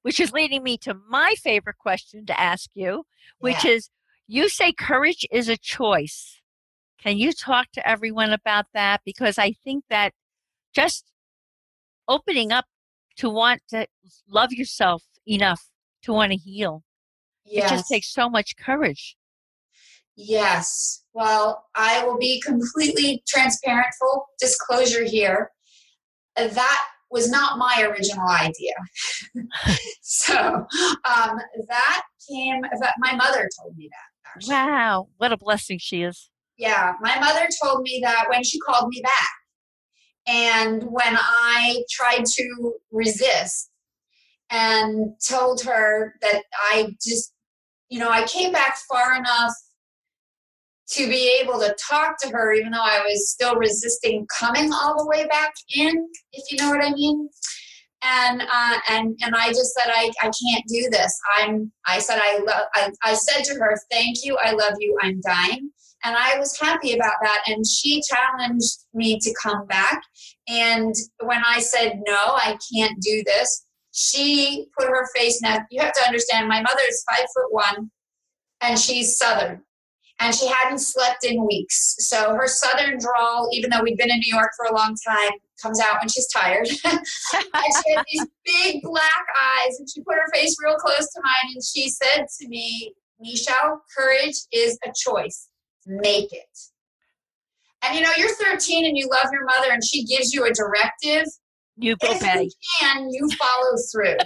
Which 0.02 0.20
is 0.20 0.34
leading 0.34 0.64
me 0.64 0.78
to 0.80 0.96
my 1.10 1.36
favorite 1.42 1.78
question 1.80 2.26
to 2.28 2.40
ask 2.40 2.70
you, 2.76 3.06
which 3.40 3.64
yeah. 3.64 3.72
is 3.72 3.90
you 4.28 4.50
say 4.50 4.72
courage 4.72 5.26
is 5.32 5.48
a 5.48 5.58
choice. 5.58 6.42
Can 7.02 7.18
you 7.18 7.32
talk 7.32 7.72
to 7.74 7.88
everyone 7.88 8.32
about 8.32 8.66
that? 8.74 9.02
Because 9.06 9.38
I 9.38 9.54
think 9.64 9.86
that 9.90 10.14
just 10.76 11.06
opening 12.08 12.52
up 12.52 12.66
to 13.18 13.30
want 13.30 13.62
to 13.70 13.88
love 14.28 14.52
yourself 14.52 15.04
enough 15.28 15.70
to 16.04 16.12
want 16.12 16.32
to 16.32 16.38
heal 16.38 16.84
Yes. 17.46 17.72
It 17.72 17.76
just 17.76 17.90
takes 17.90 18.12
so 18.12 18.30
much 18.30 18.56
courage. 18.58 19.16
Yes. 20.16 21.04
Well, 21.14 21.66
I 21.76 22.06
will 22.06 22.18
be 22.18 22.42
completely 22.42 23.24
transparent, 23.28 23.88
full 24.00 24.26
disclosure 24.40 25.04
here. 25.04 25.52
That 26.36 26.86
was 27.12 27.30
not 27.30 27.58
my 27.58 27.88
original 27.90 28.28
idea. 28.28 28.74
so 30.02 30.36
um, 30.36 31.40
that 31.68 32.04
came, 32.30 32.62
that 32.82 32.94
my 32.98 33.16
mother 33.16 33.50
told 33.60 33.76
me 33.78 33.90
that. 33.92 34.30
Actually. 34.36 34.54
Wow. 34.54 35.08
What 35.18 35.32
a 35.32 35.38
blessing 35.38 35.78
she 35.80 36.04
is. 36.04 36.30
Yeah. 36.58 36.94
My 37.02 37.20
mother 37.20 37.48
told 37.64 37.82
me 37.82 38.00
that 38.04 38.26
when 38.30 38.44
she 38.44 38.60
called 38.60 38.90
me 38.90 39.02
back. 39.02 39.30
And 40.28 40.84
when 40.84 41.16
I 41.18 41.84
tried 41.92 42.26
to 42.26 42.74
resist 42.92 43.70
and 44.50 45.12
told 45.28 45.62
her 45.62 46.16
that 46.22 46.44
I 46.72 46.96
just 47.06 47.35
you 47.90 48.00
know, 48.00 48.10
I 48.10 48.24
came 48.26 48.52
back 48.52 48.78
far 48.90 49.16
enough 49.16 49.54
to 50.88 51.08
be 51.08 51.40
able 51.42 51.60
to 51.60 51.76
talk 51.80 52.16
to 52.22 52.30
her, 52.30 52.54
even 52.54 52.72
though 52.72 52.82
I 52.82 53.04
was 53.08 53.32
still 53.32 53.56
resisting 53.56 54.28
coming 54.40 54.72
all 54.72 54.96
the 54.98 55.08
way 55.08 55.26
back 55.28 55.54
in, 55.76 56.08
if 56.32 56.52
you 56.52 56.58
know 56.58 56.70
what 56.70 56.84
I 56.84 56.92
mean. 56.92 57.28
And 58.04 58.42
uh, 58.42 58.78
and 58.90 59.18
and 59.24 59.36
I 59.36 59.48
just 59.48 59.74
said 59.74 59.92
I, 59.92 60.12
I 60.22 60.26
can't 60.26 60.66
do 60.68 60.88
this. 60.92 61.20
I'm 61.40 61.72
I 61.88 61.98
said 61.98 62.20
I 62.22 62.38
love 62.38 62.66
I, 62.76 62.92
I 63.04 63.14
said 63.16 63.44
to 63.46 63.54
her, 63.56 63.76
Thank 63.92 64.18
you, 64.24 64.38
I 64.44 64.52
love 64.52 64.74
you, 64.80 64.96
I'm 65.02 65.20
dying. 65.22 65.72
And 66.04 66.16
I 66.16 66.38
was 66.38 66.60
happy 66.60 66.94
about 66.94 67.16
that. 67.24 67.42
And 67.48 67.66
she 67.66 68.00
challenged 68.04 68.78
me 68.94 69.20
to 69.20 69.34
come 69.42 69.66
back. 69.66 70.04
And 70.48 70.94
when 71.22 71.42
I 71.48 71.60
said 71.60 72.02
no, 72.06 72.16
I 72.16 72.60
can't 72.72 73.02
do 73.02 73.24
this, 73.26 73.65
she 73.98 74.68
put 74.78 74.90
her 74.90 75.08
face 75.16 75.42
now 75.42 75.58
you 75.72 75.82
have 75.82 75.94
to 75.94 76.06
understand 76.06 76.50
my 76.50 76.62
mother 76.62 76.82
is 76.90 77.04
five 77.10 77.26
foot 77.34 77.52
one 77.52 77.90
and 78.62 78.80
she's 78.80 79.18
southern. 79.18 79.62
And 80.20 80.34
she 80.34 80.48
hadn't 80.48 80.80
slept 80.80 81.26
in 81.26 81.46
weeks. 81.46 81.96
So 82.00 82.36
her 82.36 82.48
southern 82.48 83.00
drawl 83.00 83.50
even 83.54 83.70
though 83.70 83.84
we'd 83.84 83.98
been 83.98 84.12
in 84.12 84.20
new 84.20 84.34
york 84.34 84.52
for 84.58 84.66
a 84.66 84.76
long 84.76 84.96
time 85.08 85.32
comes 85.62 85.80
out 85.80 86.00
when 86.02 86.10
she's 86.10 86.28
tired. 86.28 86.68
And 86.84 87.74
she 87.86 87.96
had 87.96 88.06
these 88.12 88.28
big 88.46 88.82
black 88.84 89.26
eyes 89.42 89.80
and 89.80 89.90
she 89.90 90.02
put 90.02 90.16
her 90.16 90.32
face 90.34 90.56
real 90.64 90.76
close 90.76 91.08
to 91.14 91.22
mine 91.24 91.54
and 91.54 91.64
she 91.64 91.90
said 91.90 92.26
to 92.40 92.48
me 92.48 92.94
michelle 93.20 93.82
courage 93.98 94.36
is 94.52 94.78
a 94.86 94.92
choice. 94.96 95.50
Make 95.86 96.34
it. 96.34 96.58
And 97.82 97.96
you 97.96 98.02
know 98.02 98.12
you're 98.18 98.36
13 98.36 98.86
and 98.86 98.98
you 98.98 99.08
love 99.10 99.28
your 99.32 99.46
mother 99.46 99.72
and 99.72 99.82
she 99.86 100.04
gives 100.04 100.34
you 100.34 100.46
a 100.46 100.52
directive 100.52 101.28
you 101.78 101.96
obey. 102.04 102.44
You 102.44 102.52
can, 102.80 103.10
you 103.10 103.30
follow 103.38 103.78
through. 103.92 104.18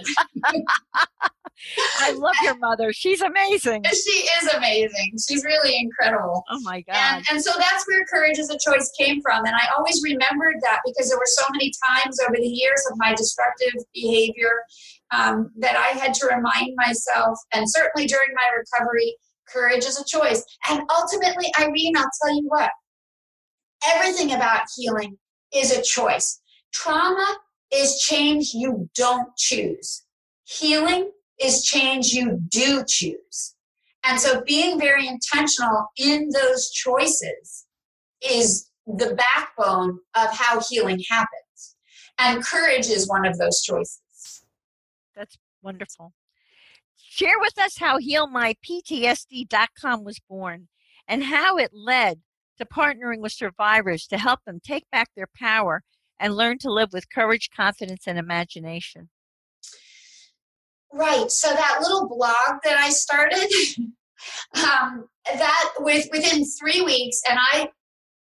I 1.98 2.12
love 2.12 2.34
your 2.42 2.56
mother. 2.58 2.92
She's 2.92 3.20
amazing. 3.20 3.84
She 3.90 4.26
is 4.40 4.54
amazing. 4.54 5.12
She's 5.28 5.44
really 5.44 5.76
incredible. 5.78 6.42
Oh 6.50 6.60
my 6.62 6.80
God. 6.82 6.96
And, 6.96 7.24
and 7.30 7.44
so 7.44 7.52
that's 7.58 7.84
where 7.86 8.04
courage 8.06 8.38
as 8.38 8.50
a 8.50 8.58
choice 8.58 8.90
came 8.98 9.20
from. 9.20 9.44
And 9.44 9.54
I 9.54 9.66
always 9.76 10.00
remembered 10.02 10.56
that 10.62 10.80
because 10.86 11.10
there 11.10 11.18
were 11.18 11.26
so 11.26 11.44
many 11.52 11.70
times 11.86 12.18
over 12.26 12.36
the 12.36 12.48
years 12.48 12.82
of 12.90 12.96
my 12.98 13.14
destructive 13.14 13.74
behavior 13.92 14.62
um, 15.10 15.50
that 15.58 15.76
I 15.76 15.98
had 15.98 16.14
to 16.14 16.26
remind 16.26 16.74
myself, 16.76 17.38
and 17.52 17.68
certainly 17.68 18.06
during 18.06 18.28
my 18.34 18.56
recovery, 18.56 19.16
courage 19.52 19.84
is 19.84 19.98
a 19.98 20.04
choice. 20.04 20.44
And 20.68 20.82
ultimately, 20.90 21.46
Irene, 21.58 21.96
I'll 21.96 22.10
tell 22.22 22.34
you 22.34 22.44
what, 22.46 22.70
everything 23.86 24.32
about 24.32 24.62
healing 24.76 25.18
is 25.54 25.76
a 25.76 25.82
choice. 25.82 26.40
Trauma 26.72 27.36
is 27.72 28.00
change 28.00 28.52
you 28.54 28.88
don't 28.94 29.36
choose. 29.36 30.04
Healing 30.44 31.10
is 31.40 31.64
change 31.64 32.08
you 32.08 32.40
do 32.48 32.84
choose. 32.86 33.54
And 34.04 34.20
so 34.20 34.42
being 34.46 34.80
very 34.80 35.06
intentional 35.06 35.88
in 35.96 36.30
those 36.30 36.70
choices 36.70 37.66
is 38.22 38.70
the 38.86 39.14
backbone 39.14 39.98
of 40.16 40.28
how 40.32 40.60
healing 40.68 41.02
happens. 41.10 41.76
And 42.18 42.44
courage 42.44 42.88
is 42.88 43.08
one 43.08 43.26
of 43.26 43.38
those 43.38 43.62
choices. 43.62 44.42
That's 45.14 45.36
wonderful. 45.62 46.12
Share 46.96 47.38
with 47.38 47.58
us 47.58 47.78
how 47.78 47.98
HealMyPTSD.com 47.98 50.04
was 50.04 50.20
born 50.28 50.68
and 51.06 51.24
how 51.24 51.56
it 51.56 51.72
led 51.74 52.20
to 52.58 52.64
partnering 52.64 53.20
with 53.20 53.32
survivors 53.32 54.06
to 54.06 54.18
help 54.18 54.40
them 54.44 54.60
take 54.62 54.84
back 54.90 55.10
their 55.16 55.28
power 55.34 55.82
and 56.20 56.36
learn 56.36 56.58
to 56.58 56.70
live 56.70 56.92
with 56.92 57.10
courage, 57.12 57.50
confidence, 57.56 58.06
and 58.06 58.18
imagination. 58.18 59.08
Right. 60.92 61.30
So 61.30 61.48
that 61.48 61.78
little 61.80 62.08
blog 62.08 62.60
that 62.62 62.78
I 62.78 62.90
started, 62.90 63.48
Um, 64.54 65.08
that 65.24 65.70
with 65.78 66.08
within 66.12 66.44
three 66.44 66.82
weeks, 66.82 67.22
and 67.28 67.38
I, 67.52 67.68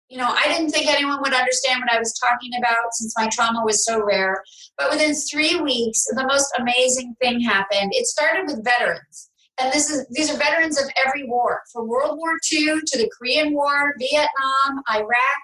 you 0.08 0.18
know, 0.18 0.28
I 0.28 0.44
didn't 0.46 0.70
think 0.70 0.88
anyone 0.88 1.20
would 1.22 1.32
understand 1.32 1.80
what 1.80 1.90
I 1.90 1.98
was 1.98 2.18
talking 2.18 2.50
about 2.58 2.92
since 2.92 3.14
my 3.16 3.28
trauma 3.32 3.62
was 3.64 3.84
so 3.84 4.02
rare. 4.02 4.42
But 4.76 4.90
within 4.90 5.14
three 5.14 5.58
weeks, 5.60 6.04
the 6.10 6.26
most 6.26 6.52
amazing 6.58 7.14
thing 7.20 7.40
happened. 7.40 7.92
It 7.94 8.06
started 8.06 8.46
with 8.46 8.64
veterans 8.64 9.30
and 9.58 9.72
this 9.72 9.90
is 9.90 10.06
these 10.10 10.30
are 10.30 10.36
veterans 10.36 10.80
of 10.80 10.88
every 11.06 11.24
war 11.24 11.62
from 11.72 11.88
world 11.88 12.18
war 12.18 12.36
ii 12.52 12.80
to 12.86 12.98
the 12.98 13.10
korean 13.16 13.54
war 13.54 13.94
vietnam 13.98 14.82
iraq 14.94 15.40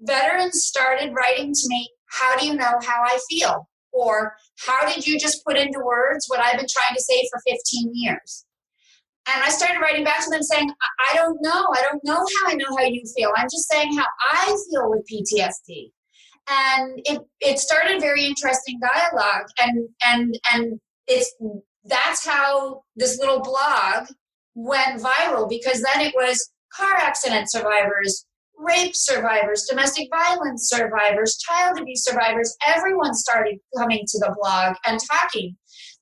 veterans 0.00 0.64
started 0.64 1.12
writing 1.14 1.52
to 1.52 1.62
me 1.66 1.90
how 2.10 2.36
do 2.38 2.46
you 2.46 2.54
know 2.54 2.78
how 2.84 3.02
i 3.02 3.18
feel? 3.28 3.68
Or 3.92 4.34
how 4.58 4.86
did 4.86 5.06
you 5.06 5.18
just 5.18 5.44
put 5.44 5.56
into 5.56 5.80
words 5.84 6.26
what 6.28 6.40
i've 6.40 6.58
been 6.58 6.66
trying 6.70 6.96
to 6.96 7.02
say 7.02 7.28
for 7.30 7.40
15 7.46 7.90
years? 7.94 8.44
And 9.26 9.42
i 9.42 9.50
started 9.50 9.80
writing 9.80 10.04
back 10.04 10.24
to 10.24 10.30
them 10.30 10.42
saying 10.42 10.70
i 11.10 11.14
don't 11.14 11.38
know. 11.40 11.66
I 11.74 11.82
don't 11.82 12.04
know 12.04 12.24
how 12.40 12.50
i 12.50 12.54
know 12.54 12.76
how 12.76 12.84
you 12.84 13.02
feel. 13.16 13.30
I'm 13.36 13.48
just 13.50 13.68
saying 13.68 13.96
how 13.96 14.06
i 14.32 14.56
feel 14.70 14.90
with 14.90 15.06
ptsd 15.10 15.90
and 16.50 17.00
it, 17.04 17.20
it 17.40 17.58
started 17.58 18.00
very 18.00 18.24
interesting 18.24 18.80
dialogue 18.80 19.46
and 19.60 19.88
and 20.04 20.38
and 20.52 20.80
it's 21.06 21.34
that's 21.84 22.26
how 22.26 22.82
this 22.96 23.18
little 23.18 23.40
blog 23.40 24.08
went 24.54 25.00
viral 25.00 25.48
because 25.48 25.82
then 25.82 26.00
it 26.00 26.14
was 26.14 26.50
car 26.72 26.94
accident 26.94 27.50
survivors, 27.50 28.26
rape 28.58 28.94
survivors, 28.94 29.66
domestic 29.68 30.08
violence 30.12 30.68
survivors, 30.68 31.36
child 31.38 31.78
abuse 31.80 32.04
survivors. 32.04 32.56
Everyone 32.66 33.14
started 33.14 33.58
coming 33.76 34.04
to 34.06 34.18
the 34.18 34.34
blog 34.40 34.76
and 34.86 35.00
talking. 35.10 35.56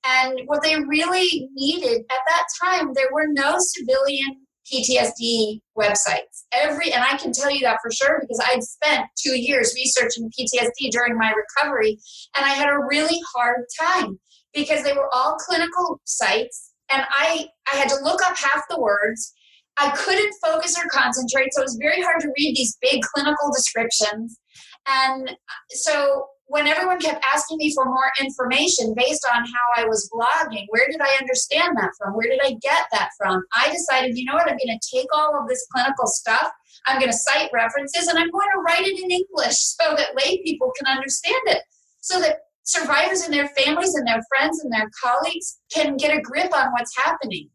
And 0.04 0.40
what 0.46 0.62
they 0.62 0.76
really 0.76 1.48
needed 1.54 2.02
at 2.10 2.20
that 2.28 2.44
time, 2.62 2.92
there 2.94 3.10
were 3.12 3.26
no 3.28 3.56
civilian 3.58 4.46
PTSD 4.72 5.60
websites. 5.78 6.44
Every 6.52 6.92
and 6.92 7.04
I 7.04 7.16
can 7.16 7.32
tell 7.32 7.50
you 7.50 7.60
that 7.60 7.78
for 7.82 7.90
sure 7.90 8.20
because 8.20 8.42
I'd 8.46 8.62
spent 8.62 9.06
two 9.16 9.38
years 9.38 9.74
researching 9.76 10.30
PTSD 10.30 10.90
during 10.90 11.16
my 11.16 11.32
recovery, 11.32 11.98
and 12.36 12.44
I 12.44 12.50
had 12.50 12.68
a 12.68 12.84
really 12.88 13.20
hard 13.34 13.64
time 13.80 14.18
because 14.54 14.82
they 14.82 14.92
were 14.92 15.08
all 15.12 15.36
clinical 15.36 16.00
sites 16.04 16.72
and 16.90 17.02
I, 17.10 17.46
I 17.72 17.76
had 17.76 17.88
to 17.88 18.02
look 18.02 18.22
up 18.22 18.36
half 18.36 18.62
the 18.70 18.80
words. 18.80 19.32
I 19.78 19.90
couldn't 19.90 20.34
focus 20.42 20.78
or 20.78 20.88
concentrate, 20.90 21.52
so 21.52 21.60
it 21.60 21.64
was 21.64 21.78
very 21.80 22.02
hard 22.02 22.20
to 22.20 22.28
read 22.28 22.56
these 22.56 22.76
big 22.80 23.02
clinical 23.02 23.52
descriptions. 23.54 24.38
And 24.86 25.36
so 25.70 26.28
when 26.46 26.68
everyone 26.68 27.00
kept 27.00 27.24
asking 27.26 27.58
me 27.58 27.74
for 27.74 27.84
more 27.84 28.12
information 28.20 28.94
based 28.96 29.26
on 29.34 29.42
how 29.42 29.82
I 29.82 29.84
was 29.84 30.08
blogging, 30.14 30.66
where 30.68 30.86
did 30.88 31.00
I 31.00 31.16
understand 31.20 31.76
that 31.76 31.90
from? 31.98 32.14
Where 32.14 32.28
did 32.28 32.40
I 32.42 32.50
get 32.62 32.86
that 32.92 33.10
from? 33.18 33.42
I 33.52 33.70
decided, 33.70 34.16
you 34.16 34.24
know 34.24 34.34
what, 34.34 34.48
I'm 34.48 34.56
going 34.56 34.78
to 34.78 34.96
take 34.96 35.08
all 35.12 35.38
of 35.38 35.48
this 35.48 35.66
clinical 35.72 36.06
stuff, 36.06 36.50
I'm 36.86 37.00
going 37.00 37.10
to 37.10 37.18
cite 37.18 37.50
references, 37.52 38.06
and 38.06 38.18
I'm 38.18 38.30
going 38.30 38.48
to 38.54 38.62
write 38.64 38.86
it 38.86 39.02
in 39.02 39.10
English 39.10 39.56
so 39.58 39.94
that 39.96 40.16
lay 40.16 40.40
people 40.44 40.72
can 40.78 40.86
understand 40.96 41.42
it. 41.46 41.62
So 42.00 42.20
that 42.20 42.38
survivors 42.62 43.22
and 43.22 43.34
their 43.34 43.48
families 43.48 43.94
and 43.94 44.06
their 44.06 44.22
friends 44.28 44.62
and 44.62 44.72
their 44.72 44.88
colleagues 45.02 45.58
can 45.72 45.96
get 45.96 46.16
a 46.16 46.20
grip 46.20 46.56
on 46.56 46.70
what's 46.72 46.96
happening. 46.96 47.48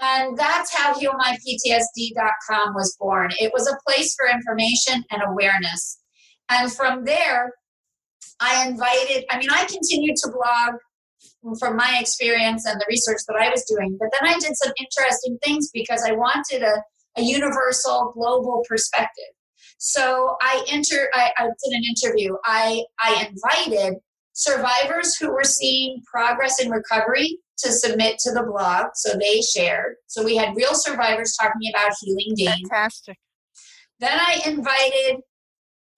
And 0.00 0.36
that's 0.36 0.74
how 0.74 0.92
healmyptsd.com 0.92 2.74
was 2.74 2.96
born. 3.00 3.30
It 3.40 3.52
was 3.54 3.66
a 3.66 3.78
place 3.86 4.14
for 4.14 4.28
information 4.28 5.04
and 5.10 5.22
awareness. 5.26 5.98
And 6.50 6.72
from 6.72 7.04
there, 7.04 7.52
I 8.40 8.66
invited, 8.66 9.24
I 9.30 9.38
mean, 9.38 9.50
I 9.50 9.64
continued 9.64 10.16
to 10.16 10.30
blog 10.30 10.78
from 11.58 11.76
my 11.76 11.98
experience 12.00 12.66
and 12.66 12.78
the 12.78 12.86
research 12.88 13.20
that 13.28 13.36
I 13.40 13.48
was 13.48 13.64
doing, 13.64 13.96
but 13.98 14.08
then 14.12 14.28
I 14.28 14.34
did 14.38 14.56
some 14.56 14.72
interesting 14.78 15.38
things 15.44 15.70
because 15.72 16.04
I 16.06 16.12
wanted 16.12 16.62
a, 16.62 16.82
a 17.16 17.22
universal 17.22 18.12
global 18.14 18.64
perspective. 18.68 19.32
So 19.78 20.36
I 20.40 20.64
enter 20.68 21.10
I, 21.12 21.30
I 21.36 21.44
did 21.44 21.72
an 21.72 21.82
interview. 21.84 22.34
I 22.44 22.82
I 22.98 23.28
invited 23.28 23.98
survivors 24.32 25.16
who 25.16 25.32
were 25.32 25.44
seeing 25.44 26.02
progress 26.10 26.60
in 26.60 26.70
recovery 26.70 27.38
to 27.58 27.72
submit 27.72 28.18
to 28.20 28.32
the 28.32 28.42
blog. 28.42 28.86
So 28.94 29.16
they 29.18 29.40
shared. 29.40 29.96
So 30.06 30.24
we 30.24 30.36
had 30.36 30.56
real 30.56 30.74
survivors 30.74 31.36
talking 31.40 31.70
about 31.70 31.92
healing. 32.00 32.34
Fantastic. 32.68 33.16
Then 33.98 34.18
I 34.18 34.42
invited 34.46 35.22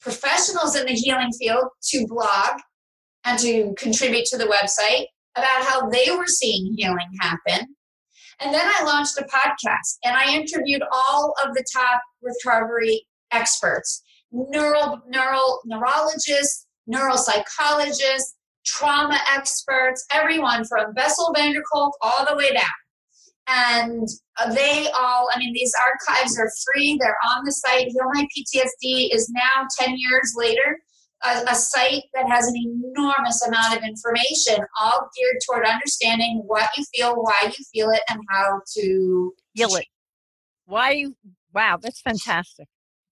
professionals 0.00 0.76
in 0.76 0.86
the 0.86 0.92
healing 0.92 1.32
field 1.38 1.64
to 1.90 2.06
blog 2.06 2.61
and 3.24 3.38
to 3.40 3.74
contribute 3.76 4.24
to 4.26 4.38
the 4.38 4.44
website 4.44 5.06
about 5.36 5.64
how 5.64 5.88
they 5.88 6.06
were 6.16 6.26
seeing 6.26 6.74
healing 6.76 7.09
happen. 7.20 7.66
And 8.40 8.54
then 8.54 8.64
I 8.64 8.84
launched 8.84 9.18
a 9.18 9.24
podcast 9.24 9.98
and 10.04 10.16
I 10.16 10.32
interviewed 10.32 10.82
all 10.92 11.34
of 11.44 11.54
the 11.54 11.64
top 11.72 12.00
recovery 12.22 13.04
experts, 13.32 14.02
neural, 14.30 15.02
neural 15.09 15.61
neurologists, 15.66 16.66
neuropsychologists, 16.88 18.34
trauma 18.76 19.18
experts, 19.34 20.04
everyone 20.12 20.64
from 20.64 20.92
Bessel 20.94 21.32
van 21.34 21.52
der 21.52 21.62
Kolk 21.72 21.94
all 22.02 22.26
the 22.28 22.36
way 22.36 22.52
down. 22.52 22.64
And 23.48 24.06
they 24.54 24.88
all, 24.94 25.28
I 25.34 25.38
mean, 25.38 25.54
these 25.54 25.72
archives 25.88 26.38
are 26.38 26.50
free. 26.66 26.98
They're 27.00 27.16
on 27.34 27.44
the 27.44 27.52
site. 27.52 27.86
Heal 27.86 28.04
My 28.12 28.26
PTSD 28.36 29.08
is 29.14 29.32
now 29.34 29.66
10 29.78 29.94
years 29.96 30.34
later 30.36 30.78
a, 31.24 31.44
a, 31.48 31.54
site 31.54 32.04
that 32.14 32.28
has 32.28 32.46
an 32.46 32.54
enormous 32.56 33.44
amount 33.46 33.76
of 33.76 33.82
information, 33.82 34.64
all 34.80 35.08
geared 35.16 35.36
toward 35.46 35.66
understanding 35.66 36.42
what 36.46 36.68
you 36.76 36.84
feel, 36.94 37.14
why 37.16 37.52
you 37.58 37.64
feel 37.72 37.90
it, 37.90 38.02
and 38.10 38.20
how 38.30 38.60
to 38.76 39.32
heal 39.54 39.74
it. 39.76 39.86
Why 40.66 40.90
you, 40.92 41.16
wow, 41.54 41.78
that's 41.80 42.00
fantastic. 42.00 42.68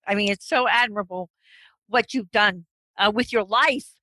I 0.06 0.14
mean, 0.14 0.30
it's 0.30 0.46
so 0.46 0.68
admirable 0.68 1.30
what 1.88 2.14
you've 2.14 2.30
done 2.30 2.66
uh, 2.98 3.10
with 3.12 3.32
your 3.32 3.44
life 3.44 3.95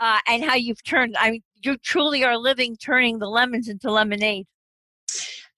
uh, 0.00 0.18
and 0.26 0.42
how 0.42 0.54
you've 0.54 0.82
turned. 0.82 1.16
I 1.18 1.30
mean, 1.30 1.42
you 1.62 1.76
truly 1.76 2.24
are 2.24 2.36
living, 2.36 2.76
turning 2.76 3.18
the 3.18 3.28
lemons 3.28 3.68
into 3.68 3.90
lemonade. 3.90 4.46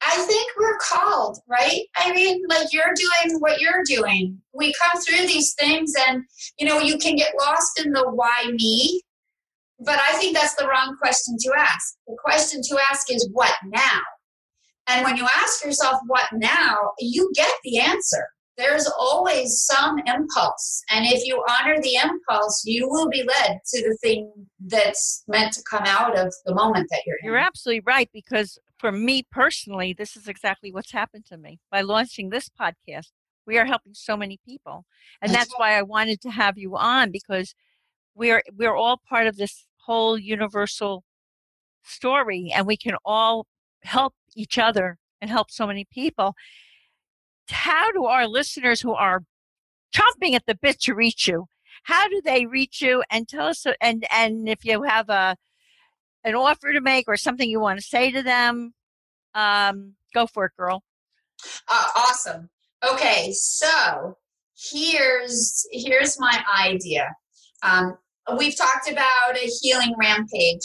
I 0.05 0.17
think 0.17 0.51
we're 0.59 0.79
called, 0.79 1.39
right? 1.49 1.83
I 1.97 2.13
mean, 2.13 2.43
like 2.49 2.73
you're 2.73 2.93
doing 2.95 3.39
what 3.39 3.61
you're 3.61 3.85
doing. 3.87 4.37
We 4.53 4.75
come 4.83 5.01
through 5.01 5.27
these 5.27 5.55
things, 5.55 5.93
and 6.09 6.25
you 6.59 6.67
know, 6.67 6.81
you 6.81 6.99
can 6.99 7.15
get 7.15 7.33
lost 7.39 7.81
in 7.85 7.93
the 7.93 8.11
why 8.11 8.51
me. 8.53 9.03
But 9.79 10.01
I 10.01 10.17
think 10.19 10.37
that's 10.37 10.55
the 10.57 10.67
wrong 10.67 10.97
question 11.01 11.37
to 11.39 11.53
ask. 11.57 11.97
The 12.07 12.17
question 12.23 12.63
to 12.63 12.79
ask 12.91 13.13
is 13.13 13.29
what 13.33 13.55
now? 13.65 14.01
And 14.89 15.05
when 15.05 15.17
you 15.17 15.27
ask 15.37 15.65
yourself 15.65 16.01
what 16.07 16.27
now, 16.33 16.77
you 16.99 17.31
get 17.35 17.53
the 17.63 17.79
answer 17.79 18.27
there's 18.57 18.89
always 18.99 19.65
some 19.65 19.99
impulse. 20.07 20.83
And 20.91 21.07
if 21.07 21.25
you 21.25 21.43
honor 21.49 21.81
the 21.81 21.97
impulse, 21.97 22.63
you 22.65 22.89
will 22.89 23.09
be 23.09 23.23
led 23.23 23.59
to 23.67 23.83
the 23.83 23.97
thing 24.03 24.31
that's 24.61 25.25
meant 25.27 25.53
to 25.55 25.63
come 25.69 25.85
out 25.85 26.19
of 26.19 26.33
the 26.45 26.55
moment 26.55 26.89
that 26.91 27.03
you're 27.07 27.17
in. 27.23 27.27
You're 27.27 27.39
absolutely 27.39 27.83
right 27.87 28.11
because 28.13 28.59
for 28.79 28.93
me 28.93 29.25
personally, 29.31 29.95
this 29.97 30.17
is 30.17 30.29
exactly 30.29 30.73
what's 30.73 30.93
happened 30.93 31.25
to 31.27 31.39
me. 31.39 31.61
By 31.71 31.81
launching 31.81 32.29
this 32.29 32.49
podcast, 32.49 33.11
we 33.47 33.59
are 33.59 33.65
helping 33.65 33.95
so 33.95 34.17
many 34.17 34.39
people. 34.47 34.85
And 35.21 35.33
that's 35.33 35.53
why 35.57 35.77
I 35.77 35.83
wanted 35.83 36.21
to 36.23 36.31
have 36.31 36.59
you 36.59 36.77
on 36.77 37.11
because 37.11 37.55
we're 38.15 38.43
we're 38.57 38.77
all 38.77 39.01
part 39.09 39.27
of 39.27 39.37
this 39.37 39.67
whole 39.87 40.19
universal 40.19 41.05
story 41.83 42.53
and 42.55 42.67
we 42.67 42.77
can 42.77 42.95
all 43.05 43.47
help 43.83 44.15
each 44.37 44.59
other 44.59 44.99
and 45.21 45.31
help 45.31 45.51
so 45.51 45.67
many 45.67 45.87
people 45.91 46.35
how 47.51 47.91
do 47.93 48.05
our 48.05 48.27
listeners 48.27 48.81
who 48.81 48.93
are 48.93 49.25
chomping 49.95 50.35
at 50.35 50.47
the 50.47 50.55
bit 50.55 50.81
to 50.81 50.95
reach 50.95 51.27
you, 51.29 51.47
how 51.85 52.09
do 52.09 52.21
they 52.25 52.47
reach 52.47 52.81
you? 52.81 53.03
And 53.11 53.29
tell 53.29 53.47
us, 53.47 53.67
and 53.81 54.07
and 54.11 54.49
if 54.49 54.65
you 54.65 54.83
have 54.83 55.09
a 55.09 55.37
an 56.25 56.35
offer 56.35 56.73
to 56.73 56.81
make 56.81 57.07
or 57.09 57.17
something 57.17 57.49
you 57.49 57.61
want 57.61 57.81
to 57.81 57.85
say 57.85 58.11
to 58.11 58.23
them, 58.23 58.75
um, 59.35 59.95
go 60.15 60.27
for 60.27 60.47
it, 60.47 60.53
girl. 60.57 60.83
Uh, 61.69 61.89
awesome. 61.97 62.49
Okay, 62.89 63.33
so 63.33 64.17
here's 64.71 65.67
here's 65.71 66.19
my 66.21 66.43
idea. 66.65 67.09
Um, 67.63 67.97
we've 68.39 68.57
talked 68.57 68.91
about 68.91 69.37
a 69.37 69.51
healing 69.61 69.95
rampage. 69.99 70.65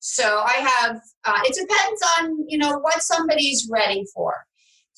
So 0.00 0.42
I 0.44 0.54
have. 0.54 1.00
Uh, 1.24 1.40
it 1.44 1.54
depends 1.54 2.02
on 2.18 2.48
you 2.48 2.58
know 2.58 2.78
what 2.78 3.02
somebody's 3.02 3.68
ready 3.70 4.04
for. 4.14 4.34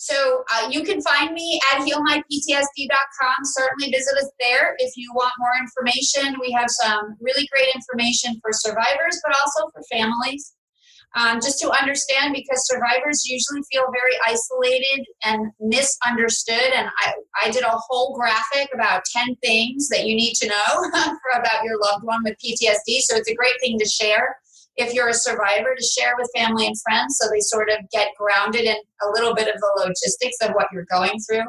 So 0.02 0.42
uh, 0.52 0.68
you 0.68 0.82
can 0.82 1.00
find 1.00 1.32
me 1.32 1.60
at 1.72 1.78
healmyptsd.com. 1.78 3.36
Certainly 3.44 3.92
visit 3.92 4.18
us 4.18 4.32
there 4.40 4.74
if 4.78 4.96
you 4.96 5.12
want 5.14 5.32
more 5.38 5.52
information. 5.60 6.40
We 6.40 6.50
have 6.50 6.66
some 6.68 7.14
really 7.20 7.46
great 7.52 7.68
information 7.72 8.34
for 8.42 8.50
survivors, 8.52 9.20
but 9.24 9.36
also 9.38 9.70
for 9.70 9.80
families. 9.92 10.54
Um, 11.14 11.36
just 11.36 11.60
to 11.60 11.70
understand, 11.70 12.34
because 12.34 12.66
survivors 12.66 13.22
usually 13.26 13.62
feel 13.70 13.84
very 13.92 14.16
isolated 14.26 15.06
and 15.22 15.52
misunderstood. 15.60 16.72
And 16.74 16.88
I, 17.04 17.12
I 17.44 17.50
did 17.52 17.62
a 17.62 17.78
whole 17.88 18.16
graphic 18.16 18.70
about 18.74 19.04
10 19.04 19.36
things 19.36 19.88
that 19.90 20.06
you 20.06 20.16
need 20.16 20.34
to 20.34 20.48
know 20.48 20.90
about 21.38 21.62
your 21.62 21.78
loved 21.80 22.02
one 22.02 22.24
with 22.24 22.34
PTSD. 22.44 23.02
So 23.02 23.14
it's 23.16 23.30
a 23.30 23.36
great 23.36 23.54
thing 23.60 23.78
to 23.78 23.86
share 23.86 24.34
if 24.76 24.94
you're 24.94 25.08
a 25.08 25.14
survivor, 25.14 25.74
to 25.76 25.84
share 25.84 26.14
with 26.18 26.30
family 26.34 26.66
and 26.66 26.76
friends 26.80 27.16
so 27.18 27.28
they 27.30 27.40
sort 27.40 27.68
of 27.68 27.78
get 27.90 28.08
grounded 28.18 28.62
in 28.62 28.76
a 29.02 29.10
little 29.12 29.34
bit 29.34 29.48
of 29.48 29.54
the 29.60 29.84
logistics 29.86 30.36
of 30.42 30.52
what 30.52 30.68
you're 30.72 30.86
going 30.90 31.18
through. 31.28 31.44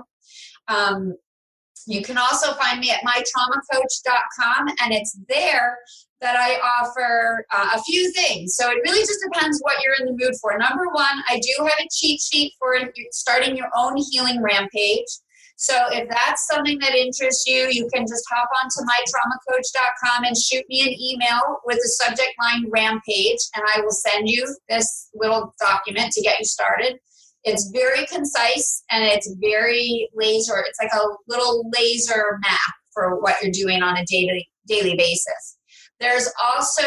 Um, 0.68 1.16
you 1.86 2.02
can 2.02 2.18
also 2.18 2.54
find 2.54 2.80
me 2.80 2.92
at 2.92 3.02
mytraumacoach.com, 3.02 4.68
and 4.82 4.94
it's 4.94 5.18
there 5.28 5.78
that 6.22 6.38
I 6.38 6.56
offer 6.56 7.46
uh, 7.52 7.72
a 7.76 7.82
few 7.84 8.12
things. 8.14 8.56
So 8.56 8.70
it 8.70 8.78
really 8.86 9.02
just 9.02 9.20
depends 9.32 9.60
what 9.62 9.76
you're 9.84 9.96
in 9.96 10.06
the 10.06 10.24
mood 10.26 10.34
for. 10.42 10.58
Number 10.58 10.86
one, 10.94 11.22
I 11.28 11.40
do 11.40 11.66
have 11.66 11.80
a 11.80 11.88
cheat 11.92 12.22
sheet 12.22 12.54
for 12.58 12.76
starting 13.12 13.58
your 13.58 13.68
own 13.76 13.96
healing 14.10 14.42
rampage. 14.42 15.08
So 15.56 15.76
if 15.92 16.10
that's 16.10 16.48
something 16.48 16.80
that 16.80 16.94
interests 16.94 17.46
you, 17.48 17.68
you 17.72 17.88
can 17.94 18.04
just 18.04 18.24
hop 18.30 18.50
onto 18.62 18.82
mytraumacoach.com 18.82 20.26
and 20.26 20.36
shoot 20.38 20.66
me 20.68 20.82
an 20.82 20.94
email 21.00 21.60
with 21.66 21.78
the 21.78 21.90
subject 22.04 22.34
line 22.42 22.70
rampage, 22.70 23.40
and 23.56 23.64
I 23.74 23.82
will 23.82 23.92
send 23.92 24.28
you 24.28 24.46
this 24.68 25.10
little 25.16 25.54
document 25.60 26.12
to 26.14 26.22
get 26.22 26.40
you 26.40 26.46
started. 26.46 26.98
It's 27.44 27.70
very 27.74 28.06
concise 28.06 28.84
and 28.90 29.04
it's 29.04 29.34
very 29.42 30.10
laser. 30.14 30.64
It's 30.68 30.80
like 30.82 30.94
a 30.94 31.08
little 31.28 31.70
laser 31.78 32.40
map 32.42 32.60
for 32.94 33.20
what 33.20 33.36
you're 33.42 33.52
doing 33.52 33.82
on 33.84 33.98
a 33.98 34.06
daily 34.06 34.48
daily 34.68 34.96
basis. 34.96 35.58
There's 36.00 36.30
also 36.44 36.84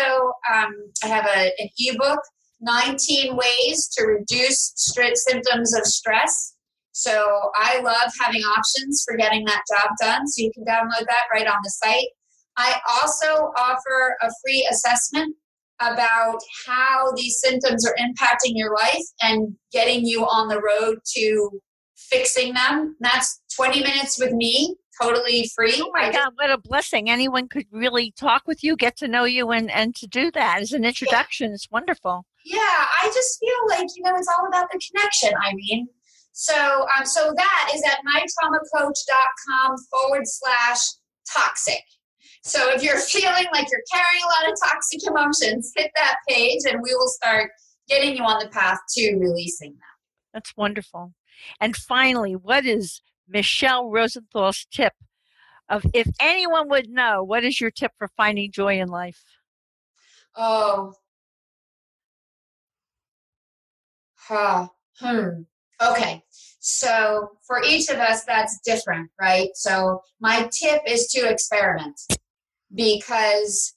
um, 0.53 0.73
I 1.05 1.09
have 1.09 1.27
a, 1.27 1.53
an 1.59 1.69
ebook, 1.79 2.21
19 2.61 3.37
ways 3.37 3.89
to 3.97 4.07
reduce 4.07 4.73
symptoms 4.77 5.75
of 5.75 5.85
stress. 5.85 6.55
So 6.97 7.51
I 7.55 7.81
love 7.81 8.11
having 8.19 8.41
options 8.41 9.05
for 9.07 9.19
getting 9.19 9.45
that 9.45 9.63
job 9.71 9.91
done. 10.01 10.27
So 10.27 10.43
you 10.43 10.51
can 10.55 10.65
download 10.65 11.05
that 11.07 11.25
right 11.31 11.47
on 11.47 11.59
the 11.63 11.69
site. 11.69 12.09
I 12.57 12.81
also 12.91 13.53
offer 13.59 14.17
a 14.23 14.31
free 14.43 14.67
assessment 14.71 15.37
about 15.79 16.39
how 16.67 17.13
these 17.15 17.39
symptoms 17.39 17.87
are 17.87 17.95
impacting 18.01 18.53
your 18.55 18.75
life 18.75 19.05
and 19.21 19.55
getting 19.73 20.07
you 20.07 20.23
on 20.23 20.49
the 20.49 20.59
road 20.59 20.97
to 21.17 21.51
fixing 21.99 22.55
them. 22.55 22.97
That's 23.01 23.43
20 23.57 23.83
minutes 23.83 24.19
with 24.19 24.33
me, 24.33 24.75
totally 24.99 25.51
free. 25.55 25.83
Oh 25.85 25.91
my 25.93 26.11
God, 26.11 26.33
what 26.37 26.51
a 26.51 26.57
blessing. 26.57 27.11
Anyone 27.11 27.49
could 27.49 27.67
really 27.71 28.15
talk 28.19 28.45
with 28.47 28.65
you, 28.65 28.75
get 28.75 28.97
to 28.97 29.09
know 29.09 29.25
you, 29.25 29.51
and, 29.51 29.71
and 29.71 29.95
to 29.97 30.07
do 30.07 30.31
that 30.31 30.63
as 30.63 30.73
an 30.73 30.87
introduction. 30.87 31.51
Yeah. 31.51 31.57
It's 31.57 31.71
wonderful. 31.71 32.25
Yeah, 32.47 32.57
I 32.59 33.11
just 33.13 33.39
feel 33.39 33.79
like, 33.79 33.89
you 33.95 34.03
know, 34.03 34.17
it's 34.17 34.29
all 34.39 34.47
about 34.49 34.69
the 34.73 34.81
connection, 34.91 35.35
Irene. 35.47 35.89
So, 36.39 36.87
um, 36.95 37.07
so 37.07 37.33
that 37.35 37.73
is 37.75 37.83
at 37.85 38.01
mytraumacoach.com 38.05 39.77
forward 39.91 40.25
slash 40.27 40.81
toxic. 41.33 41.83
So 42.45 42.71
if 42.75 42.83
you're 42.83 42.99
feeling 43.09 43.47
like 43.55 43.67
you're 43.71 43.81
carrying 43.91 44.23
a 44.23 44.27
lot 44.27 44.53
of 44.53 44.59
toxic 44.63 45.01
emotions, 45.09 45.73
hit 45.75 45.91
that 45.97 46.17
page 46.29 46.61
and 46.71 46.83
we 46.83 46.95
will 46.95 47.09
start 47.09 47.53
getting 47.89 48.19
you 48.19 48.23
on 48.23 48.39
the 48.39 48.51
path 48.51 48.79
to 48.99 49.17
releasing 49.17 49.71
them. 49.71 49.81
That's 50.35 50.55
wonderful. 50.59 51.15
And 51.59 51.75
finally, 51.75 52.37
what 52.37 52.67
is 52.67 53.01
Michelle 53.27 53.89
Rosenthal's 53.89 54.67
tip 54.71 54.93
of 55.71 55.87
if 55.95 56.07
anyone 56.21 56.69
would 56.69 56.91
know, 56.91 57.25
what 57.25 57.45
is 57.45 57.63
your 57.63 57.71
tip 57.71 57.93
for 57.97 58.09
finding 58.15 58.53
joy 58.53 58.79
in 58.79 58.89
life? 58.89 59.25
Oh. 60.37 60.93
Huh. 64.17 64.69
Hmm. 64.99 65.29
Okay. 65.81 66.23
So 66.69 67.31
for 67.47 67.63
each 67.63 67.89
of 67.91 67.99
us, 67.99 68.25
that's 68.25 68.59
different, 68.65 69.09
right? 69.21 69.51
So 69.55 70.01
my 70.21 70.51
tip 70.51 70.83
is 70.85 71.07
to 71.13 71.29
experiment 71.29 71.95
because 72.75 73.73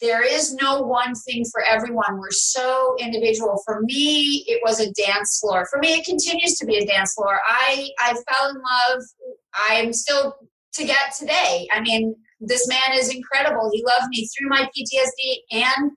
there 0.00 0.24
is 0.24 0.54
no 0.54 0.80
one 0.80 1.14
thing 1.14 1.44
for 1.52 1.62
everyone. 1.62 2.18
We're 2.18 2.30
so 2.30 2.96
individual. 2.98 3.60
For 3.66 3.82
me, 3.82 4.44
it 4.46 4.62
was 4.64 4.80
a 4.80 4.90
dance 4.92 5.38
floor. 5.38 5.66
For 5.70 5.78
me, 5.78 5.94
it 5.94 6.06
continues 6.06 6.54
to 6.54 6.64
be 6.64 6.78
a 6.78 6.86
dance 6.86 7.12
floor. 7.12 7.38
I 7.46 7.90
I 8.00 8.14
fell 8.14 8.48
in 8.48 8.56
love. 8.56 9.02
I'm 9.68 9.92
still 9.92 10.36
to 10.72 10.84
get 10.84 11.14
today. 11.18 11.68
I 11.70 11.80
mean, 11.80 12.14
this 12.40 12.66
man 12.66 12.94
is 12.94 13.14
incredible. 13.14 13.70
He 13.74 13.84
loved 13.84 14.08
me 14.08 14.26
through 14.26 14.48
my 14.48 14.62
PTSD 14.74 15.64
and 15.64 15.90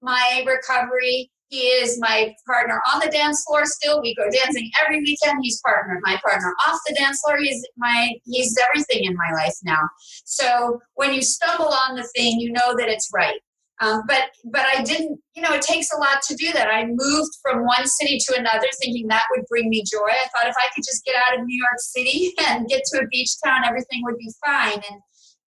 my 0.00 0.42
recovery. 0.46 1.30
He 1.48 1.60
is 1.60 1.98
my 2.00 2.34
partner 2.46 2.80
on 2.92 3.00
the 3.00 3.10
dance 3.10 3.44
floor 3.46 3.64
still. 3.64 4.02
We 4.02 4.14
go 4.16 4.24
dancing 4.30 4.70
every 4.84 5.00
weekend. 5.00 5.38
He's 5.42 5.60
partner, 5.64 6.00
my 6.02 6.20
partner 6.24 6.52
off 6.66 6.80
the 6.88 6.94
dance 6.94 7.20
floor. 7.20 7.38
He's 7.38 7.64
my 7.76 8.12
he's 8.24 8.56
everything 8.68 9.04
in 9.04 9.14
my 9.14 9.32
life 9.34 9.54
now. 9.62 9.82
So 10.24 10.80
when 10.94 11.14
you 11.14 11.22
stumble 11.22 11.68
on 11.68 11.94
the 11.94 12.08
thing, 12.16 12.40
you 12.40 12.52
know 12.52 12.76
that 12.76 12.88
it's 12.88 13.10
right. 13.14 13.40
Um, 13.80 14.02
but 14.08 14.30
but 14.44 14.62
I 14.62 14.82
didn't. 14.82 15.20
You 15.34 15.42
know, 15.42 15.52
it 15.52 15.62
takes 15.62 15.88
a 15.94 15.98
lot 15.98 16.22
to 16.28 16.34
do 16.34 16.50
that. 16.52 16.68
I 16.68 16.86
moved 16.86 17.32
from 17.42 17.64
one 17.64 17.86
city 17.86 18.18
to 18.26 18.38
another, 18.38 18.66
thinking 18.80 19.06
that 19.08 19.24
would 19.30 19.44
bring 19.48 19.68
me 19.68 19.84
joy. 19.84 20.08
I 20.08 20.28
thought 20.28 20.48
if 20.48 20.56
I 20.56 20.68
could 20.74 20.84
just 20.84 21.04
get 21.04 21.14
out 21.14 21.38
of 21.38 21.44
New 21.44 21.58
York 21.58 21.78
City 21.78 22.32
and 22.48 22.66
get 22.68 22.82
to 22.92 23.00
a 23.00 23.06
beach 23.08 23.30
town, 23.44 23.64
everything 23.64 24.00
would 24.04 24.16
be 24.16 24.32
fine. 24.44 24.80
And 24.90 25.00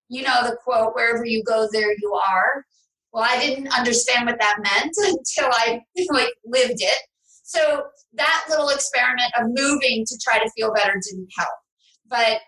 you 0.08 0.22
know 0.22 0.42
the 0.42 0.56
quote, 0.64 0.94
"Wherever 0.94 1.24
you 1.26 1.44
go, 1.44 1.68
there 1.70 1.92
you 1.92 2.20
are." 2.28 2.64
Well, 3.14 3.24
I 3.24 3.38
didn't 3.38 3.68
understand 3.68 4.26
what 4.26 4.40
that 4.40 4.56
meant 4.58 4.92
until 4.98 5.48
I 5.52 5.80
like 6.10 6.34
lived 6.44 6.80
it. 6.82 6.98
So 7.44 7.84
that 8.14 8.44
little 8.50 8.70
experiment 8.70 9.32
of 9.38 9.46
moving 9.54 10.04
to 10.04 10.18
try 10.22 10.38
to 10.40 10.50
feel 10.56 10.72
better 10.74 10.94
didn't 11.08 11.28
help. 11.38 11.54
But 12.08 12.40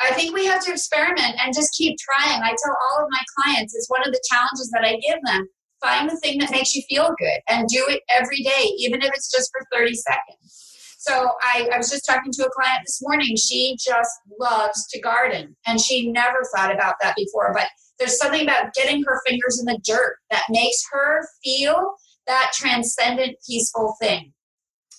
I 0.00 0.14
think 0.14 0.34
we 0.34 0.46
have 0.46 0.64
to 0.64 0.70
experiment 0.70 1.34
and 1.42 1.52
just 1.54 1.76
keep 1.76 1.96
trying. 1.98 2.40
I 2.40 2.50
tell 2.50 2.76
all 2.92 3.04
of 3.04 3.08
my 3.10 3.20
clients 3.36 3.74
it's 3.74 3.90
one 3.90 4.06
of 4.06 4.12
the 4.12 4.22
challenges 4.30 4.70
that 4.72 4.84
I 4.84 4.92
give 5.06 5.18
them. 5.24 5.48
Find 5.82 6.08
the 6.08 6.16
thing 6.18 6.38
that 6.38 6.52
makes 6.52 6.74
you 6.74 6.82
feel 6.88 7.10
good 7.18 7.40
and 7.48 7.66
do 7.66 7.84
it 7.88 8.02
every 8.08 8.42
day, 8.42 8.70
even 8.78 9.02
if 9.02 9.10
it's 9.12 9.30
just 9.30 9.50
for 9.50 9.66
30 9.76 9.94
seconds. 9.94 10.96
So 10.98 11.32
I, 11.42 11.68
I 11.72 11.78
was 11.78 11.90
just 11.90 12.06
talking 12.06 12.30
to 12.30 12.46
a 12.46 12.50
client 12.50 12.82
this 12.86 13.00
morning. 13.02 13.36
She 13.36 13.76
just 13.84 14.10
loves 14.38 14.86
to 14.90 15.00
garden 15.00 15.56
and 15.66 15.80
she 15.80 16.12
never 16.12 16.38
thought 16.54 16.72
about 16.72 16.94
that 17.00 17.16
before. 17.16 17.52
But 17.52 17.66
there's 18.02 18.18
something 18.18 18.42
about 18.42 18.74
getting 18.74 19.02
her 19.04 19.22
fingers 19.24 19.60
in 19.60 19.66
the 19.66 19.80
dirt 19.84 20.16
that 20.30 20.42
makes 20.50 20.84
her 20.90 21.24
feel 21.44 21.94
that 22.26 22.50
transcendent, 22.52 23.36
peaceful 23.48 23.94
thing. 24.00 24.32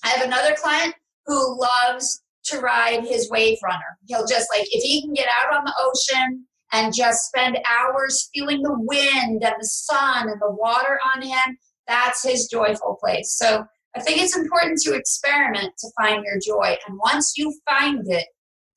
I 0.06 0.10
have 0.10 0.26
another 0.26 0.56
client 0.56 0.96
who 1.26 1.60
loves 1.60 2.24
to 2.46 2.60
ride 2.60 3.06
his 3.06 3.30
wave 3.30 3.58
runner. 3.62 3.98
He'll 4.08 4.26
just 4.26 4.48
like, 4.56 4.68
if 4.72 4.84
he 4.84 5.02
can 5.02 5.14
get 5.14 5.28
out 5.28 5.54
on 5.54 5.66
the 5.66 5.74
ocean 5.80 6.46
and 6.72 6.94
just 6.94 7.26
spend 7.26 7.60
hours 7.66 8.30
feeling 8.34 8.62
the 8.62 8.78
wind 8.78 9.44
and 9.44 9.56
the 9.60 9.68
sun 9.68 10.30
and 10.30 10.42
the 10.42 10.52
water 10.52 10.98
on 11.14 11.22
him, 11.22 11.58
that's 11.88 12.24
his 12.24 12.48
joyful 12.48 12.98
place. 13.02 13.36
So 13.38 13.66
I 13.98 14.02
think 14.02 14.22
it's 14.22 14.38
important 14.38 14.80
to 14.84 14.94
experiment 14.94 15.74
to 15.80 15.90
find 16.02 16.24
your 16.24 16.40
joy. 16.46 16.78
And 16.88 16.98
once 17.04 17.34
you 17.36 17.54
find 17.70 18.02
it, 18.08 18.28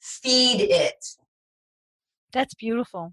feed 0.01 0.63
it. 0.63 1.05
That's 2.33 2.55
beautiful. 2.55 3.13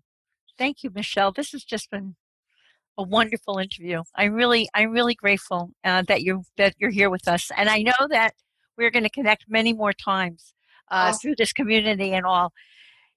Thank 0.58 0.84
you, 0.84 0.92
Michelle. 0.94 1.32
This 1.32 1.52
has 1.52 1.64
just 1.64 1.90
been 1.90 2.16
a 2.98 3.04
wonderful 3.04 3.58
interview. 3.58 4.04
I'm 4.16 4.34
really, 4.34 4.70
I'm 4.74 4.92
really 4.92 5.16
grateful 5.16 5.72
uh, 5.84 6.04
that 6.08 6.22
you 6.22 6.44
that 6.58 6.76
you're 6.78 6.92
here 6.92 7.10
with 7.10 7.28
us, 7.28 7.52
and 7.58 7.70
I 7.70 7.82
know 7.82 8.08
that 8.10 8.34
we're 8.78 8.92
going 8.92 9.04
to 9.04 9.10
connect 9.10 9.46
many 9.48 9.74
more 9.74 9.94
times 9.94 10.54
uh, 10.92 11.10
awesome. 11.10 11.20
through 11.20 11.36
this 11.38 11.54
community 11.54 12.14
and 12.14 12.26
all. 12.26 12.52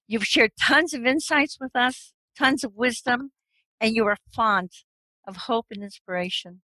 You've 0.09 0.25
shared 0.25 0.53
tons 0.61 0.95
of 0.95 1.05
insights 1.05 1.59
with 1.61 1.75
us, 1.75 2.13
tons 2.39 2.65
of 2.65 2.75
wisdom, 2.75 3.33
and 3.81 3.95
you 3.95 4.07
are 4.07 4.17
font 4.35 4.75
of 5.27 5.37
hope 5.37 5.67
and 5.71 5.83
inspiration. 5.83 6.63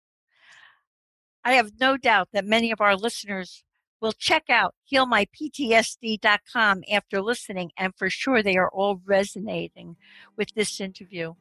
I 1.45 1.53
have 1.53 1.73
no 1.79 1.97
doubt 1.97 2.31
that 2.33 2.45
many 2.45 2.73
of 2.73 2.81
our 2.81 2.97
listeners 2.97 3.63
will 4.07 4.13
check 4.13 4.45
out 4.49 4.73
healmyptsd.com 4.93 6.85
after 6.93 7.21
listening, 7.21 7.73
and 7.77 7.93
for 7.97 8.09
sure 8.09 8.41
they 8.41 8.57
are 8.57 8.69
all 8.69 9.01
resonating 9.05 9.97
with 10.37 10.49
this 10.55 10.81
interview. 10.81 11.35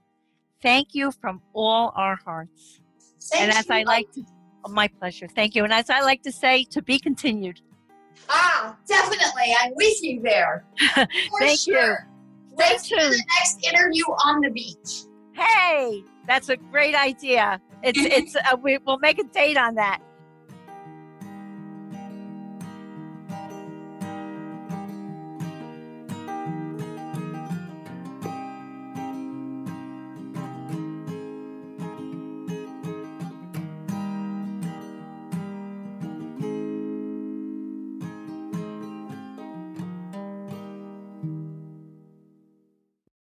Thank 0.63 0.95
you 0.95 1.11
from 1.11 1.43
all 1.53 1.93
our 1.95 2.15
hearts. 2.15 2.81
Thank 3.21 3.43
and 3.43 3.51
as 3.51 3.69
you. 3.69 3.75
I 3.75 3.83
like 3.83 4.11
to, 4.13 4.23
oh, 4.65 4.71
my 4.71 4.87
pleasure. 4.87 5.27
Thank 5.27 5.53
you. 5.53 5.63
And 5.63 5.71
as 5.71 5.91
I 5.91 6.01
like 6.01 6.23
to 6.23 6.31
say, 6.31 6.63
to 6.71 6.81
be 6.81 6.97
continued. 6.97 7.61
Ah, 8.29 8.75
definitely. 8.87 9.53
I'm 9.61 9.73
with 9.75 10.01
you 10.01 10.23
there. 10.23 10.65
Thank 11.39 11.59
sure. 11.59 11.75
you. 11.75 11.95
Let's 12.57 12.89
do 12.89 12.95
the 12.95 13.23
next 13.37 13.63
interview 13.63 14.05
on 14.25 14.41
the 14.41 14.49
beach. 14.49 15.03
Hey, 15.33 16.03
that's 16.25 16.49
a 16.49 16.57
great 16.57 16.95
idea. 16.95 17.61
It's 17.83 17.99
it's 17.99 18.35
uh, 18.35 18.57
we, 18.59 18.79
we'll 18.87 18.97
make 18.97 19.19
a 19.19 19.25
date 19.25 19.57
on 19.57 19.75
that. 19.75 19.99